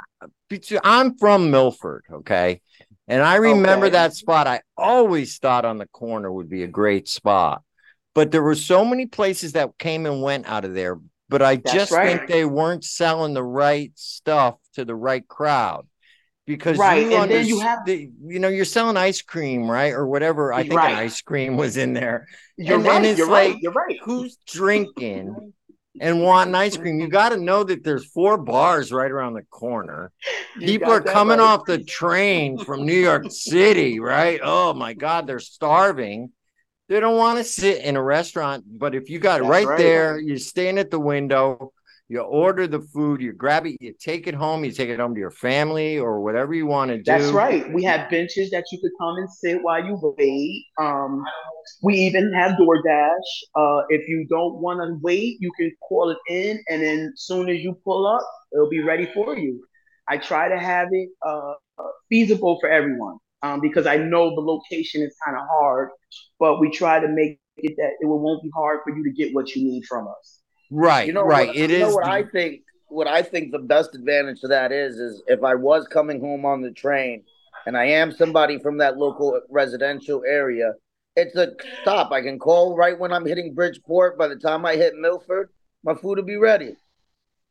I'm 0.82 1.16
from 1.18 1.50
Milford, 1.50 2.04
okay? 2.10 2.60
And 3.06 3.22
I 3.22 3.36
remember 3.36 3.86
okay. 3.86 3.92
that 3.92 4.14
spot. 4.14 4.46
I 4.46 4.62
always 4.76 5.38
thought 5.38 5.64
on 5.64 5.78
the 5.78 5.86
corner 5.86 6.32
would 6.32 6.48
be 6.48 6.62
a 6.62 6.68
great 6.68 7.08
spot. 7.08 7.62
But 8.14 8.30
there 8.30 8.42
were 8.42 8.54
so 8.54 8.84
many 8.84 9.06
places 9.06 9.52
that 9.52 9.76
came 9.78 10.06
and 10.06 10.22
went 10.22 10.48
out 10.48 10.64
of 10.64 10.74
there. 10.74 10.98
But 11.28 11.42
I 11.42 11.56
That's 11.56 11.72
just 11.72 11.92
right. 11.92 12.16
think 12.16 12.28
they 12.28 12.44
weren't 12.44 12.84
selling 12.84 13.34
the 13.34 13.44
right 13.44 13.92
stuff 13.94 14.56
to 14.74 14.84
the 14.84 14.94
right 14.94 15.26
crowd. 15.28 15.86
Because 16.48 16.78
right. 16.78 17.02
you, 17.02 17.14
and 17.14 17.30
then 17.30 17.46
you 17.46 17.60
have 17.60 17.84
the, 17.84 18.10
you 18.24 18.38
know, 18.38 18.48
you're 18.48 18.64
selling 18.64 18.96
ice 18.96 19.20
cream, 19.20 19.70
right? 19.70 19.92
Or 19.92 20.06
whatever. 20.06 20.50
I 20.50 20.62
think 20.62 20.74
right. 20.74 20.94
ice 20.94 21.20
cream 21.20 21.58
was 21.58 21.76
in 21.76 21.92
there. 21.92 22.26
You're 22.56 22.76
and, 22.76 22.84
right. 22.86 22.96
And 22.96 23.06
it's 23.06 23.18
you're 23.18 23.30
like, 23.30 23.52
right. 23.52 23.60
You're 23.60 23.72
right. 23.72 23.98
Who's 24.02 24.38
drinking 24.46 25.52
and 26.00 26.22
wanting 26.22 26.54
ice 26.54 26.78
cream, 26.78 27.00
you 27.00 27.08
got 27.08 27.30
to 27.30 27.36
know 27.36 27.64
that 27.64 27.84
there's 27.84 28.06
four 28.06 28.38
bars 28.38 28.90
right 28.90 29.10
around 29.10 29.34
the 29.34 29.42
corner. 29.42 30.10
People 30.58 30.90
are 30.90 31.02
coming 31.02 31.38
right. 31.38 31.44
off 31.44 31.66
the 31.66 31.84
train 31.84 32.56
from 32.64 32.86
New 32.86 32.98
York 32.98 33.26
City, 33.30 34.00
right? 34.00 34.40
Oh 34.42 34.72
my 34.72 34.94
God, 34.94 35.26
they're 35.26 35.40
starving. 35.40 36.32
They 36.88 36.98
don't 36.98 37.18
want 37.18 37.36
to 37.36 37.44
sit 37.44 37.82
in 37.82 37.96
a 37.96 38.02
restaurant, 38.02 38.64
but 38.66 38.94
if 38.94 39.10
you 39.10 39.18
got 39.18 39.42
it 39.42 39.44
right, 39.44 39.66
right, 39.66 39.76
there, 39.76 40.18
you're 40.18 40.38
staying 40.38 40.78
at 40.78 40.90
the 40.90 40.98
window, 40.98 41.72
you 42.08 42.20
order 42.20 42.66
the 42.66 42.80
food, 42.80 43.20
you 43.20 43.32
grab 43.32 43.66
it, 43.66 43.76
you 43.80 43.92
take 43.92 44.26
it 44.26 44.34
home, 44.34 44.64
you 44.64 44.72
take 44.72 44.88
it 44.88 44.98
home 44.98 45.14
to 45.14 45.20
your 45.20 45.30
family 45.30 45.98
or 45.98 46.20
whatever 46.22 46.54
you 46.54 46.66
want 46.66 46.90
to 46.90 46.96
do. 46.96 47.02
That's 47.04 47.28
right. 47.28 47.70
We 47.72 47.84
have 47.84 48.08
benches 48.10 48.48
that 48.50 48.64
you 48.72 48.78
could 48.80 48.92
come 48.98 49.16
and 49.16 49.30
sit 49.30 49.62
while 49.62 49.84
you 49.84 49.98
wait. 50.16 50.64
Um, 50.78 51.22
we 51.82 51.96
even 51.96 52.32
have 52.32 52.52
DoorDash. 52.52 53.10
Uh, 53.54 53.82
if 53.90 54.08
you 54.08 54.26
don't 54.30 54.54
want 54.56 54.80
to 54.80 54.98
wait, 55.02 55.36
you 55.40 55.52
can 55.58 55.70
call 55.86 56.10
it 56.10 56.18
in, 56.30 56.62
and 56.70 56.82
then 56.82 57.12
as 57.12 57.22
soon 57.24 57.50
as 57.50 57.58
you 57.60 57.78
pull 57.84 58.06
up, 58.06 58.26
it'll 58.54 58.70
be 58.70 58.80
ready 58.80 59.10
for 59.12 59.36
you. 59.36 59.62
I 60.08 60.16
try 60.16 60.48
to 60.48 60.58
have 60.58 60.88
it 60.92 61.10
uh, 61.26 61.52
feasible 62.08 62.58
for 62.60 62.70
everyone 62.70 63.18
um, 63.42 63.60
because 63.60 63.86
I 63.86 63.98
know 63.98 64.34
the 64.34 64.40
location 64.40 65.02
is 65.02 65.14
kind 65.22 65.36
of 65.36 65.46
hard, 65.46 65.90
but 66.38 66.58
we 66.58 66.70
try 66.70 67.00
to 67.00 67.08
make 67.08 67.38
it 67.58 67.74
that 67.76 67.90
it 68.00 68.06
won't 68.06 68.42
be 68.42 68.50
hard 68.54 68.80
for 68.84 68.96
you 68.96 69.04
to 69.04 69.10
get 69.10 69.34
what 69.34 69.54
you 69.54 69.62
need 69.62 69.84
from 69.84 70.08
us. 70.08 70.37
Right. 70.70 71.06
You 71.06 71.12
know 71.12 71.22
right. 71.22 71.48
What, 71.48 71.56
it 71.56 71.70
you 71.70 71.76
is 71.76 71.82
know 71.82 71.94
what 71.94 72.04
the... 72.04 72.10
I 72.10 72.24
think. 72.24 72.62
What 72.90 73.06
I 73.06 73.20
think 73.20 73.52
the 73.52 73.58
best 73.58 73.94
advantage 73.94 74.40
to 74.40 74.48
that 74.48 74.72
is 74.72 74.96
is 74.96 75.22
if 75.26 75.44
I 75.44 75.54
was 75.54 75.86
coming 75.86 76.20
home 76.20 76.46
on 76.46 76.62
the 76.62 76.70
train, 76.70 77.22
and 77.66 77.76
I 77.76 77.84
am 77.84 78.12
somebody 78.12 78.58
from 78.58 78.78
that 78.78 78.96
local 78.96 79.38
residential 79.50 80.22
area, 80.26 80.72
it's 81.14 81.36
a 81.36 81.52
stop. 81.82 82.12
I 82.12 82.22
can 82.22 82.38
call 82.38 82.78
right 82.78 82.98
when 82.98 83.12
I'm 83.12 83.26
hitting 83.26 83.52
Bridgeport. 83.52 84.16
By 84.16 84.28
the 84.28 84.36
time 84.36 84.64
I 84.64 84.76
hit 84.76 84.94
Milford, 84.96 85.50
my 85.84 85.94
food 85.94 86.16
will 86.16 86.24
be 86.24 86.38
ready. 86.38 86.76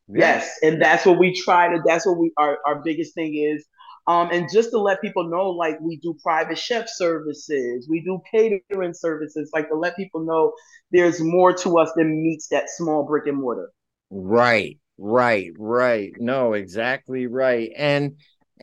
Yes, 0.08 0.50
and 0.64 0.82
that's 0.82 1.06
what 1.06 1.20
we 1.20 1.40
try 1.40 1.70
to. 1.70 1.84
That's 1.86 2.08
what 2.08 2.18
we 2.18 2.32
our 2.38 2.58
our 2.66 2.82
biggest 2.82 3.14
thing 3.14 3.36
is 3.36 3.64
um, 4.08 4.30
and 4.32 4.48
just 4.52 4.72
to 4.72 4.80
let 4.80 5.02
people 5.02 5.30
know, 5.30 5.50
like 5.50 5.80
we 5.82 5.98
do 5.98 6.16
private 6.24 6.58
chef 6.58 6.88
services, 6.88 7.88
we 7.90 8.02
do 8.02 8.20
catering 8.32 8.94
services, 8.94 9.52
like 9.54 9.68
to 9.70 9.76
let 9.76 9.98
people 9.98 10.26
know 10.26 10.54
there's 10.92 11.22
more 11.22 11.54
to 11.54 11.78
us 11.78 11.92
than 11.96 12.24
meets 12.24 12.48
that 12.48 12.70
small 12.70 13.04
brick 13.06 13.28
and 13.28 13.38
mortar. 13.38 13.70
Right, 14.10 14.80
right, 14.98 15.52
right. 15.58 16.14
No, 16.18 16.54
exactly 16.54 17.28
right. 17.28 17.72
And 17.76 18.16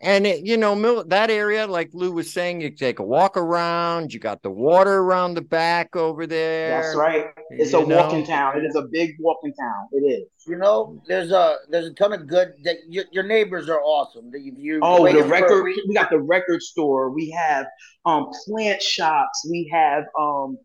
and 0.03 0.27
it, 0.27 0.45
you 0.45 0.57
know 0.57 1.03
that 1.05 1.31
area 1.31 1.67
like 1.67 1.91
lou 1.93 2.13
was 2.13 2.33
saying 2.33 2.61
you 2.61 2.71
take 2.71 2.99
a 2.99 3.03
walk 3.03 3.37
around 3.37 4.13
you 4.13 4.21
got 4.21 4.43
the 4.43 4.51
water 4.51 4.99
around 4.99 5.35
the 5.35 5.41
back 5.41 5.95
over 5.97 6.27
there 6.27 6.65
that's 6.69 6.97
right. 6.97 7.27
It's 7.51 7.73
a 7.73 7.85
know? 7.85 7.97
walking 7.97 8.25
town. 8.25 8.59
It 8.59 8.65
is 8.65 8.75
a 8.77 8.83
big 8.83 9.17
walking 9.19 9.53
town. 9.55 9.89
It 9.93 9.99
is. 9.99 10.29
You 10.47 10.57
know 10.57 11.01
there's 11.07 11.31
a 11.31 11.57
there's 11.71 11.87
a 11.87 11.95
ton 11.95 12.13
of 12.13 12.27
good 12.27 12.53
that 12.65 12.77
your, 12.89 13.05
your 13.13 13.25
neighbors 13.25 13.69
are 13.69 13.81
awesome. 13.81 14.31
That 14.31 14.41
you, 14.41 14.81
oh 14.83 15.11
the 15.11 15.25
record 15.25 15.65
we 15.65 15.95
got 15.95 16.11
the 16.11 16.21
record 16.21 16.63
store. 16.63 17.11
We 17.11 17.31
have 17.31 17.67
um 18.05 18.31
plant 18.45 18.83
shops. 18.83 19.47
We 19.51 19.71
have 19.73 20.05
um 20.19 20.59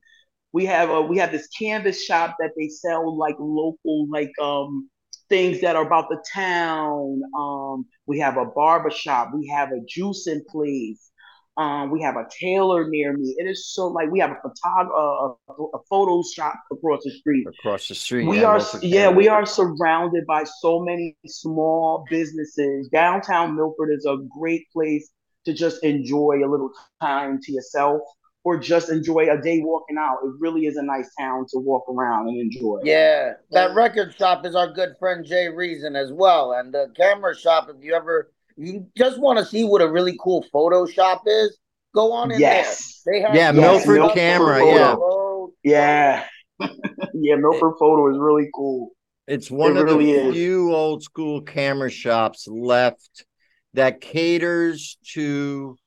we 0.51 0.65
have 0.65 0.89
uh, 0.89 1.01
we 1.01 1.17
have 1.17 1.31
this 1.31 1.47
canvas 1.47 2.03
shop 2.03 2.35
that 2.39 2.51
they 2.57 2.67
sell 2.67 3.17
like 3.17 3.35
local 3.39 4.07
like 4.09 4.31
um 4.41 4.89
things 5.29 5.61
that 5.61 5.75
are 5.75 5.85
about 5.85 6.09
the 6.09 6.21
town. 6.33 7.21
Um, 7.37 7.85
we 8.05 8.19
have 8.19 8.37
a 8.37 8.45
barbershop. 8.45 9.29
We 9.33 9.47
have 9.47 9.69
a 9.69 9.79
juicing 9.81 10.45
place. 10.47 11.11
Um, 11.57 11.91
we 11.91 12.01
have 12.01 12.15
a 12.15 12.25
tailor 12.39 12.89
near 12.89 13.15
me. 13.15 13.35
It 13.37 13.43
is 13.43 13.73
so 13.73 13.87
like 13.87 14.09
we 14.09 14.19
have 14.19 14.31
a 14.31 14.35
photog- 14.35 15.35
uh, 15.49 15.53
a 15.73 15.79
photo 15.89 16.23
shop 16.33 16.55
across 16.71 17.03
the 17.03 17.11
street. 17.11 17.45
Across 17.47 17.89
the 17.89 17.95
street. 17.95 18.27
We 18.27 18.39
yeah, 18.41 18.47
are 18.47 18.61
yeah, 18.81 19.09
we 19.09 19.27
are 19.27 19.45
surrounded 19.45 20.25
by 20.25 20.45
so 20.61 20.79
many 20.79 21.17
small 21.27 22.05
businesses. 22.09 22.87
Downtown 22.89 23.55
Milford 23.55 23.91
is 23.91 24.05
a 24.05 24.17
great 24.39 24.67
place 24.71 25.11
to 25.45 25.53
just 25.53 25.83
enjoy 25.83 26.41
a 26.45 26.47
little 26.49 26.71
time 27.01 27.39
to 27.41 27.51
yourself 27.51 28.01
or 28.43 28.57
just 28.57 28.89
enjoy 28.89 29.29
a 29.31 29.41
day 29.41 29.61
walking 29.61 29.97
out. 29.97 30.17
It 30.23 30.33
really 30.39 30.65
is 30.65 30.77
a 30.77 30.83
nice 30.83 31.09
town 31.19 31.45
to 31.51 31.59
walk 31.59 31.83
around 31.89 32.29
and 32.29 32.39
enjoy. 32.39 32.79
Yeah, 32.83 33.33
that 33.51 33.75
record 33.75 34.15
shop 34.17 34.45
is 34.45 34.55
our 34.55 34.71
good 34.71 34.95
friend 34.99 35.25
Jay 35.25 35.49
Reason 35.49 35.95
as 35.95 36.11
well, 36.11 36.53
and 36.53 36.73
the 36.73 36.91
camera 36.95 37.35
shop. 37.35 37.69
If 37.69 37.83
you 37.83 37.93
ever 37.93 38.31
you 38.59 38.87
just 38.97 39.19
want 39.19 39.39
to 39.39 39.45
see 39.45 39.63
what 39.63 39.81
a 39.81 39.89
really 39.89 40.17
cool 40.21 40.45
photo 40.51 40.85
shop 40.85 41.23
is, 41.25 41.57
go 41.95 42.11
on 42.11 42.31
in 42.31 42.39
yes. 42.39 43.01
there. 43.05 43.15
They 43.15 43.21
have 43.21 43.35
yeah, 43.35 43.51
Milford, 43.51 43.99
Milford 43.99 44.17
camera. 44.17 44.59
Photo. 44.59 45.53
Yeah, 45.63 46.25
yeah, 46.59 46.67
yeah. 47.13 47.35
Milford 47.35 47.73
photo 47.79 48.11
is 48.11 48.17
really 48.19 48.49
cool. 48.53 48.91
It's 49.27 49.49
one 49.49 49.77
it 49.77 49.81
of 49.81 49.85
really 49.85 50.13
the 50.13 50.27
is. 50.27 50.33
few 50.33 50.73
old 50.73 51.03
school 51.03 51.41
camera 51.41 51.89
shops 51.89 52.47
left 52.47 53.25
that 53.73 54.01
caters 54.01 54.97
to 55.13 55.77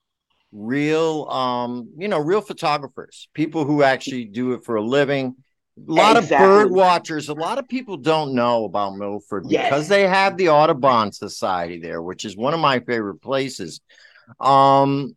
real 0.53 1.25
um 1.31 1.89
you 1.97 2.09
know 2.09 2.19
real 2.19 2.43
photographers 2.43 3.29
people 3.33 3.65
who 3.65 3.83
actually 3.83 4.27
do 4.27 4.53
it 4.53 4.63
for 4.65 4.77
a 4.77 4.83
living 4.83 5.35
a 5.89 5.91
lot 5.91 6.17
exactly. 6.19 6.37
of 6.37 6.41
bird 6.43 6.71
watchers 6.71 7.31
a 7.31 7.35
lot 7.35 7.59
of 7.59 7.67
people 7.67 7.97
don't 7.97 8.35
know 8.35 8.67
about 8.67 8.95
milford 8.95 9.47
yes. 9.49 9.65
because 9.65 9.89
they 9.89 10.07
have 10.07 10.37
the 10.37 10.51
audubon 10.51 11.11
society 11.11 11.81
there 11.81 12.03
which 12.03 12.27
is 12.27 12.37
one 12.37 12.53
of 12.53 12.61
my 12.61 12.79
favorite 12.81 13.23
places 13.23 13.81
um 14.41 15.17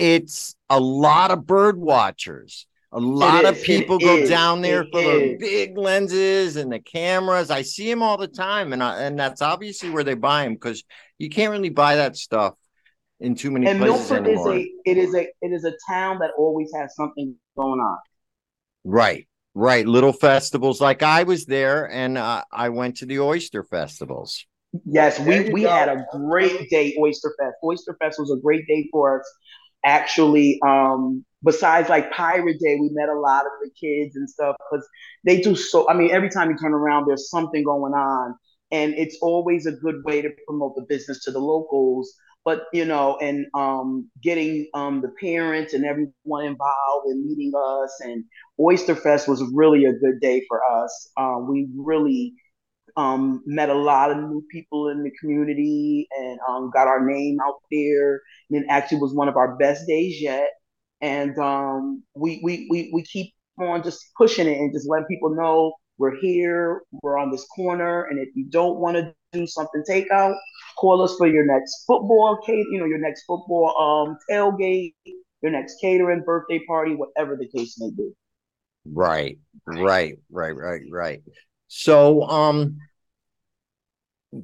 it's 0.00 0.56
a 0.68 0.80
lot 0.80 1.30
of 1.30 1.46
bird 1.46 1.78
watchers 1.78 2.66
a 2.90 3.00
lot 3.00 3.44
of 3.44 3.60
people 3.62 3.98
go 3.98 4.18
is. 4.18 4.28
down 4.28 4.62
there 4.62 4.82
it 4.82 4.88
for 4.92 5.00
is. 5.00 5.20
the 5.32 5.36
big 5.38 5.76
lenses 5.76 6.54
and 6.54 6.70
the 6.70 6.78
cameras. 6.78 7.50
I 7.50 7.62
see 7.62 7.90
them 7.90 8.04
all 8.04 8.16
the 8.16 8.28
time, 8.28 8.72
and 8.72 8.80
I, 8.80 9.02
and 9.02 9.18
that's 9.18 9.42
obviously 9.42 9.90
where 9.90 10.04
they 10.04 10.14
buy 10.14 10.44
them 10.44 10.54
because 10.54 10.84
you 11.18 11.28
can't 11.28 11.50
really 11.50 11.70
buy 11.70 11.96
that 11.96 12.16
stuff 12.16 12.54
in 13.24 13.34
too 13.34 13.50
many 13.50 13.66
and 13.66 13.78
places 13.78 14.10
Milford 14.10 14.26
anymore. 14.28 14.56
is 14.56 14.64
a 14.64 14.72
it 14.84 14.96
is 14.98 15.14
a 15.14 15.22
it 15.40 15.52
is 15.52 15.64
a 15.64 15.72
town 15.88 16.18
that 16.20 16.30
always 16.36 16.70
has 16.74 16.94
something 16.94 17.34
going 17.56 17.80
on. 17.80 17.98
Right, 18.84 19.26
right. 19.54 19.86
Little 19.86 20.12
festivals. 20.12 20.80
Like 20.80 21.02
I 21.02 21.22
was 21.22 21.46
there, 21.46 21.90
and 21.90 22.18
uh, 22.18 22.44
I 22.52 22.68
went 22.68 22.98
to 22.98 23.06
the 23.06 23.20
oyster 23.20 23.64
festivals. 23.64 24.44
Yes, 24.84 25.18
we 25.20 25.50
we 25.50 25.62
go. 25.62 25.70
had 25.70 25.88
a 25.88 26.04
great 26.12 26.68
day. 26.70 26.96
Oyster 26.98 27.34
Fest. 27.40 27.56
Oyster 27.64 27.96
Fest 28.00 28.18
was 28.18 28.30
a 28.30 28.40
great 28.40 28.66
day 28.66 28.88
for 28.90 29.20
us. 29.20 29.32
Actually, 29.84 30.58
um, 30.66 31.24
besides 31.42 31.88
like 31.88 32.10
Pirate 32.10 32.58
Day, 32.60 32.76
we 32.80 32.88
met 32.92 33.08
a 33.08 33.18
lot 33.18 33.46
of 33.46 33.52
the 33.62 33.70
kids 33.70 34.16
and 34.16 34.28
stuff 34.28 34.56
because 34.58 34.86
they 35.24 35.40
do 35.40 35.54
so. 35.54 35.88
I 35.88 35.94
mean, 35.94 36.10
every 36.10 36.30
time 36.30 36.50
you 36.50 36.56
turn 36.58 36.72
around, 36.72 37.06
there's 37.06 37.30
something 37.30 37.62
going 37.62 37.92
on, 37.92 38.34
and 38.70 38.94
it's 38.94 39.18
always 39.22 39.66
a 39.66 39.72
good 39.72 40.02
way 40.04 40.22
to 40.22 40.30
promote 40.46 40.74
the 40.74 40.84
business 40.88 41.22
to 41.24 41.30
the 41.30 41.38
locals 41.38 42.14
but 42.44 42.64
you 42.72 42.84
know, 42.84 43.16
and 43.20 43.46
um, 43.54 44.10
getting 44.22 44.68
um, 44.74 45.00
the 45.00 45.12
parents 45.20 45.74
and 45.74 45.84
everyone 45.84 46.44
involved 46.44 47.06
and 47.06 47.24
meeting 47.24 47.52
us 47.56 48.00
and 48.02 48.24
Oyster 48.60 48.94
Fest 48.94 49.28
was 49.28 49.42
really 49.52 49.84
a 49.84 49.92
good 49.92 50.20
day 50.20 50.44
for 50.48 50.60
us. 50.82 51.10
Uh, 51.16 51.38
we 51.48 51.68
really 51.76 52.34
um, 52.96 53.42
met 53.46 53.68
a 53.70 53.74
lot 53.74 54.10
of 54.10 54.18
new 54.18 54.44
people 54.50 54.88
in 54.88 55.02
the 55.02 55.10
community 55.20 56.06
and 56.16 56.38
um, 56.48 56.70
got 56.72 56.86
our 56.86 57.04
name 57.04 57.38
out 57.44 57.56
there. 57.70 58.20
And 58.50 58.62
it 58.62 58.66
actually 58.68 58.98
was 58.98 59.14
one 59.14 59.28
of 59.28 59.36
our 59.36 59.56
best 59.56 59.86
days 59.86 60.20
yet. 60.20 60.48
And 61.00 61.36
um, 61.38 62.02
we, 62.14 62.40
we, 62.44 62.68
we, 62.70 62.90
we 62.92 63.02
keep 63.02 63.34
on 63.58 63.82
just 63.82 64.04
pushing 64.16 64.46
it 64.46 64.58
and 64.58 64.72
just 64.72 64.88
letting 64.88 65.06
people 65.06 65.34
know 65.34 65.74
we're 65.98 66.16
here, 66.20 66.82
we're 67.02 67.18
on 67.18 67.30
this 67.30 67.46
corner. 67.54 68.04
And 68.04 68.18
if 68.18 68.28
you 68.34 68.46
don't 68.48 68.78
want 68.78 68.96
to 68.96 69.14
do 69.32 69.46
something 69.46 69.82
takeout, 69.88 70.34
call 70.84 71.00
us 71.00 71.16
for 71.16 71.26
your 71.26 71.46
next 71.46 71.84
football, 71.86 72.38
you 72.46 72.78
know, 72.78 72.84
your 72.84 72.98
next 72.98 73.24
football 73.24 73.74
um, 73.78 74.18
tailgate, 74.30 74.92
your 75.42 75.50
next 75.50 75.80
catering, 75.80 76.22
birthday 76.22 76.60
party, 76.66 76.94
whatever 76.94 77.36
the 77.36 77.48
case 77.48 77.80
may 77.80 77.90
be. 77.96 78.10
Right, 78.84 79.38
right, 79.66 80.18
right, 80.30 80.54
right, 80.54 80.82
right. 80.90 81.22
So, 81.68 82.22
um, 82.24 82.76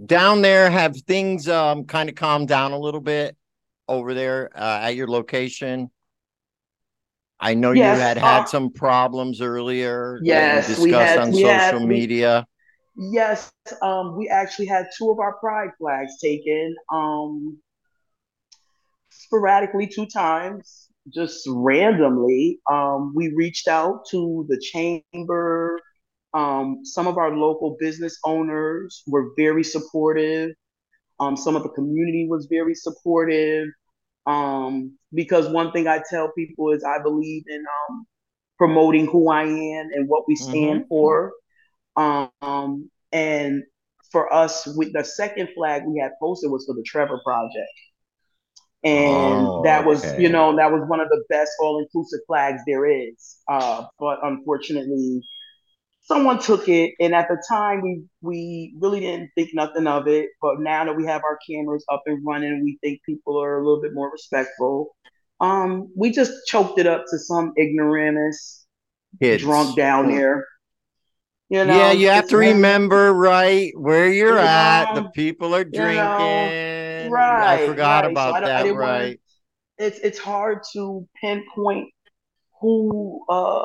down 0.07 0.41
there, 0.41 0.71
have 0.71 0.97
things 1.03 1.47
um 1.47 1.85
kind 1.85 2.09
of 2.09 2.15
calmed 2.15 2.49
down 2.49 2.73
a 2.73 2.79
little 2.79 3.01
bit 3.01 3.37
over 3.87 4.15
there 4.15 4.51
uh, 4.55 4.81
at 4.85 4.97
your 4.97 5.09
location? 5.09 5.91
I 7.39 7.53
know 7.53 7.73
yes, 7.73 7.97
you 7.97 8.03
had 8.03 8.17
had 8.17 8.43
uh, 8.43 8.47
some 8.47 8.73
problems 8.73 9.43
earlier. 9.43 10.21
Yes, 10.23 10.69
discussed 10.69 10.83
we 10.83 10.93
had, 10.93 11.19
on 11.19 11.33
social 11.35 11.81
had, 11.81 11.83
media. 11.83 12.47
Yes, 12.97 13.51
um, 13.83 14.17
we 14.17 14.29
actually 14.29 14.67
had 14.67 14.89
two 14.97 15.11
of 15.11 15.19
our 15.19 15.35
pride 15.35 15.71
flags 15.79 16.19
taken 16.21 16.75
um, 16.93 17.59
sporadically 19.11 19.87
two 19.87 20.07
times, 20.07 20.89
just 21.13 21.47
randomly. 21.49 22.61
Um, 22.71 23.13
we 23.15 23.33
reached 23.35 23.69
out 23.69 24.07
to 24.11 24.45
the 24.49 24.61
chamber 24.61 25.81
um, 26.33 26.81
some 26.85 27.07
of 27.07 27.19
our 27.19 27.35
local 27.35 27.77
business 27.79 28.19
owners 28.25 29.03
were 29.07 29.33
very 29.37 29.65
supportive. 29.65 30.51
Um, 31.19 31.37
some 31.37 31.57
of 31.57 31.63
the 31.63 31.69
community 31.71 32.27
was 32.29 32.47
very 32.47 32.75
supportive. 32.75 33.69
Um, 34.27 34.97
because 35.13 35.49
one 35.49 35.73
thing 35.73 35.89
I 35.89 36.03
tell 36.09 36.31
people 36.33 36.71
is 36.71 36.85
I 36.85 37.03
believe 37.03 37.43
in 37.49 37.65
um, 37.91 38.07
promoting 38.59 39.07
who 39.07 39.31
I 39.31 39.43
am 39.43 39.91
and 39.93 40.09
what 40.09 40.29
we 40.29 40.37
stand 40.37 40.81
mm-hmm. 40.81 40.89
for. 40.89 41.33
Um, 41.97 42.91
and 43.13 43.63
for 44.11 44.33
us, 44.33 44.67
with 44.77 44.93
the 44.93 45.05
second 45.05 45.49
flag 45.55 45.83
we 45.87 46.01
had 46.01 46.13
posted 46.21 46.51
was 46.51 46.65
for 46.67 46.75
the 46.75 46.85
Trevor 46.87 47.21
Project. 47.25 47.69
And 48.83 49.47
oh, 49.47 49.63
that 49.65 49.85
was, 49.85 50.05
okay. 50.05 50.23
you 50.23 50.31
know, 50.31 50.57
that 50.57 50.73
was 50.73 50.83
one 50.89 51.01
of 51.01 51.09
the 51.09 51.23
best 51.29 51.51
all 51.61 51.81
inclusive 51.81 52.21
flags 52.27 52.63
there 52.67 52.87
is. 52.87 53.37
Uh, 53.47 53.85
but 53.99 54.19
unfortunately, 54.23 55.23
someone 56.11 56.41
took 56.41 56.69
it 56.69 56.93
and 56.99 57.15
at 57.15 57.29
the 57.29 57.41
time 57.49 57.81
we 57.83 58.03
we 58.21 58.75
really 58.81 58.99
didn't 58.99 59.31
think 59.37 59.51
nothing 59.55 59.87
of 59.87 60.09
it 60.09 60.29
but 60.43 60.59
now 60.59 60.85
that 60.85 60.97
we 60.97 61.07
have 61.07 61.23
our 61.23 61.39
cameras 61.49 61.85
up 61.93 62.03
and 62.07 62.21
running 62.27 62.65
we 62.65 62.79
think 62.83 63.01
people 63.07 63.41
are 63.41 63.61
a 63.61 63.65
little 63.65 63.81
bit 63.81 63.95
more 63.95 64.11
respectful 64.11 64.97
um 65.41 65.89
we 65.97 66.11
just 66.11 66.33
choked 66.47 66.81
it 66.81 66.87
up 66.87 67.05
to 67.09 67.17
some 67.17 67.53
ignoramus 67.57 68.67
Kids. 69.21 69.43
drunk 69.43 69.77
down 69.77 70.09
there 70.09 70.47
you 71.51 71.65
know, 71.65 71.77
yeah, 71.77 71.91
you 71.91 72.09
have 72.09 72.29
to 72.29 72.37
remember, 72.37 73.13
right, 73.13 73.73
where 73.77 74.09
you're 74.09 74.39
you 74.39 74.39
at. 74.39 74.95
Know, 74.95 75.03
the 75.03 75.09
people 75.11 75.53
are 75.53 75.65
drinking. 75.65 75.97
You 75.97 75.97
know, 75.97 77.09
right. 77.11 77.61
I 77.61 77.67
forgot 77.67 78.05
right. 78.05 78.13
about 78.13 78.35
so 78.35 78.37
I 78.37 78.63
that. 78.63 78.73
Right. 78.73 79.21
it's 79.77 79.99
it's 79.99 80.19
hard 80.19 80.61
to 80.75 81.09
pinpoint 81.21 81.89
who 82.61 83.25
uh 83.29 83.65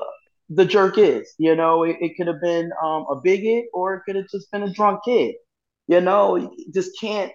the 0.49 0.65
jerk 0.65 0.97
is. 0.97 1.31
You 1.37 1.55
know, 1.55 1.83
it, 1.83 1.97
it 2.01 2.13
could 2.17 2.25
have 2.25 2.41
been 2.41 2.71
um, 2.83 3.05
a 3.07 3.17
bigot 3.17 3.65
or 3.71 3.95
it 3.95 4.01
could 4.07 4.15
have 4.15 4.29
just 4.31 4.49
been 4.51 4.63
a 4.63 4.73
drunk 4.73 5.01
kid. 5.05 5.35
You 5.87 6.01
know, 6.01 6.37
you 6.37 6.49
just 6.73 6.99
can't 6.99 7.31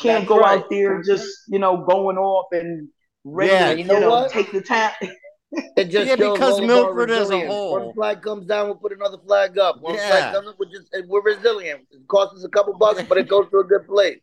can't 0.00 0.22
That's 0.22 0.28
go 0.28 0.40
right. 0.40 0.58
out 0.58 0.66
there 0.68 1.00
just 1.00 1.28
you 1.46 1.60
know 1.60 1.84
going 1.88 2.18
off 2.18 2.46
and 2.50 2.88
ready 3.24 3.52
yeah, 3.52 3.72
to, 3.72 3.78
you 3.78 3.84
know, 3.84 3.94
you 3.94 4.00
know 4.00 4.28
take 4.28 4.50
the 4.50 4.60
time. 4.60 4.92
It 5.52 5.84
just 5.90 6.08
yeah, 6.08 6.16
because 6.16 6.60
Milford 6.60 7.10
as 7.10 7.30
a 7.30 7.46
whole. 7.46 7.86
One 7.86 7.94
flag 7.94 8.22
comes 8.22 8.46
down, 8.46 8.66
we'll 8.66 8.76
put 8.76 8.92
another 8.92 9.18
flag 9.24 9.58
up. 9.58 9.80
One 9.80 9.94
yeah. 9.94 10.10
flag 10.10 10.34
comes 10.34 10.48
up, 10.48 10.56
we're 10.58 10.70
just 10.70 10.94
we're 11.06 11.22
resilient. 11.22 11.82
It 11.90 12.06
costs 12.08 12.36
us 12.36 12.44
a 12.44 12.48
couple 12.48 12.76
bucks, 12.76 13.02
but 13.08 13.16
it 13.18 13.28
goes 13.28 13.48
to 13.50 13.58
a 13.58 13.64
good 13.64 13.86
place. 13.86 14.18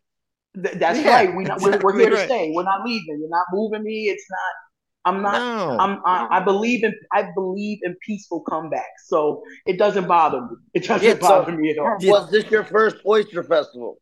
that's 0.54 1.00
yeah, 1.00 1.14
right. 1.14 1.34
We 1.34 1.44
not, 1.44 1.60
we're, 1.62 1.78
we're 1.82 1.98
here 1.98 2.10
to 2.10 2.24
stay. 2.24 2.52
We're 2.54 2.62
not 2.62 2.84
leaving. 2.84 3.18
You're 3.20 3.30
not 3.30 3.46
moving 3.52 3.82
me. 3.82 4.04
It's 4.04 4.26
not 4.30 4.52
I'm 5.06 5.22
not. 5.22 5.38
No. 5.38 5.78
I'm. 5.78 6.00
I, 6.06 6.38
I, 6.38 6.40
believe 6.40 6.82
in. 6.82 6.94
I 7.12 7.28
believe 7.34 7.80
in 7.82 7.94
peaceful 8.00 8.40
comeback. 8.40 8.88
So 9.04 9.42
it 9.66 9.78
doesn't 9.78 10.06
bother 10.06 10.40
me. 10.40 10.56
It 10.72 10.84
doesn't 10.84 11.06
yeah, 11.06 11.14
bother 11.14 11.52
so, 11.52 11.56
me 11.56 11.70
at 11.70 11.78
all. 11.78 11.98
Was 12.00 12.30
this 12.30 12.50
your 12.50 12.64
first 12.64 12.96
oyster 13.06 13.42
festival? 13.42 13.98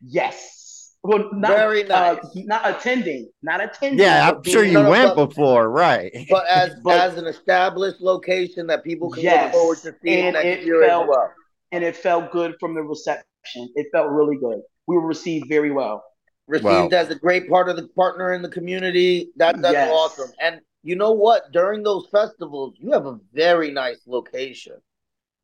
Yes. 0.00 0.61
Well, 1.04 1.30
not, 1.32 1.50
very 1.50 1.90
uh, 1.90 2.14
nice. 2.14 2.24
Uh, 2.24 2.40
not 2.44 2.68
attending. 2.68 3.28
Not 3.42 3.62
attending. 3.62 3.98
Yeah, 3.98 4.30
I'm 4.30 4.42
sure 4.44 4.62
you 4.62 4.80
went 4.80 5.16
but, 5.16 5.26
before, 5.26 5.68
right? 5.68 6.12
But 6.30 6.46
as 6.46 6.76
but, 6.82 7.00
as 7.00 7.16
an 7.16 7.26
established 7.26 8.00
location 8.00 8.68
that 8.68 8.84
people 8.84 9.10
can 9.10 9.24
yes, 9.24 9.52
look 9.52 9.60
forward 9.60 9.78
to 9.78 9.94
seeing 10.04 10.26
and 10.26 10.34
next 10.34 10.64
year 10.64 10.86
felt, 10.86 11.04
as 11.04 11.08
well. 11.08 11.32
And 11.72 11.82
it 11.82 11.96
felt 11.96 12.30
good 12.30 12.54
from 12.60 12.74
the 12.74 12.82
reception. 12.82 13.68
It 13.74 13.88
felt 13.90 14.10
really 14.10 14.36
good. 14.36 14.60
We 14.86 14.96
were 14.96 15.06
received 15.06 15.48
very 15.48 15.72
well 15.72 16.04
received 16.46 16.92
as 16.92 17.10
a 17.10 17.14
great 17.14 17.48
part 17.48 17.68
of 17.68 17.76
the 17.76 17.88
partner 17.88 18.32
in 18.32 18.42
the 18.42 18.48
community. 18.48 19.30
That 19.36 19.60
that's 19.60 19.74
yes. 19.74 19.90
awesome. 19.92 20.30
And 20.40 20.60
you 20.82 20.96
know 20.96 21.12
what? 21.12 21.52
During 21.52 21.82
those 21.82 22.06
festivals, 22.10 22.74
you 22.78 22.92
have 22.92 23.06
a 23.06 23.18
very 23.32 23.70
nice 23.70 24.00
location 24.06 24.76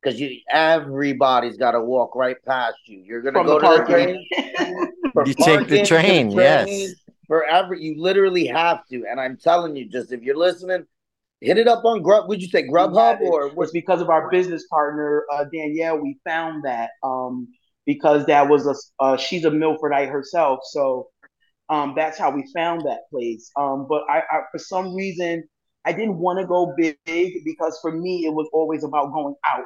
because 0.01 0.19
you 0.19 0.37
everybody's 0.49 1.57
got 1.57 1.71
to 1.71 1.81
walk 1.81 2.15
right 2.15 2.37
past 2.45 2.77
you. 2.85 3.01
You're 3.05 3.21
gonna 3.21 3.39
From 3.39 3.47
go 3.47 3.59
the 3.59 3.77
to 3.77 4.17
the 4.37 4.91
train. 5.25 5.35
you 5.37 5.57
take 5.57 5.67
the 5.67 5.85
train, 5.85 6.29
the 6.29 6.35
train, 6.35 6.67
yes. 6.81 6.93
Forever, 7.27 7.75
you 7.75 8.01
literally 8.01 8.47
have 8.47 8.85
to. 8.87 9.05
And 9.09 9.19
I'm 9.19 9.37
telling 9.37 9.75
you, 9.75 9.87
just 9.87 10.11
if 10.11 10.23
you're 10.23 10.37
listening, 10.37 10.85
hit 11.41 11.57
it 11.57 11.67
up 11.67 11.85
on 11.85 12.01
Grub. 12.01 12.27
Would 12.27 12.41
you 12.41 12.47
say 12.47 12.67
Grubhub 12.67 13.21
or 13.21 13.49
was 13.53 13.71
because 13.71 14.01
of 14.01 14.09
our 14.09 14.29
business 14.29 14.65
partner 14.67 15.25
uh, 15.31 15.45
Danielle? 15.53 15.99
We 15.99 16.19
found 16.25 16.63
that 16.63 16.91
um, 17.03 17.47
because 17.85 18.25
that 18.25 18.49
was 18.49 18.67
a 18.67 19.03
uh, 19.03 19.17
she's 19.17 19.45
a 19.45 19.51
Milfordite 19.51 20.09
herself, 20.09 20.61
so 20.63 21.09
um, 21.69 21.93
that's 21.95 22.17
how 22.17 22.31
we 22.31 22.45
found 22.53 22.81
that 22.81 23.01
place. 23.11 23.51
Um, 23.57 23.85
but 23.87 24.03
I, 24.09 24.19
I, 24.19 24.41
for 24.51 24.57
some 24.57 24.95
reason, 24.95 25.43
I 25.85 25.93
didn't 25.93 26.17
want 26.17 26.39
to 26.39 26.47
go 26.47 26.73
big 26.77 27.45
because 27.45 27.79
for 27.81 27.91
me, 27.91 28.25
it 28.25 28.33
was 28.33 28.49
always 28.53 28.83
about 28.83 29.13
going 29.13 29.35
out. 29.53 29.65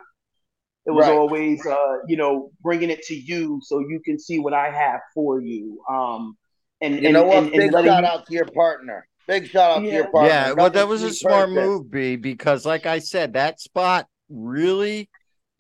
It 0.85 0.91
was 0.91 1.07
right. 1.07 1.15
always, 1.15 1.65
uh, 1.65 1.97
you 2.07 2.17
know, 2.17 2.51
bringing 2.61 2.89
it 2.89 3.03
to 3.03 3.15
you 3.15 3.59
so 3.63 3.79
you 3.79 4.01
can 4.03 4.19
see 4.19 4.39
what 4.39 4.53
I 4.53 4.69
have 4.69 4.99
for 5.13 5.41
you. 5.41 5.81
Um, 5.89 6.37
and 6.81 6.95
you 6.95 7.05
and, 7.05 7.13
know 7.13 7.23
what? 7.23 7.37
And, 7.37 7.51
Big 7.51 7.71
shout 7.71 7.85
you... 7.85 7.91
out 7.91 8.25
to 8.27 8.33
your 8.33 8.45
partner. 8.45 9.07
Big 9.25 9.47
shout 9.47 9.77
out 9.77 9.83
yeah. 9.83 9.89
to 9.89 9.95
your 9.95 10.11
partner. 10.11 10.29
Yeah, 10.29 10.51
well, 10.51 10.69
that 10.69 10.87
was 10.87 11.03
a 11.03 11.13
smart 11.13 11.49
move, 11.49 11.89
B, 11.89 12.17
because 12.17 12.65
like 12.65 12.85
I 12.85 12.99
said, 12.99 13.33
that 13.33 13.61
spot 13.61 14.07
really 14.29 15.09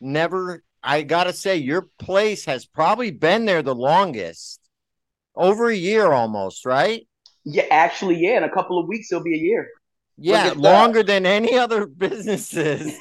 never 0.01 0.61
I 0.83 1.03
gotta 1.03 1.31
say, 1.31 1.57
your 1.57 1.87
place 1.97 2.45
has 2.45 2.65
probably 2.65 3.09
been 3.09 3.45
there 3.45 3.61
the 3.61 3.73
longest, 3.73 4.59
over 5.35 5.69
a 5.69 5.75
year 5.75 6.11
almost, 6.11 6.65
right? 6.65 7.07
Yeah, 7.45 7.63
actually, 7.71 8.19
yeah. 8.19 8.37
In 8.37 8.43
a 8.43 8.49
couple 8.49 8.77
of 8.77 8.87
weeks, 8.87 9.11
it'll 9.11 9.23
be 9.23 9.35
a 9.35 9.37
year. 9.37 9.67
Yeah, 10.17 10.53
longer 10.55 11.01
than 11.01 11.25
any 11.25 11.57
other 11.57 11.85
businesses 12.05 12.93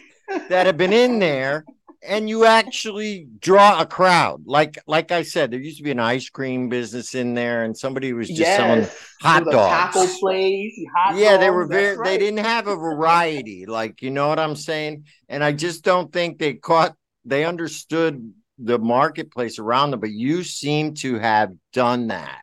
that 0.48 0.66
have 0.66 0.76
been 0.76 0.92
in 0.92 1.18
there. 1.18 1.64
And 2.04 2.28
you 2.28 2.44
actually 2.44 3.28
draw 3.38 3.80
a 3.80 3.86
crowd. 3.86 4.42
Like 4.44 4.76
like 4.86 5.12
I 5.12 5.22
said, 5.22 5.52
there 5.52 5.60
used 5.60 5.76
to 5.76 5.84
be 5.84 5.92
an 5.92 6.00
ice 6.00 6.28
cream 6.28 6.68
business 6.68 7.14
in 7.14 7.34
there, 7.34 7.62
and 7.62 7.76
somebody 7.76 8.12
was 8.12 8.26
just 8.26 8.40
yes. 8.40 8.56
selling 8.56 8.88
hot 9.20 9.44
dogs. 9.44 9.94
Taco 9.94 10.18
place, 10.18 10.74
hot 10.96 11.16
yeah, 11.16 11.32
dogs, 11.32 11.40
they 11.40 11.50
were 11.50 11.66
very. 11.66 11.96
Right. 11.96 12.08
They 12.08 12.18
didn't 12.18 12.44
have 12.44 12.66
a 12.66 12.74
variety. 12.74 13.66
like 13.66 14.02
you 14.02 14.10
know 14.10 14.26
what 14.28 14.40
I'm 14.40 14.56
saying. 14.56 15.04
And 15.28 15.44
I 15.44 15.52
just 15.52 15.84
don't 15.84 16.12
think 16.12 16.38
they 16.38 16.54
caught 16.54 16.96
they 17.24 17.44
understood 17.44 18.32
the 18.58 18.78
marketplace 18.78 19.58
around 19.58 19.92
them, 19.92 20.00
but 20.00 20.10
you 20.10 20.42
seem 20.42 20.94
to 20.94 21.18
have 21.18 21.52
done 21.72 22.08
that. 22.08 22.42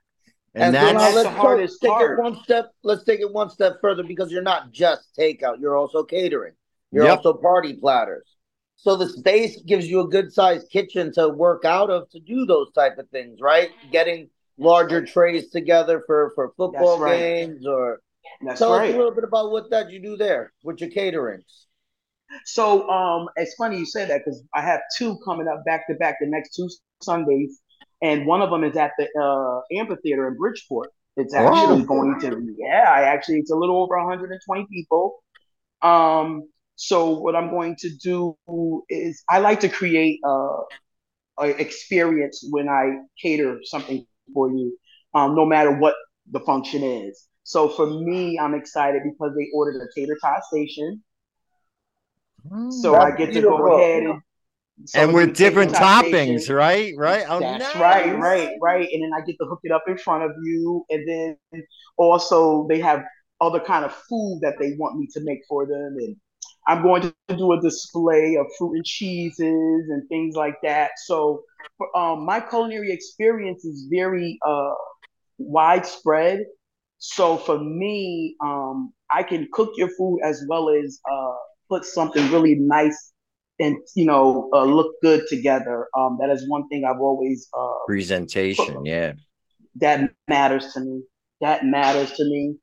And, 0.56 0.76
and 0.76 0.98
that's 0.98 1.14
so 1.14 1.24
the 1.24 1.30
hardest 1.30 1.82
take 1.82 1.92
part. 1.92 2.20
It 2.20 2.22
one 2.22 2.44
step, 2.44 2.72
let's 2.84 3.04
take 3.04 3.20
it 3.20 3.32
one 3.32 3.50
step 3.50 3.78
further 3.82 4.04
because 4.04 4.32
you're 4.32 4.42
not 4.42 4.72
just 4.72 5.16
takeout, 5.18 5.60
you're 5.60 5.78
also 5.78 6.04
catering. 6.04 6.54
You're 6.92 7.06
yep. 7.06 7.18
also 7.18 7.34
party 7.34 7.74
platters. 7.74 8.26
So 8.82 8.96
the 8.96 9.10
space 9.10 9.62
gives 9.64 9.88
you 9.88 10.00
a 10.02 10.08
good 10.08 10.32
sized 10.32 10.70
kitchen 10.70 11.12
to 11.14 11.28
work 11.30 11.66
out 11.66 11.90
of 11.90 12.10
to 12.12 12.20
do 12.20 12.46
those 12.46 12.72
type 12.72 12.98
of 12.98 13.10
things, 13.10 13.40
right? 13.42 13.72
Getting 13.92 14.30
larger 14.58 15.06
trays 15.06 15.50
together 15.50 16.04
for 16.06 16.32
for 16.36 16.54
football 16.56 17.00
right. 17.00 17.18
games 17.18 17.66
or 17.66 18.02
That's 18.42 18.60
tell 18.60 18.72
right. 18.72 18.90
us 18.90 18.96
a 18.96 18.98
little 18.98 19.14
bit 19.14 19.26
about 19.26 19.52
what 19.52 19.70
that 19.72 19.92
you 19.92 20.02
do 20.02 20.16
there 20.16 20.54
with 20.64 20.80
your 20.80 20.90
caterings. 20.92 21.68
So 22.46 22.88
um, 22.90 23.28
it's 23.36 23.56
funny 23.56 23.80
you 23.80 23.86
say 23.86 24.06
that 24.06 24.22
because 24.24 24.44
I 24.54 24.62
have 24.62 24.82
two 24.98 25.18
coming 25.26 25.48
up 25.48 25.66
back 25.66 25.88
to 25.88 25.96
back 25.96 26.18
the 26.22 26.28
next 26.28 26.56
two 26.56 26.70
Sundays. 27.02 27.60
and 28.02 28.26
one 28.26 28.42
of 28.42 28.50
them 28.50 28.64
is 28.64 28.78
at 28.78 28.92
the 28.98 29.08
uh, 29.20 29.78
amphitheater 29.78 30.28
in 30.28 30.38
Bridgeport. 30.38 30.92
It's 31.18 31.34
actually 31.34 31.84
going 31.84 32.18
to 32.22 32.56
yeah, 32.58 32.86
I 32.88 33.02
actually 33.02 33.40
it's 33.40 33.52
a 33.52 33.56
little 33.56 33.82
over 33.82 33.98
120 33.98 34.68
people. 34.72 35.22
Um, 35.82 36.48
so 36.82 37.20
what 37.20 37.36
I'm 37.36 37.50
going 37.50 37.76
to 37.80 37.90
do 37.90 38.38
is 38.88 39.22
I 39.30 39.40
like 39.40 39.60
to 39.60 39.70
create 39.70 40.22
a, 40.24 40.48
a 41.40 41.48
experience 41.60 42.48
when 42.52 42.70
I 42.70 43.02
cater 43.22 43.60
something 43.66 44.06
for 44.34 44.50
you, 44.50 44.78
um, 45.14 45.36
no 45.36 45.46
matter 45.46 45.74
what 45.74 45.96
the 46.32 46.40
function 46.40 46.82
is. 46.82 47.28
So 47.44 47.68
for 47.68 47.86
me, 47.86 48.40
I'm 48.40 48.54
excited 48.56 49.02
because 49.04 49.36
they 49.38 49.50
ordered 49.54 49.82
a 49.82 49.88
tater 49.94 50.18
tot 50.24 50.42
station. 50.46 51.04
so 52.70 52.96
I 52.96 53.12
get 53.12 53.34
to 53.34 53.42
go 53.42 53.76
ahead 53.76 54.04
and 54.04 54.22
so 54.86 55.02
and 55.02 55.14
with 55.14 55.36
different 55.36 55.74
toppings, 55.74 56.44
station. 56.44 56.56
right? 56.56 56.94
Right. 56.96 57.26
Oh, 57.28 57.42
That's 57.42 57.62
nice. 57.62 57.76
right, 57.76 58.18
right, 58.18 58.52
right. 58.62 58.88
And 58.90 59.04
then 59.04 59.12
I 59.14 59.26
get 59.26 59.36
to 59.42 59.48
hook 59.50 59.60
it 59.64 59.74
up 59.74 59.84
in 59.90 59.98
front 59.98 60.24
of 60.24 60.32
you, 60.42 60.86
and 60.90 61.06
then 61.06 61.64
also 61.98 62.68
they 62.70 62.80
have 62.80 63.04
other 63.42 63.60
kind 63.60 63.84
of 63.84 63.94
food 63.94 64.40
that 64.44 64.56
they 64.62 64.76
want 64.78 64.98
me 64.98 65.10
to 65.12 65.20
make 65.26 65.40
for 65.50 65.66
them, 65.66 65.98
and 65.98 66.16
I'm 66.70 66.84
going 66.84 67.02
to 67.02 67.14
do 67.36 67.52
a 67.52 67.62
display 67.62 68.38
of 68.40 68.46
fruit 68.58 68.76
and 68.76 68.86
cheeses 68.86 69.40
and 69.90 70.08
things 70.08 70.36
like 70.36 70.54
that. 70.62 70.92
So, 71.06 71.42
um, 71.96 72.26
my 72.26 72.40
culinary 72.40 72.92
experience 72.92 73.66
is 73.66 73.88
very 73.90 74.38
uh, 74.46 74.74
widespread. 75.40 76.42
So 77.00 77.38
for 77.38 77.58
me, 77.58 78.36
um, 78.44 78.94
I 79.12 79.24
can 79.24 79.48
cook 79.52 79.72
your 79.78 79.90
food 79.98 80.20
as 80.24 80.46
well 80.48 80.70
as 80.70 81.00
uh, 81.12 81.34
put 81.70 81.86
something 81.86 82.30
really 82.32 82.56
nice 82.56 83.14
and 83.60 83.78
you 83.96 84.06
know 84.06 84.50
uh, 84.54 84.64
look 84.64 84.94
good 85.02 85.24
together. 85.28 85.88
Um, 85.98 86.18
that 86.22 86.30
is 86.30 86.48
one 86.48 86.68
thing 86.68 86.84
I've 86.86 87.02
always 87.02 87.50
uh, 87.58 87.86
presentation. 87.88 88.76
Put, 88.76 88.86
yeah, 88.86 89.14
that 89.78 90.12
matters 90.28 90.74
to 90.74 90.82
me. 90.82 91.02
That 91.42 91.66
matters 91.66 92.12
to 92.14 92.26
me. 92.26 92.56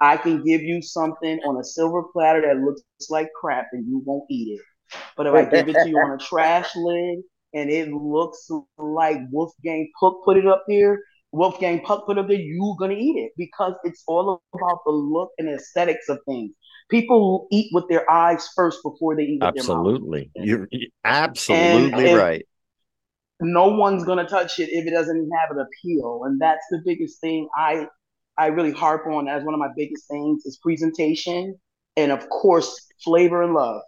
I 0.00 0.16
can 0.16 0.42
give 0.42 0.62
you 0.62 0.82
something 0.82 1.38
on 1.40 1.56
a 1.58 1.64
silver 1.64 2.02
platter 2.12 2.42
that 2.42 2.58
looks 2.58 2.82
like 3.10 3.28
crap 3.40 3.68
and 3.72 3.86
you 3.86 4.02
won't 4.04 4.24
eat 4.30 4.58
it. 4.58 4.98
But 5.16 5.26
if 5.26 5.34
I 5.34 5.44
give 5.44 5.68
it 5.68 5.74
to 5.74 5.88
you 5.88 5.96
on 5.96 6.12
a 6.12 6.18
trash 6.18 6.70
lid 6.76 7.20
and 7.52 7.70
it 7.70 7.92
looks 7.92 8.48
like 8.78 9.18
Wolfgang 9.30 9.90
Puck 9.98 10.16
put 10.24 10.36
it 10.36 10.46
up 10.46 10.64
there, 10.68 11.00
Wolfgang 11.32 11.80
Puck 11.80 12.06
put 12.06 12.16
it 12.16 12.20
up 12.20 12.28
there, 12.28 12.38
you're 12.38 12.76
gonna 12.78 12.94
eat 12.94 13.16
it 13.16 13.32
because 13.36 13.74
it's 13.84 14.02
all 14.06 14.42
about 14.54 14.80
the 14.84 14.92
look 14.92 15.30
and 15.38 15.48
aesthetics 15.48 16.08
of 16.08 16.18
things. 16.26 16.52
People 16.90 17.48
eat 17.50 17.70
with 17.72 17.88
their 17.88 18.08
eyes 18.10 18.48
first 18.54 18.80
before 18.82 19.16
they 19.16 19.22
eat 19.22 19.40
with 19.40 19.56
absolutely. 19.56 20.30
You're 20.36 20.68
absolutely 21.04 22.10
and, 22.10 22.18
right. 22.18 22.46
no 23.40 23.68
one's 23.68 24.04
gonna 24.04 24.28
touch 24.28 24.58
it 24.58 24.68
if 24.70 24.86
it 24.86 24.90
doesn't 24.90 25.30
have 25.40 25.56
an 25.56 25.64
appeal, 25.64 26.22
and 26.24 26.40
that's 26.40 26.64
the 26.70 26.82
biggest 26.84 27.20
thing 27.20 27.48
I 27.56 27.88
I 28.36 28.46
really 28.46 28.72
harp 28.72 29.06
on 29.06 29.28
as 29.28 29.44
one 29.44 29.54
of 29.54 29.60
my 29.60 29.70
biggest 29.76 30.08
things 30.08 30.44
is 30.44 30.58
presentation 30.58 31.56
and 31.96 32.12
of 32.12 32.28
course 32.28 32.88
flavor 33.02 33.42
and 33.42 33.54
love. 33.54 33.82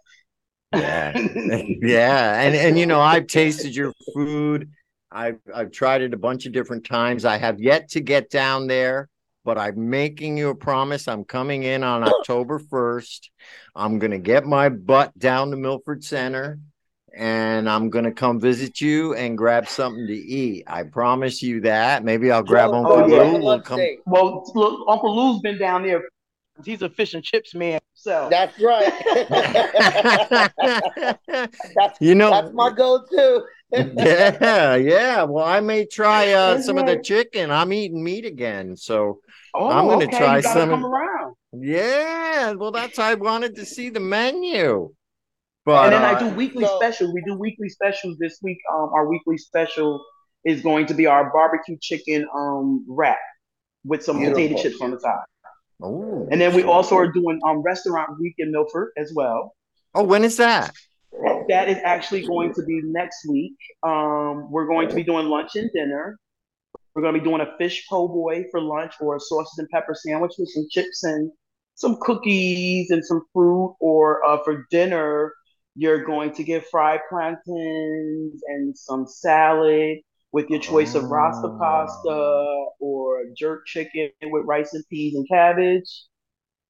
Yeah, 0.73 1.17
yeah, 1.81 2.41
and 2.41 2.55
and 2.55 2.79
you 2.79 2.85
know 2.85 3.01
I've 3.01 3.27
tasted 3.27 3.75
your 3.75 3.93
food. 4.13 4.71
I've 5.11 5.39
I've 5.53 5.71
tried 5.71 6.01
it 6.01 6.13
a 6.13 6.17
bunch 6.17 6.45
of 6.45 6.51
different 6.53 6.85
times. 6.85 7.25
I 7.25 7.37
have 7.37 7.59
yet 7.59 7.89
to 7.89 8.01
get 8.01 8.29
down 8.29 8.67
there 8.67 9.09
but 9.47 9.57
I'm 9.57 9.89
making 9.89 10.35
you 10.35 10.49
a 10.49 10.55
promise. 10.55 11.07
I'm 11.07 11.23
coming 11.23 11.63
in 11.63 11.81
on 11.81 12.03
October 12.03 12.59
1st. 12.59 13.29
I'm 13.77 13.97
going 13.97 14.11
to 14.11 14.17
get 14.17 14.45
my 14.45 14.67
butt 14.67 15.17
down 15.17 15.51
to 15.51 15.55
Milford 15.55 16.03
Center 16.03 16.59
and 17.15 17.69
I'm 17.69 17.89
going 17.89 18.05
to 18.05 18.11
come 18.11 18.39
visit 18.39 18.81
you 18.81 19.13
and 19.15 19.37
grab 19.37 19.67
something 19.67 20.07
to 20.07 20.13
eat. 20.13 20.63
I 20.67 20.83
promise 20.83 21.41
you 21.41 21.61
that. 21.61 22.03
Maybe 22.03 22.31
I'll 22.31 22.43
grab 22.43 22.71
well, 22.71 22.85
Uncle 22.85 22.93
oh, 22.95 23.07
yeah. 23.07 23.31
Lou. 23.31 23.43
We'll, 23.43 23.61
come... 23.61 23.79
well, 24.05 24.51
look, 24.53 24.87
Uncle 24.87 25.15
Lou's 25.15 25.41
been 25.41 25.57
down 25.57 25.83
there. 25.83 26.03
He's 26.65 26.81
a 26.81 26.89
fish 26.89 27.13
and 27.13 27.23
chips 27.23 27.53
man. 27.53 27.79
So 27.93 28.27
that's 28.31 28.59
right. 28.59 28.91
that's, 31.75 32.01
you 32.01 32.15
know, 32.15 32.31
that's 32.31 32.53
my 32.53 32.71
go-to. 32.71 33.43
yeah, 33.71 34.75
yeah. 34.75 35.23
Well, 35.23 35.45
I 35.45 35.59
may 35.59 35.85
try 35.85 36.31
uh, 36.31 36.61
some 36.61 36.77
of 36.77 36.85
the 36.87 36.97
chicken. 36.97 37.51
I'm 37.51 37.73
eating 37.73 38.03
meat 38.03 38.25
again, 38.25 38.75
so 38.75 39.19
Oh, 39.59 39.69
I'm 39.69 39.85
going 39.85 40.01
to 40.01 40.07
okay. 40.07 40.17
try 40.17 40.41
some. 40.41 40.69
Come 40.69 40.85
around. 40.85 41.35
Yeah, 41.53 42.51
well, 42.51 42.71
that's 42.71 42.99
I 42.99 43.15
wanted 43.15 43.55
to 43.55 43.65
see 43.65 43.89
the 43.89 43.99
menu. 43.99 44.93
But 45.67 45.83
and 45.83 45.93
then 45.95 46.01
uh, 46.01 46.15
I 46.15 46.17
do 46.17 46.33
weekly 46.33 46.63
so, 46.63 46.77
specials. 46.77 47.13
We 47.13 47.21
do 47.23 47.35
weekly 47.35 47.67
specials 47.67 48.17
this 48.19 48.39
week. 48.41 48.57
Um, 48.73 48.89
our 48.93 49.05
weekly 49.05 49.37
special 49.37 50.01
is 50.45 50.61
going 50.61 50.85
to 50.85 50.93
be 50.93 51.07
our 51.07 51.29
barbecue 51.29 51.75
chicken 51.81 52.25
um 52.33 52.85
wrap 52.87 53.17
with 53.83 54.01
some 54.01 54.17
beautiful. 54.17 54.43
potato 54.43 54.61
chips 54.61 54.81
on 54.81 54.91
the 54.91 54.99
side. 55.01 55.25
Oh, 55.81 56.25
and 56.31 56.39
then 56.39 56.55
we 56.55 56.63
also 56.63 56.95
are 56.95 57.11
doing 57.11 57.41
um 57.45 57.61
restaurant 57.63 58.17
week 58.17 58.35
in 58.37 58.53
Milford 58.53 58.91
as 58.95 59.11
well. 59.13 59.55
Oh, 59.93 60.03
when 60.03 60.23
is 60.23 60.37
that? 60.37 60.73
That 61.49 61.67
is 61.67 61.79
actually 61.83 62.25
going 62.25 62.53
to 62.53 62.63
be 62.63 62.79
next 62.85 63.27
week. 63.27 63.57
Um, 63.83 64.49
we're 64.49 64.67
going 64.67 64.87
to 64.87 64.95
be 64.95 65.03
doing 65.03 65.27
lunch 65.27 65.57
and 65.57 65.69
dinner. 65.73 66.17
We're 66.95 67.01
going 67.01 67.13
to 67.13 67.19
be 67.19 67.25
doing 67.25 67.41
a 67.41 67.57
fish 67.57 67.85
po' 67.89 68.07
boy 68.07 68.45
for 68.51 68.61
lunch 68.61 68.93
or 69.01 69.17
a 69.17 69.19
sausage 69.19 69.57
and 69.57 69.67
pepper 69.67 69.95
sandwich 69.95 70.31
with 70.39 70.47
some 70.47 70.65
chips 70.71 71.03
and 71.03 71.29
some 71.75 71.97
cookies 71.99 72.89
and 72.89 73.03
some 73.03 73.23
fruit. 73.33 73.75
Or 73.81 74.25
uh, 74.25 74.37
for 74.45 74.65
dinner, 74.71 75.33
you're 75.77 76.03
going 76.03 76.33
to 76.33 76.43
get 76.43 76.67
fried 76.67 76.99
plantains 77.09 78.41
and 78.47 78.77
some 78.77 79.05
salad 79.07 79.99
with 80.31 80.49
your 80.49 80.59
choice 80.59 80.95
of 80.95 81.05
rasta 81.05 81.55
pasta 81.59 82.09
oh. 82.09 82.69
or 82.79 83.25
jerk 83.37 83.65
chicken 83.65 84.09
with 84.23 84.43
rice 84.45 84.73
and 84.73 84.83
peas 84.89 85.15
and 85.15 85.27
cabbage. 85.29 86.03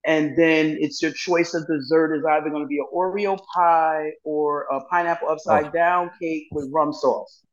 And 0.06 0.38
then 0.38 0.78
it's 0.80 1.02
your 1.02 1.12
choice 1.12 1.54
of 1.54 1.66
dessert 1.68 2.16
is 2.16 2.24
either 2.26 2.50
going 2.50 2.64
to 2.64 2.68
be 2.68 2.78
an 2.78 2.88
Oreo 2.94 3.40
pie 3.56 4.12
or 4.24 4.64
a 4.72 4.82
pineapple 4.86 5.30
upside 5.30 5.68
oh. 5.68 5.72
down 5.72 6.12
cake 6.22 6.48
with 6.52 6.70
rum 6.72 6.94
sauce 6.94 7.44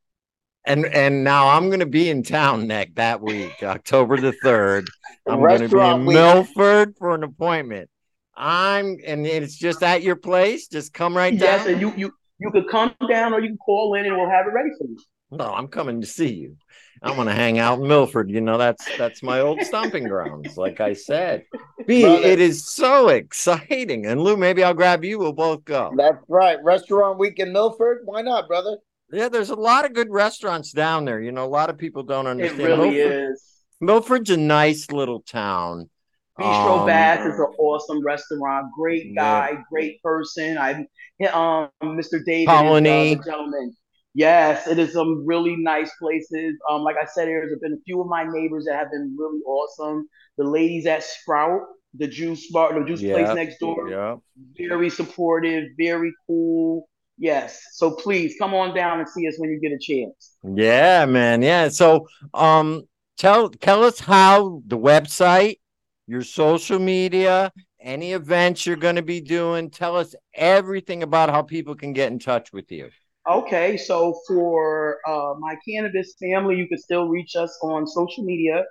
and 0.65 0.87
and 0.87 1.25
now 1.25 1.49
I'm 1.49 1.69
going 1.69 1.81
to 1.81 1.87
be 1.87 2.09
in 2.09 2.23
town 2.23 2.67
next 2.67 2.97
that 2.97 3.21
week, 3.21 3.63
October 3.63 4.17
the 4.17 4.33
third. 4.33 4.89
I'm 5.29 5.41
going 5.41 5.61
to 5.61 5.69
be 5.69 5.79
in 5.79 6.07
week. 6.07 6.15
Milford 6.15 6.97
for 6.97 7.15
an 7.15 7.23
appointment. 7.23 7.91
I'm 8.37 8.99
and 9.07 9.27
it's 9.27 9.57
just 9.57 9.83
at 9.83 10.03
your 10.03 10.17
place. 10.17 10.69
Just 10.69 10.93
come 10.93 11.17
right 11.17 11.37
down. 11.39 11.41
Yes, 11.41 11.67
and 11.67 11.81
you 11.81 11.95
you 11.97 12.13
you 12.39 12.51
could 12.51 12.69
come 12.69 12.95
down 13.09 13.33
or 13.33 13.41
you 13.41 13.49
can 13.49 13.59
call 13.59 13.95
in 13.95 14.07
and 14.07 14.17
we'll 14.17 14.31
have 14.31 14.47
it 14.47 14.51
ready 14.51 14.71
for 14.79 14.87
you. 14.87 14.99
No, 15.31 15.47
I'm 15.53 15.69
coming 15.69 16.01
to 16.01 16.07
see 16.07 16.33
you. 16.33 16.57
I'm 17.03 17.17
gonna 17.17 17.35
hang 17.35 17.59
out 17.59 17.81
in 17.81 17.89
Milford. 17.89 18.31
You 18.31 18.41
know, 18.41 18.57
that's 18.57 18.85
that's 18.97 19.23
my 19.23 19.41
old 19.41 19.61
stomping 19.63 20.05
grounds, 20.05 20.57
like 20.57 20.81
I 20.81 20.95
said. 20.95 21.45
B, 21.87 22.05
it 22.05 22.41
is 22.41 22.67
so 22.67 23.09
exciting. 23.09 24.07
And 24.07 24.21
Lou, 24.23 24.37
maybe 24.37 24.65
I'll 24.65 24.75
grab 24.75 25.05
you. 25.05 25.19
We'll 25.19 25.33
both 25.33 25.65
go. 25.65 25.93
That's 25.97 26.23
right. 26.29 26.63
Restaurant 26.63 27.19
week 27.19 27.39
in 27.39 27.53
Milford. 27.53 28.03
Why 28.05 28.23
not, 28.23 28.49
brother? 28.49 28.79
Yeah, 29.13 29.29
there's 29.29 29.51
a 29.51 29.55
lot 29.55 29.85
of 29.85 29.93
good 29.93 30.11
restaurants 30.11 30.73
down 30.73 31.05
there. 31.05 31.21
You 31.21 31.31
know, 31.31 31.45
a 31.45 31.47
lot 31.47 31.69
of 31.69 31.77
people 31.77 32.05
don't 32.05 32.27
understand. 32.27 32.61
It 32.61 32.65
really 32.65 32.91
Milford, 32.91 33.33
is. 33.33 33.45
Milford's 33.81 34.31
a 34.31 34.37
nice 34.37 34.91
little 34.91 35.21
town. 35.21 35.91
Bistro 36.39 36.81
um, 36.81 36.87
Basque 36.87 37.27
is 37.27 37.39
an 37.39 37.47
awesome 37.59 38.05
restaurant. 38.05 38.67
Great 38.77 39.15
guy, 39.15 39.51
yeah. 39.53 39.63
great 39.71 40.03
person. 40.03 40.59
I 40.59 40.87
um 41.33 41.71
Mr. 41.83 42.25
David 42.25 42.49
Colony. 42.49 43.13
Is, 43.13 43.21
uh, 43.21 43.25
gentleman. 43.25 43.77
Yes, 44.15 44.69
it 44.69 44.79
is 44.79 44.93
some 44.93 45.27
really 45.27 45.57
nice 45.57 45.91
places. 46.01 46.57
Um, 46.71 46.83
like 46.83 46.97
I 46.97 47.05
said, 47.05 47.27
there's 47.27 47.59
been 47.61 47.73
a 47.73 47.83
few 47.85 48.01
of 48.01 48.07
my 48.07 48.25
neighbors 48.25 48.65
that 48.67 48.77
have 48.77 48.91
been 48.91 49.17
really 49.19 49.41
awesome. 49.41 50.09
The 50.39 50.45
ladies 50.45 50.87
at 50.87 51.03
Sprout, 51.03 51.63
the 51.95 52.07
juice 52.07 52.51
bar, 52.51 52.79
the 52.79 52.87
juice 52.87 53.01
yeah. 53.01 53.15
place 53.15 53.35
next 53.35 53.59
door, 53.59 53.89
yeah. 53.89 54.17
very 54.57 54.89
supportive, 54.89 55.65
very 55.77 56.13
cool. 56.27 56.89
Yes. 57.19 57.61
So 57.73 57.93
please 57.93 58.35
come 58.39 58.55
on 58.55 58.75
down 58.75 58.99
and 59.01 59.09
see 59.09 59.27
us 59.29 59.35
when 59.39 59.51
you 59.51 59.61
get 59.61 59.73
a 59.73 59.79
chance. 59.81 60.37
Yeah, 60.43 61.07
man. 61.07 61.43
Yeah. 61.43 61.69
So 61.69 62.07
um 62.35 62.85
tell 63.17 63.51
tell 63.51 63.85
us 63.85 64.01
how 64.01 64.63
the 64.67 64.79
website, 64.79 65.59
your 66.07 66.23
social 66.23 66.79
media, 66.79 67.53
any 67.81 68.13
events 68.13 68.67
you're 68.67 68.77
going 68.77 68.97
to 68.97 69.03
be 69.03 69.21
doing, 69.21 69.71
tell 69.71 69.97
us 69.97 70.15
everything 70.35 71.03
about 71.03 71.31
how 71.31 71.43
people 71.43 71.75
can 71.75 71.93
get 71.93 72.13
in 72.13 72.19
touch 72.19 72.53
with 72.53 72.71
you. 72.71 72.91
Okay, 73.29 73.77
so 73.77 74.21
for 74.27 74.99
uh, 75.09 75.35
my 75.39 75.57
cannabis 75.67 76.15
family, 76.21 76.57
you 76.57 76.69
can 76.69 76.79
still 76.79 77.09
reach 77.09 77.37
us 77.37 77.59
on 77.63 77.87
social 77.87 78.23
media 78.25 78.65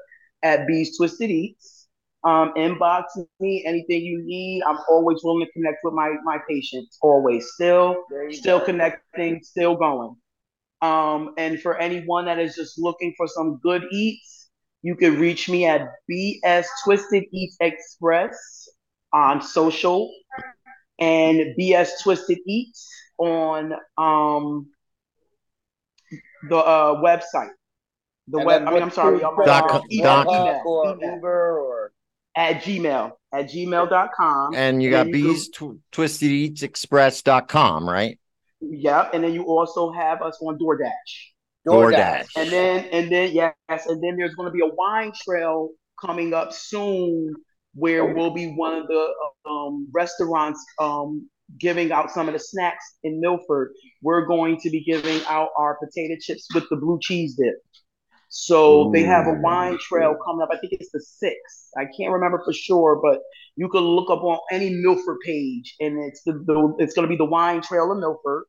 at 0.43 0.67
Bees 0.67 0.95
Twisted 0.95 1.31
Eats 1.31 1.83
um, 2.23 2.53
inbox 2.55 3.03
me 3.39 3.63
anything 3.65 4.01
you 4.01 4.21
need. 4.23 4.63
I'm 4.63 4.77
always 4.89 5.19
willing 5.23 5.45
to 5.45 5.51
connect 5.51 5.77
with 5.83 5.93
my 5.93 6.13
my 6.23 6.37
patients. 6.47 6.97
Always, 7.01 7.51
still, 7.53 8.03
still 8.31 8.59
go. 8.59 8.65
connecting, 8.65 9.41
still 9.43 9.75
going. 9.75 10.15
Um, 10.81 11.33
and 11.37 11.59
for 11.61 11.77
anyone 11.77 12.25
that 12.25 12.39
is 12.39 12.55
just 12.55 12.79
looking 12.79 13.13
for 13.17 13.27
some 13.27 13.59
good 13.61 13.83
eats, 13.91 14.42
you 14.83 14.95
can 14.95 15.19
reach 15.19 15.49
me 15.49 15.65
at 15.65 15.89
BS 16.09 16.65
Twisted 16.83 17.23
Eats 17.31 17.57
Express 17.59 18.67
on 19.11 19.41
social 19.41 20.11
and 20.99 21.55
BS 21.57 21.89
Twisted 22.03 22.39
Eats 22.45 22.89
on 23.17 23.73
um, 23.97 24.67
the 26.49 26.57
uh, 26.57 27.01
website. 27.01 27.51
The 28.27 28.39
web. 28.39 28.67
I 28.67 28.71
mean, 28.71 28.83
I'm 28.83 28.91
sorry. 28.91 29.23
Um, 29.23 29.35
dot, 29.45 29.83
email, 29.91 30.21
email, 30.21 30.61
or 30.65 30.95
email. 30.95 31.15
Uber 31.15 31.59
or 31.59 31.91
at 32.35 32.63
Gmail 32.63 33.11
at 33.33 33.49
gmail.com. 33.49 34.55
And 34.55 34.81
you 34.81 34.91
got 34.91 35.07
bees 35.07 35.49
tw- 35.49 35.79
twisted 35.91 36.31
eats 36.31 36.63
express.com, 36.63 37.89
right? 37.89 38.19
Yep. 38.61 39.13
And 39.13 39.23
then 39.23 39.33
you 39.33 39.43
also 39.43 39.91
have 39.91 40.21
us 40.21 40.37
on 40.41 40.57
DoorDash. 40.57 41.32
DoorDash. 41.67 42.27
And 42.35 42.49
then 42.49 42.85
and 42.91 43.11
then 43.11 43.31
yes, 43.31 43.53
and 43.87 44.03
then 44.03 44.17
there's 44.17 44.35
going 44.35 44.47
to 44.47 44.51
be 44.51 44.61
a 44.61 44.73
wine 44.73 45.11
trail 45.23 45.69
coming 45.99 46.33
up 46.33 46.53
soon 46.53 47.33
where 47.75 48.13
we'll 48.13 48.33
be 48.33 48.53
one 48.53 48.73
of 48.73 48.87
the 48.87 49.07
um, 49.49 49.87
restaurants 49.93 50.63
um, 50.79 51.27
giving 51.59 51.91
out 51.91 52.11
some 52.11 52.27
of 52.27 52.33
the 52.33 52.39
snacks 52.39 52.97
in 53.03 53.19
Milford. 53.19 53.71
We're 54.01 54.25
going 54.25 54.59
to 54.61 54.69
be 54.69 54.83
giving 54.83 55.21
out 55.27 55.49
our 55.57 55.77
potato 55.77 56.15
chips 56.21 56.47
with 56.53 56.65
the 56.69 56.75
blue 56.75 56.99
cheese 57.01 57.35
dip. 57.35 57.55
So 58.29 58.89
Ooh. 58.89 58.91
they 58.91 59.03
have 59.03 59.27
a 59.27 59.33
wine 59.41 59.77
trail 59.79 60.15
coming 60.25 60.41
up. 60.41 60.49
I 60.51 60.57
think 60.57 60.73
it's 60.73 60.91
the 60.91 61.01
sixth. 61.01 61.69
I 61.77 61.85
can't 61.97 62.11
remember 62.11 62.41
for 62.43 62.53
sure, 62.53 62.99
but 63.01 63.19
you 63.55 63.69
can 63.69 63.81
look 63.81 64.09
up 64.09 64.23
on 64.23 64.39
any 64.51 64.71
Milford 64.71 65.17
page, 65.23 65.75
and 65.79 66.03
it's 66.03 66.23
the, 66.23 66.33
the 66.33 66.75
it's 66.79 66.95
going 66.95 67.07
to 67.07 67.09
be 67.09 67.17
the 67.17 67.25
wine 67.25 67.61
trail 67.61 67.91
of 67.91 67.99
Milford. 67.99 68.45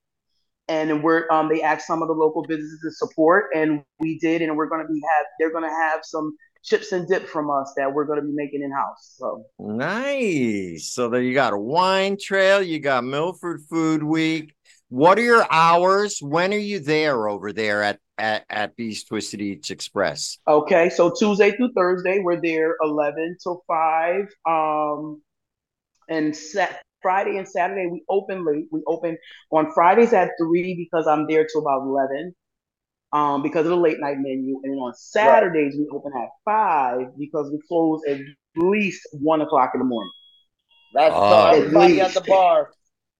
And 0.68 1.02
we're 1.02 1.30
um 1.30 1.48
they 1.48 1.62
asked 1.62 1.86
some 1.86 2.02
of 2.02 2.08
the 2.08 2.14
local 2.14 2.42
businesses 2.42 2.80
to 2.82 2.90
support, 2.92 3.50
and 3.54 3.82
we 4.00 4.18
did, 4.18 4.42
and 4.42 4.56
we're 4.56 4.68
going 4.68 4.86
to 4.86 4.92
be 4.92 5.00
have 5.16 5.26
they're 5.38 5.52
going 5.52 5.64
to 5.64 5.70
have 5.70 6.00
some 6.02 6.36
chips 6.62 6.92
and 6.92 7.06
dip 7.06 7.28
from 7.28 7.50
us 7.50 7.72
that 7.76 7.92
we're 7.92 8.06
going 8.06 8.18
to 8.18 8.26
be 8.26 8.32
making 8.32 8.62
in 8.62 8.72
house. 8.72 9.16
So 9.18 9.44
nice. 9.58 10.90
So 10.90 11.08
there 11.08 11.20
you 11.20 11.34
got 11.34 11.52
a 11.52 11.58
wine 11.58 12.16
trail, 12.20 12.62
you 12.62 12.80
got 12.80 13.04
Milford 13.04 13.62
Food 13.68 14.02
Week. 14.02 14.54
What 14.88 15.18
are 15.18 15.22
your 15.22 15.46
hours? 15.50 16.18
When 16.20 16.54
are 16.54 16.58
you 16.58 16.78
there 16.78 17.28
over 17.28 17.52
there 17.52 17.82
at 17.82 17.98
at, 18.18 18.44
at 18.48 18.76
Beast 18.76 19.08
Twisted 19.08 19.40
Eats 19.40 19.70
Express? 19.70 20.38
Okay, 20.46 20.88
so 20.90 21.12
Tuesday 21.18 21.50
through 21.50 21.72
Thursday, 21.76 22.20
we're 22.20 22.40
there 22.40 22.76
11 22.80 23.36
till 23.42 23.64
5. 23.66 24.26
Um, 24.48 25.20
and 26.08 26.36
set 26.36 26.83
Friday 27.04 27.36
and 27.36 27.46
Saturday, 27.46 27.86
we 27.86 28.02
open 28.08 28.46
late. 28.46 28.64
We 28.72 28.82
open 28.86 29.18
on 29.52 29.70
Fridays 29.74 30.14
at 30.14 30.30
3 30.40 30.74
because 30.74 31.06
I'm 31.06 31.26
there 31.28 31.46
till 31.46 31.60
about 31.60 31.82
11 31.82 32.34
um, 33.12 33.42
because 33.42 33.66
of 33.66 33.70
the 33.70 33.76
late 33.76 34.00
night 34.00 34.16
menu. 34.18 34.58
And 34.64 34.80
on 34.80 34.94
Saturdays, 34.94 35.74
right. 35.74 35.80
we 35.80 35.88
open 35.94 36.12
at 36.16 36.30
5 36.46 37.18
because 37.18 37.50
we 37.52 37.60
close 37.68 38.00
at 38.08 38.20
least 38.56 39.06
1 39.12 39.40
o'clock 39.42 39.72
in 39.74 39.80
the 39.80 39.84
morning. 39.84 40.10
That's 40.94 41.14
uh, 41.14 41.48
everybody 41.48 42.00
at, 42.00 42.08
at 42.08 42.14
the 42.14 42.20
bar. 42.22 42.70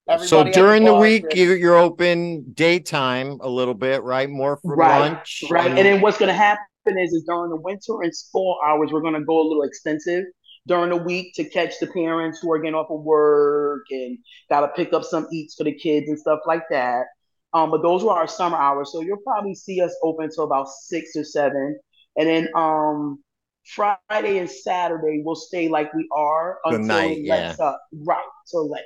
Everybody 0.09 0.29
so 0.29 0.45
during 0.45 0.85
the, 0.85 0.93
the 0.93 0.99
week, 0.99 1.27
you're, 1.35 1.57
you're 1.57 1.77
open 1.77 2.53
daytime 2.55 3.39
a 3.43 3.49
little 3.49 3.75
bit, 3.75 4.03
right? 4.03 4.31
More 4.31 4.59
for 4.63 4.77
right, 4.77 4.99
lunch, 4.99 5.45
right? 5.51 5.69
And 5.69 5.77
then 5.77 6.01
what's 6.01 6.17
going 6.17 6.29
to 6.29 6.35
happen 6.35 6.65
is, 6.87 7.13
is 7.13 7.25
during 7.27 7.51
the 7.51 7.61
winter 7.61 8.01
and 8.01 8.13
fall 8.33 8.59
hours, 8.67 8.93
we're 8.93 9.03
going 9.03 9.15
to 9.15 9.25
go 9.25 9.43
a 9.43 9.47
little 9.47 9.63
extensive 9.65 10.25
during 10.67 10.91
the 10.91 10.97
week 10.97 11.35
to 11.35 11.45
catch 11.45 11.79
the 11.81 11.87
parents 11.87 12.39
who 12.41 12.51
are 12.53 12.59
getting 12.59 12.75
off 12.75 12.91
of 12.91 13.03
work 13.03 13.85
and 13.91 14.19
got 14.49 14.61
to 14.61 14.69
pick 14.69 14.93
up 14.93 15.05
some 15.05 15.27
eats 15.33 15.55
for 15.55 15.65
the 15.65 15.75
kids 15.75 16.09
and 16.09 16.19
stuff 16.19 16.41
like 16.47 16.63
that. 16.71 17.07
Um, 17.53 17.71
but 17.71 17.83
those 17.83 18.03
were 18.03 18.13
our 18.13 18.27
summer 18.27 18.57
hours, 18.57 18.91
so 18.93 19.01
you'll 19.01 19.19
probably 19.19 19.55
see 19.55 19.81
us 19.81 19.95
open 20.03 20.29
till 20.31 20.45
about 20.45 20.69
six 20.69 21.15
or 21.15 21.23
seven, 21.23 21.79
and 22.17 22.29
then 22.29 22.49
um, 22.57 23.23
Friday 23.65 24.39
and 24.39 24.51
Saturday 24.51 25.23
we'll 25.25 25.37
stay 25.37 25.69
like 25.69 25.93
we 25.95 26.09
are 26.13 26.59
until 26.65 26.85
night, 26.85 27.19
yeah. 27.21 27.55
up. 27.61 27.81
Right, 27.93 28.25
so 28.47 28.69
up. 28.75 28.83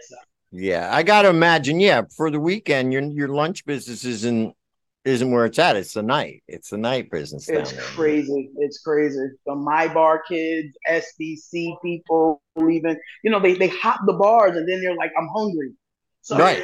Yeah, 0.52 0.90
I 0.92 1.02
got 1.02 1.22
to 1.22 1.30
imagine. 1.30 1.80
Yeah, 1.80 2.02
for 2.14 2.30
the 2.30 2.40
weekend, 2.40 2.92
your 2.92 3.02
your 3.02 3.28
lunch 3.28 3.64
business 3.64 4.04
isn't 4.04 4.54
isn't 5.08 5.30
where 5.30 5.46
it's 5.46 5.58
at. 5.58 5.76
It's 5.76 5.94
the 5.94 6.02
night. 6.02 6.42
It's 6.46 6.70
the 6.70 6.78
night 6.78 7.10
business. 7.10 7.48
It's 7.48 7.72
crazy. 7.94 8.50
It's 8.58 8.78
crazy. 8.78 9.18
The 9.46 9.54
my 9.54 9.88
bar 9.88 10.22
kids, 10.28 10.76
SBC 10.88 11.76
people, 11.82 12.42
even 12.58 12.98
you 13.22 13.30
know 13.30 13.40
they 13.40 13.54
they 13.54 13.68
hop 13.68 14.00
the 14.06 14.12
bars 14.12 14.56
and 14.56 14.68
then 14.68 14.80
they're 14.82 14.96
like, 14.96 15.12
I'm 15.18 15.28
hungry. 15.34 15.72
So, 16.22 16.36
right. 16.36 16.62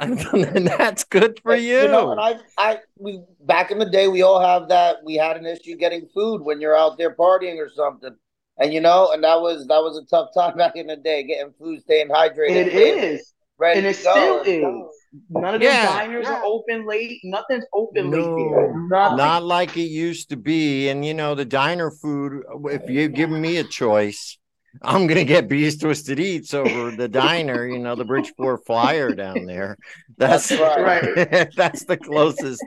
and 0.00 0.66
that's 0.66 1.04
good 1.04 1.38
for 1.42 1.54
you. 1.54 1.82
You 1.82 1.88
know, 1.88 2.10
and 2.10 2.20
I, 2.20 2.38
I, 2.58 2.78
we 2.98 3.22
back 3.40 3.70
in 3.70 3.78
the 3.78 3.88
day, 3.88 4.08
we 4.08 4.22
all 4.22 4.40
have 4.40 4.68
that. 4.68 4.96
We 5.04 5.14
had 5.14 5.36
an 5.36 5.46
issue 5.46 5.76
getting 5.76 6.08
food 6.14 6.42
when 6.42 6.60
you're 6.60 6.76
out 6.76 6.98
there 6.98 7.14
partying 7.14 7.58
or 7.58 7.68
something. 7.68 8.16
And 8.58 8.72
you 8.72 8.80
know, 8.80 9.12
and 9.12 9.22
that 9.24 9.40
was 9.40 9.66
that 9.68 9.78
was 9.78 9.96
a 9.96 10.04
tough 10.06 10.30
time 10.36 10.56
back 10.56 10.76
in 10.76 10.86
the 10.86 10.96
day, 10.96 11.22
getting 11.22 11.52
food, 11.58 11.80
staying 11.82 12.08
hydrated. 12.08 12.66
It 12.66 12.74
is, 12.74 13.32
ready 13.58 13.78
and 13.78 13.86
it 13.86 13.96
still 13.96 14.42
is. 14.42 15.01
None 15.28 15.54
of 15.56 15.62
yeah. 15.62 15.86
the 15.86 15.92
diners 15.92 16.26
yeah. 16.26 16.36
are 16.36 16.44
open 16.44 16.86
late. 16.86 17.20
Nothing's 17.24 17.64
open 17.74 18.10
no, 18.10 18.16
late 18.16 18.38
here. 18.38 18.74
Nothing. 18.88 19.16
Not 19.18 19.42
like 19.42 19.76
it 19.76 19.90
used 19.90 20.30
to 20.30 20.36
be. 20.36 20.88
And 20.88 21.04
you 21.04 21.14
know, 21.14 21.34
the 21.34 21.44
diner 21.44 21.90
food. 21.90 22.44
If 22.64 22.88
you 22.88 23.08
give 23.08 23.30
me 23.30 23.58
a 23.58 23.64
choice, 23.64 24.38
I'm 24.80 25.06
gonna 25.06 25.24
get 25.24 25.48
Beast 25.48 25.82
Twisted 25.82 26.18
Eats 26.18 26.54
over 26.54 26.90
the 26.90 27.08
diner. 27.08 27.66
You 27.66 27.78
know, 27.78 27.94
the 27.94 28.04
Bridgeport 28.04 28.64
Flyer 28.64 29.14
down 29.14 29.44
there. 29.44 29.76
That's, 30.18 30.50
that's 30.50 30.80
right. 30.80 31.50
that's 31.56 31.84
the 31.84 31.96
closest 31.96 32.62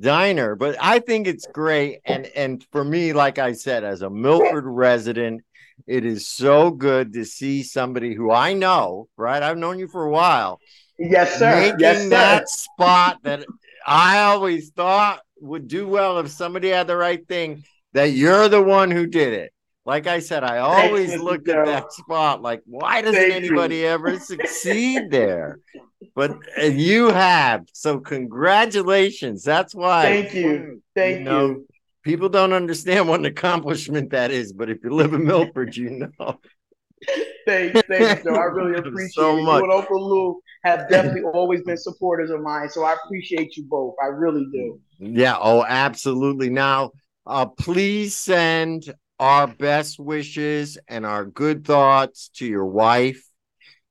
diner 0.00 0.54
but 0.54 0.76
i 0.80 0.98
think 0.98 1.26
it's 1.26 1.46
great 1.46 2.00
and 2.04 2.26
and 2.36 2.64
for 2.70 2.84
me 2.84 3.12
like 3.12 3.38
i 3.38 3.52
said 3.52 3.82
as 3.82 4.02
a 4.02 4.10
milford 4.10 4.64
resident 4.66 5.42
it 5.86 6.04
is 6.04 6.28
so 6.28 6.70
good 6.70 7.12
to 7.14 7.24
see 7.24 7.62
somebody 7.62 8.14
who 8.14 8.30
i 8.30 8.52
know 8.52 9.08
right 9.16 9.42
i've 9.42 9.56
known 9.56 9.78
you 9.78 9.88
for 9.88 10.04
a 10.04 10.10
while 10.10 10.60
yes 10.98 11.38
sir 11.38 11.54
making 11.60 11.80
yes, 11.80 12.02
sir. 12.02 12.08
that 12.08 12.48
spot 12.48 13.18
that 13.22 13.44
i 13.86 14.20
always 14.22 14.70
thought 14.70 15.20
would 15.40 15.68
do 15.68 15.86
well 15.86 16.18
if 16.18 16.30
somebody 16.30 16.68
had 16.68 16.86
the 16.86 16.96
right 16.96 17.26
thing 17.28 17.62
that 17.92 18.12
you're 18.12 18.48
the 18.48 18.62
one 18.62 18.90
who 18.90 19.06
did 19.06 19.32
it 19.32 19.52
like 19.86 20.08
I 20.08 20.18
said, 20.18 20.42
I 20.42 20.58
always 20.58 21.10
Thanks, 21.10 21.22
looked 21.22 21.48
at 21.48 21.64
that 21.64 21.92
spot 21.92 22.42
like, 22.42 22.60
why 22.66 23.02
doesn't 23.02 23.14
Thank 23.14 23.34
anybody 23.34 23.76
you. 23.78 23.86
ever 23.86 24.18
succeed 24.18 25.12
there? 25.12 25.60
But 26.14 26.38
you 26.60 27.10
have. 27.10 27.66
So 27.72 28.00
congratulations. 28.00 29.44
That's 29.44 29.74
why. 29.76 30.02
Thank 30.02 30.34
you. 30.34 30.82
Thank 30.96 31.18
you. 31.18 31.24
Know, 31.24 31.46
you. 31.46 31.66
People 32.02 32.28
don't 32.28 32.52
understand 32.52 33.08
what 33.08 33.20
an 33.20 33.26
accomplishment 33.26 34.10
that 34.10 34.32
is, 34.32 34.52
but 34.52 34.68
if 34.68 34.78
you 34.82 34.90
live 34.90 35.14
in 35.14 35.24
Milford, 35.24 35.76
you 35.76 35.90
know. 36.18 36.40
thanks, 37.46 37.80
thanks, 37.88 38.24
Joe. 38.24 38.34
I 38.34 38.44
really 38.44 38.74
appreciate 38.78 39.12
so 39.12 39.40
much. 39.40 39.62
You 39.62 39.72
Uncle 39.72 40.08
Lou 40.08 40.40
have 40.66 40.88
definitely 40.88 41.22
always 41.22 41.62
been 41.62 41.76
supporters 41.76 42.30
of 42.30 42.40
mine, 42.40 42.68
so 42.68 42.84
I 42.84 42.94
appreciate 43.04 43.56
you 43.56 43.64
both. 43.64 43.94
I 44.02 44.06
really 44.06 44.46
do. 44.52 44.80
Yeah. 44.98 45.36
Oh, 45.38 45.64
absolutely. 45.66 46.50
Now, 46.50 46.90
uh, 47.26 47.46
please 47.46 48.16
send 48.16 48.92
our 49.18 49.46
best 49.46 49.98
wishes 49.98 50.78
and 50.88 51.06
our 51.06 51.24
good 51.24 51.64
thoughts 51.64 52.30
to 52.36 52.46
your 52.46 52.66
wife. 52.66 53.22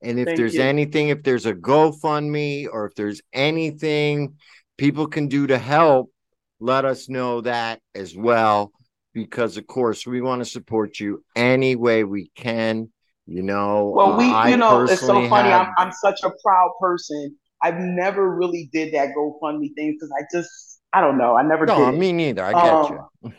And 0.02 0.18
if 0.20 0.26
Thank 0.26 0.36
there's 0.38 0.54
you. 0.54 0.62
anything, 0.62 1.08
if 1.08 1.22
there's 1.22 1.46
a 1.46 1.54
GoFundMe 1.54 2.68
or 2.70 2.86
if 2.86 2.94
there's 2.94 3.22
anything 3.32 4.34
people 4.76 5.06
can 5.06 5.28
do 5.28 5.46
to 5.46 5.58
help, 5.58 6.12
let 6.60 6.84
us 6.84 7.08
know 7.08 7.40
that 7.40 7.80
as 7.94 8.16
well. 8.16 8.72
Because 9.14 9.56
of 9.56 9.66
course 9.66 10.06
we 10.06 10.20
want 10.20 10.42
to 10.42 10.44
support 10.44 11.00
you 11.00 11.24
any 11.34 11.74
way 11.74 12.04
we 12.04 12.30
can. 12.36 12.90
You 13.26 13.42
know, 13.42 13.92
well, 13.94 14.16
we, 14.16 14.30
uh, 14.30 14.46
you 14.46 14.56
know, 14.56 14.84
it's 14.84 15.00
so 15.00 15.28
funny. 15.28 15.50
Have... 15.50 15.68
I'm, 15.78 15.88
I'm 15.88 15.92
such 15.92 16.20
a 16.22 16.30
proud 16.44 16.70
person. 16.80 17.36
I've 17.62 17.78
never 17.78 18.36
really 18.36 18.70
did 18.72 18.94
that 18.94 19.08
GoFundMe 19.16 19.74
thing 19.74 19.92
because 19.92 20.12
I 20.16 20.24
just, 20.32 20.80
I 20.92 21.00
don't 21.00 21.18
know, 21.18 21.34
I 21.34 21.42
never 21.42 21.66
no, 21.66 21.90
did. 21.90 21.98
me 21.98 22.12
neither. 22.12 22.44
I 22.44 22.52
get 22.52 22.72
um, 22.72 23.08
you. 23.22 23.32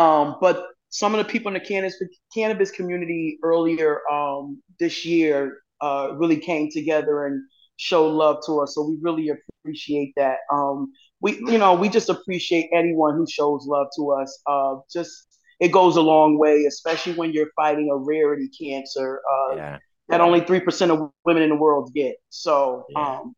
um, 0.00 0.36
but 0.40 0.66
some 0.90 1.12
of 1.12 1.18
the 1.18 1.30
people 1.30 1.48
in 1.48 1.54
the 1.54 1.60
cannabis 1.60 1.96
cannabis 2.32 2.70
community 2.70 3.38
earlier 3.42 4.00
um, 4.12 4.62
this 4.78 5.04
year 5.04 5.58
uh, 5.80 6.12
really 6.14 6.36
came 6.36 6.70
together 6.70 7.26
and 7.26 7.42
showed 7.76 8.10
love 8.10 8.36
to 8.46 8.60
us. 8.60 8.76
So 8.76 8.88
we 8.88 8.98
really 9.00 9.30
appreciate 9.30 10.12
that. 10.16 10.38
Um, 10.52 10.92
we 11.20 11.38
you 11.38 11.58
know 11.58 11.74
we 11.74 11.88
just 11.88 12.08
appreciate 12.08 12.70
anyone 12.72 13.16
who 13.16 13.26
shows 13.28 13.66
love 13.66 13.88
to 13.96 14.12
us. 14.12 14.40
Uh, 14.46 14.76
just 14.92 15.33
it 15.64 15.72
goes 15.72 15.96
a 15.96 16.00
long 16.02 16.38
way, 16.38 16.64
especially 16.64 17.14
when 17.14 17.32
you're 17.32 17.50
fighting 17.56 17.88
a 17.90 17.96
rarity 17.96 18.48
cancer 18.48 19.20
uh, 19.32 19.56
yeah. 19.56 19.78
that 20.08 20.20
only 20.20 20.40
three 20.40 20.60
percent 20.60 20.90
of 20.92 21.10
women 21.24 21.42
in 21.42 21.50
the 21.50 21.56
world 21.56 21.92
get. 21.94 22.16
So. 22.30 22.86
Yeah. 22.90 23.18
Um, 23.18 23.34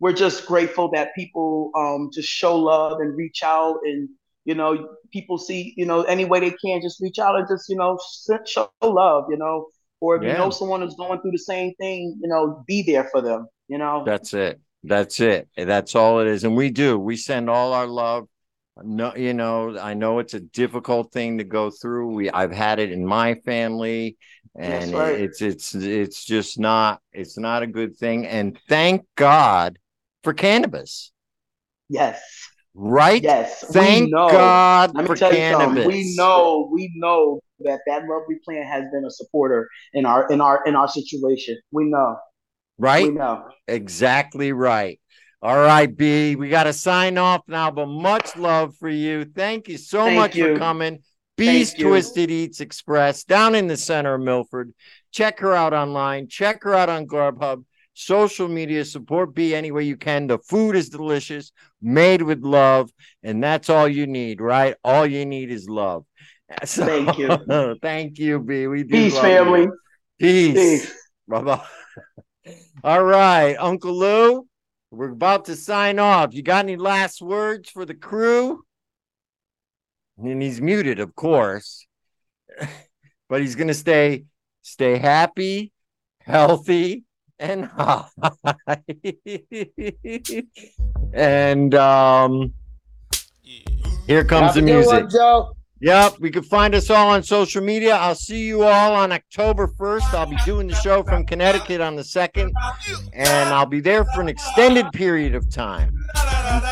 we're 0.00 0.12
just 0.12 0.44
grateful 0.44 0.90
that 0.90 1.14
people 1.14 1.70
um, 1.76 2.10
just 2.12 2.28
show 2.28 2.56
love 2.56 3.00
and 3.00 3.16
reach 3.16 3.42
out 3.42 3.78
and 3.84 4.08
you 4.44 4.54
know, 4.54 4.96
people 5.10 5.38
see, 5.38 5.72
you 5.76 5.86
know, 5.86 6.02
any 6.02 6.24
way 6.24 6.40
they 6.40 6.50
can, 6.50 6.82
just 6.82 7.00
reach 7.00 7.18
out 7.18 7.36
and 7.36 7.48
just, 7.48 7.68
you 7.68 7.76
know, 7.76 7.98
show 8.44 8.70
love, 8.82 9.24
you 9.30 9.36
know, 9.36 9.68
or 10.00 10.16
if 10.16 10.22
yeah. 10.22 10.32
you 10.32 10.38
know 10.38 10.50
someone 10.50 10.82
is 10.82 10.94
going 10.94 11.20
through 11.20 11.30
the 11.30 11.38
same 11.38 11.74
thing, 11.74 12.18
you 12.20 12.28
know, 12.28 12.62
be 12.66 12.82
there 12.82 13.08
for 13.10 13.22
them, 13.22 13.46
you 13.68 13.78
know. 13.78 14.02
That's 14.04 14.34
it. 14.34 14.60
That's 14.82 15.18
it. 15.20 15.48
That's 15.56 15.94
all 15.94 16.20
it 16.20 16.26
is. 16.26 16.44
And 16.44 16.56
we 16.56 16.70
do. 16.70 16.98
We 16.98 17.16
send 17.16 17.48
all 17.48 17.72
our 17.72 17.86
love. 17.86 18.28
No, 18.82 19.14
you 19.14 19.34
know, 19.34 19.78
I 19.78 19.94
know 19.94 20.18
it's 20.18 20.34
a 20.34 20.40
difficult 20.40 21.12
thing 21.12 21.38
to 21.38 21.44
go 21.44 21.70
through. 21.70 22.12
We 22.14 22.30
I've 22.30 22.52
had 22.52 22.80
it 22.80 22.90
in 22.90 23.06
my 23.06 23.34
family 23.46 24.16
and 24.56 24.92
right. 24.92 25.20
it's 25.20 25.40
it's 25.42 25.74
it's 25.74 26.24
just 26.24 26.58
not 26.58 27.00
it's 27.12 27.38
not 27.38 27.62
a 27.62 27.68
good 27.68 27.96
thing. 27.96 28.26
And 28.26 28.58
thank 28.68 29.06
God 29.16 29.78
for 30.22 30.32
cannabis. 30.32 31.12
Yes 31.88 32.20
Right? 32.74 33.22
Yes. 33.22 33.64
Thank 33.70 34.10
God 34.12 34.94
Let 34.94 35.02
me 35.02 35.06
for 35.06 35.14
tell 35.14 35.30
cannabis. 35.30 35.76
you 35.76 35.82
something. 35.82 35.86
We 35.86 36.14
know, 36.16 36.68
we 36.72 36.92
know 36.96 37.40
that 37.60 37.80
that 37.86 38.02
lovely 38.08 38.36
plant 38.44 38.66
has 38.66 38.84
been 38.92 39.04
a 39.04 39.10
supporter 39.10 39.68
in 39.92 40.04
our 40.04 40.26
in 40.28 40.40
our 40.40 40.60
in 40.66 40.74
our 40.74 40.88
situation. 40.88 41.56
We 41.70 41.84
know. 41.84 42.16
Right? 42.76 43.04
We 43.04 43.10
know. 43.12 43.48
Exactly 43.68 44.52
right. 44.52 44.98
All 45.44 45.58
right, 45.58 45.94
B. 45.94 46.36
We 46.36 46.48
got 46.48 46.64
to 46.64 46.72
sign 46.72 47.18
off 47.18 47.42
now, 47.46 47.70
but 47.70 47.84
much 47.84 48.34
love 48.34 48.74
for 48.78 48.88
you. 48.88 49.26
Thank 49.26 49.68
you 49.68 49.76
so 49.76 50.04
Thank 50.04 50.18
much 50.18 50.34
you. 50.36 50.54
for 50.54 50.58
coming. 50.58 51.00
You. 51.36 51.66
Twisted 51.66 52.30
Eats 52.30 52.60
Express 52.60 53.24
down 53.24 53.54
in 53.54 53.66
the 53.66 53.76
center 53.76 54.14
of 54.14 54.22
Milford. 54.22 54.72
Check 55.12 55.40
her 55.40 55.52
out 55.54 55.74
online. 55.74 56.28
Check 56.28 56.62
her 56.62 56.72
out 56.74 56.88
on 56.88 57.06
Grubhub. 57.06 57.64
Social 57.92 58.48
media 58.48 58.86
support 58.86 59.34
B 59.34 59.54
any 59.54 59.70
way 59.70 59.82
you 59.84 59.98
can. 59.98 60.28
The 60.28 60.38
food 60.38 60.76
is 60.76 60.88
delicious, 60.88 61.52
made 61.82 62.22
with 62.22 62.40
love, 62.42 62.90
and 63.22 63.44
that's 63.44 63.68
all 63.68 63.86
you 63.86 64.06
need, 64.06 64.40
right? 64.40 64.76
All 64.82 65.06
you 65.06 65.26
need 65.26 65.50
is 65.50 65.68
love. 65.68 66.06
So- 66.64 66.86
Thank 66.86 67.18
you. 67.18 67.76
thank 67.82 68.18
you, 68.18 68.38
B. 68.40 68.66
We 68.66 68.82
do 68.84 68.88
Peace, 68.88 69.14
love 69.14 69.24
you. 69.24 69.30
family. 69.30 69.66
Peace. 70.18 70.54
Peace. 70.54 70.94
Bye 71.28 71.42
bye. 71.42 71.64
All 72.82 73.02
right, 73.04 73.56
Uncle 73.58 73.92
Lou, 73.98 74.46
we're 74.94 75.10
about 75.10 75.46
to 75.46 75.56
sign 75.56 75.98
off. 75.98 76.34
You 76.34 76.42
got 76.42 76.64
any 76.64 76.76
last 76.76 77.20
words 77.20 77.70
for 77.70 77.84
the 77.84 77.94
crew? 77.94 78.62
And 80.16 80.40
he's 80.40 80.60
muted, 80.60 81.00
of 81.00 81.16
course, 81.16 81.86
but 83.28 83.40
he's 83.40 83.56
gonna 83.56 83.74
stay 83.74 84.24
stay 84.62 84.96
happy, 84.96 85.72
healthy, 86.20 87.02
and 87.38 87.64
high. 87.76 88.06
and 91.12 91.74
um, 91.74 92.54
here 94.06 94.24
comes 94.24 94.46
Have 94.46 94.54
the 94.54 94.60
good 94.60 94.66
music. 94.66 94.92
one, 94.92 95.10
Joe. 95.10 95.56
Yep, 95.84 96.18
we 96.18 96.30
can 96.30 96.42
find 96.42 96.74
us 96.74 96.88
all 96.88 97.10
on 97.10 97.22
social 97.22 97.62
media. 97.62 97.94
I'll 97.94 98.14
see 98.14 98.46
you 98.46 98.62
all 98.62 98.94
on 98.94 99.12
October 99.12 99.66
1st. 99.66 100.14
I'll 100.14 100.24
be 100.24 100.38
doing 100.46 100.66
the 100.66 100.74
show 100.76 101.02
from 101.02 101.26
Connecticut 101.26 101.82
on 101.82 101.94
the 101.94 102.00
2nd, 102.00 102.50
and 103.12 103.48
I'll 103.50 103.66
be 103.66 103.80
there 103.80 104.06
for 104.06 104.22
an 104.22 104.30
extended 104.30 104.90
period 104.94 105.34
of 105.34 105.50
time. 105.50 105.94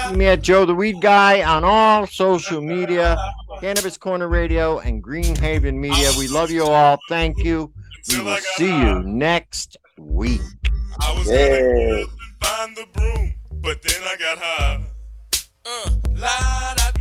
See 0.08 0.16
me 0.16 0.28
at 0.28 0.40
Joe 0.40 0.64
the 0.64 0.74
Weed 0.74 1.02
Guy 1.02 1.42
on 1.42 1.62
all 1.62 2.06
social 2.06 2.62
media, 2.62 3.18
Cannabis 3.60 3.98
Corner 3.98 4.28
Radio, 4.28 4.78
and 4.78 5.02
Green 5.02 5.36
Haven 5.36 5.78
Media. 5.78 6.10
We 6.16 6.26
love 6.28 6.50
you 6.50 6.64
all. 6.64 6.98
Thank 7.10 7.36
you. 7.44 7.70
We 8.08 8.22
will 8.22 8.38
see 8.56 8.74
you 8.74 9.02
next 9.02 9.76
week. 9.98 10.40
I 10.98 11.12
was 11.18 11.28
Yeah. 11.28 11.48
gonna 11.48 12.06
find 12.40 12.76
the 12.78 12.86
broom, 12.94 13.34
but 13.60 13.82
then 13.82 14.00
I 14.04 14.16
got 14.16 14.38
high. 14.38 14.80
Uh, 15.66 15.90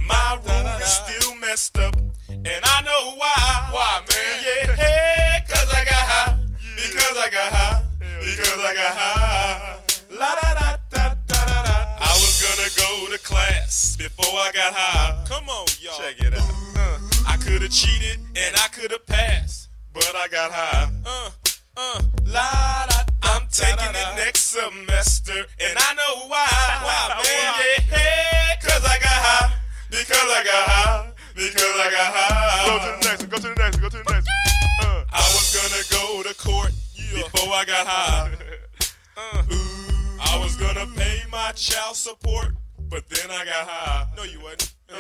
my 0.06 0.40
room 0.46 0.82
is 0.82 0.90
still 0.90 1.21
messed 1.52 1.78
up, 1.80 1.94
and 2.30 2.48
I 2.48 2.82
know 2.88 3.12
why. 3.18 3.68
Why, 3.76 4.00
man? 4.08 4.36
Yeah, 4.40 4.74
hey, 4.74 5.44
cause 5.50 5.68
I 5.74 5.84
got 5.84 6.06
high. 6.14 6.38
Because 6.78 7.18
I 7.18 7.30
got 7.30 7.52
high. 7.52 7.84
Because 8.00 8.60
I 8.70 8.74
got 8.74 8.94
high. 8.96 9.76
La 10.12 10.32
da 10.40 10.50
da 10.60 10.78
da 10.90 11.16
da 11.28 11.44
da 11.44 11.64
da. 11.68 11.76
I 12.00 12.14
was 12.24 12.40
gonna 12.40 12.72
go 12.80 13.12
to 13.12 13.20
class 13.22 13.98
before 13.98 14.32
I 14.40 14.52
got 14.54 14.72
high. 14.74 15.26
Come 15.28 15.50
on, 15.50 15.68
y'all. 15.82 16.00
Check 16.00 16.22
it 16.22 16.34
out. 16.34 16.54
Uh, 16.78 17.00
I 17.28 17.36
could 17.36 17.62
have 17.62 17.72
cheated 17.72 18.20
and 18.38 18.56
I 18.56 18.70
could 18.70 18.92
have 18.92 19.06
passed, 19.06 19.68
but 19.94 20.08
I 20.16 20.30
got 20.30 20.52
high. 20.54 20.90
Uh, 21.06 21.32
uh, 21.76 22.02
la 22.28 22.86
da. 22.88 23.00
I'm 23.24 23.44
taking 23.52 23.92
it 23.92 24.10
next 24.16 24.56
semester, 24.56 25.44
and 25.60 25.76
I 25.76 25.94
know 26.00 26.28
why. 26.28 26.48
Why, 26.88 27.20
man? 27.20 27.54
Yeah, 27.60 27.98
hey, 27.98 28.56
cause 28.64 28.86
I 28.86 28.98
got 29.04 29.20
high. 29.28 29.54
Because 29.90 30.32
I 30.32 30.44
got 30.46 30.70
high 30.70 31.11
because 31.36 31.76
I 31.80 31.90
got 31.92 32.14
high. 32.14 32.68
Go 32.68 32.78
to 32.80 32.92
the 32.92 33.08
next 33.08 33.22
one, 33.22 33.30
go 33.30 33.38
to 33.38 33.42
the 33.42 33.62
next 33.62 33.76
one, 33.76 33.82
go 33.82 33.90
to 33.90 34.04
the 34.04 34.14
next 34.14 34.28
one. 34.28 34.88
Uh. 34.88 35.06
I 35.12 35.26
was 35.34 35.48
gonna 35.56 35.84
go 35.92 36.24
to 36.24 36.34
court 36.36 36.72
yeah. 36.96 37.24
before 37.24 37.54
I 37.54 37.66
got 37.66 37.88
high. 37.88 38.32
uh. 39.18 39.44
Ooh. 39.52 40.20
I 40.20 40.40
was 40.40 40.56
gonna 40.56 40.88
pay 40.96 41.22
my 41.32 41.52
child 41.54 41.96
support, 41.96 42.56
but 42.90 43.08
then 43.10 43.30
I 43.32 43.46
got 43.46 43.68
high. 43.68 44.08
No, 44.16 44.24
you 44.24 44.40
wasn't. 44.42 44.74
Uh. 44.90 44.96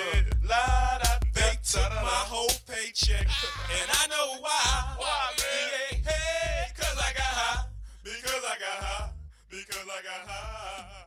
They 1.34 1.58
took 1.64 1.90
my 1.90 2.22
whole 2.28 2.52
paycheck, 2.68 3.26
ah. 3.30 3.70
and 3.72 3.90
I 3.92 4.08
know 4.08 4.42
why. 4.42 4.96
Why, 4.98 5.34
man? 5.38 6.02
Yeah, 6.04 6.12
hey, 6.12 6.72
cause 6.76 6.98
I 6.98 7.14
got 7.14 7.24
high. 7.24 7.66
Because 8.04 8.44
I 8.44 8.56
got 8.60 8.84
high. 8.84 9.10
Because 9.50 9.88
I 9.88 10.04
got 10.04 10.30
high. 10.30 11.01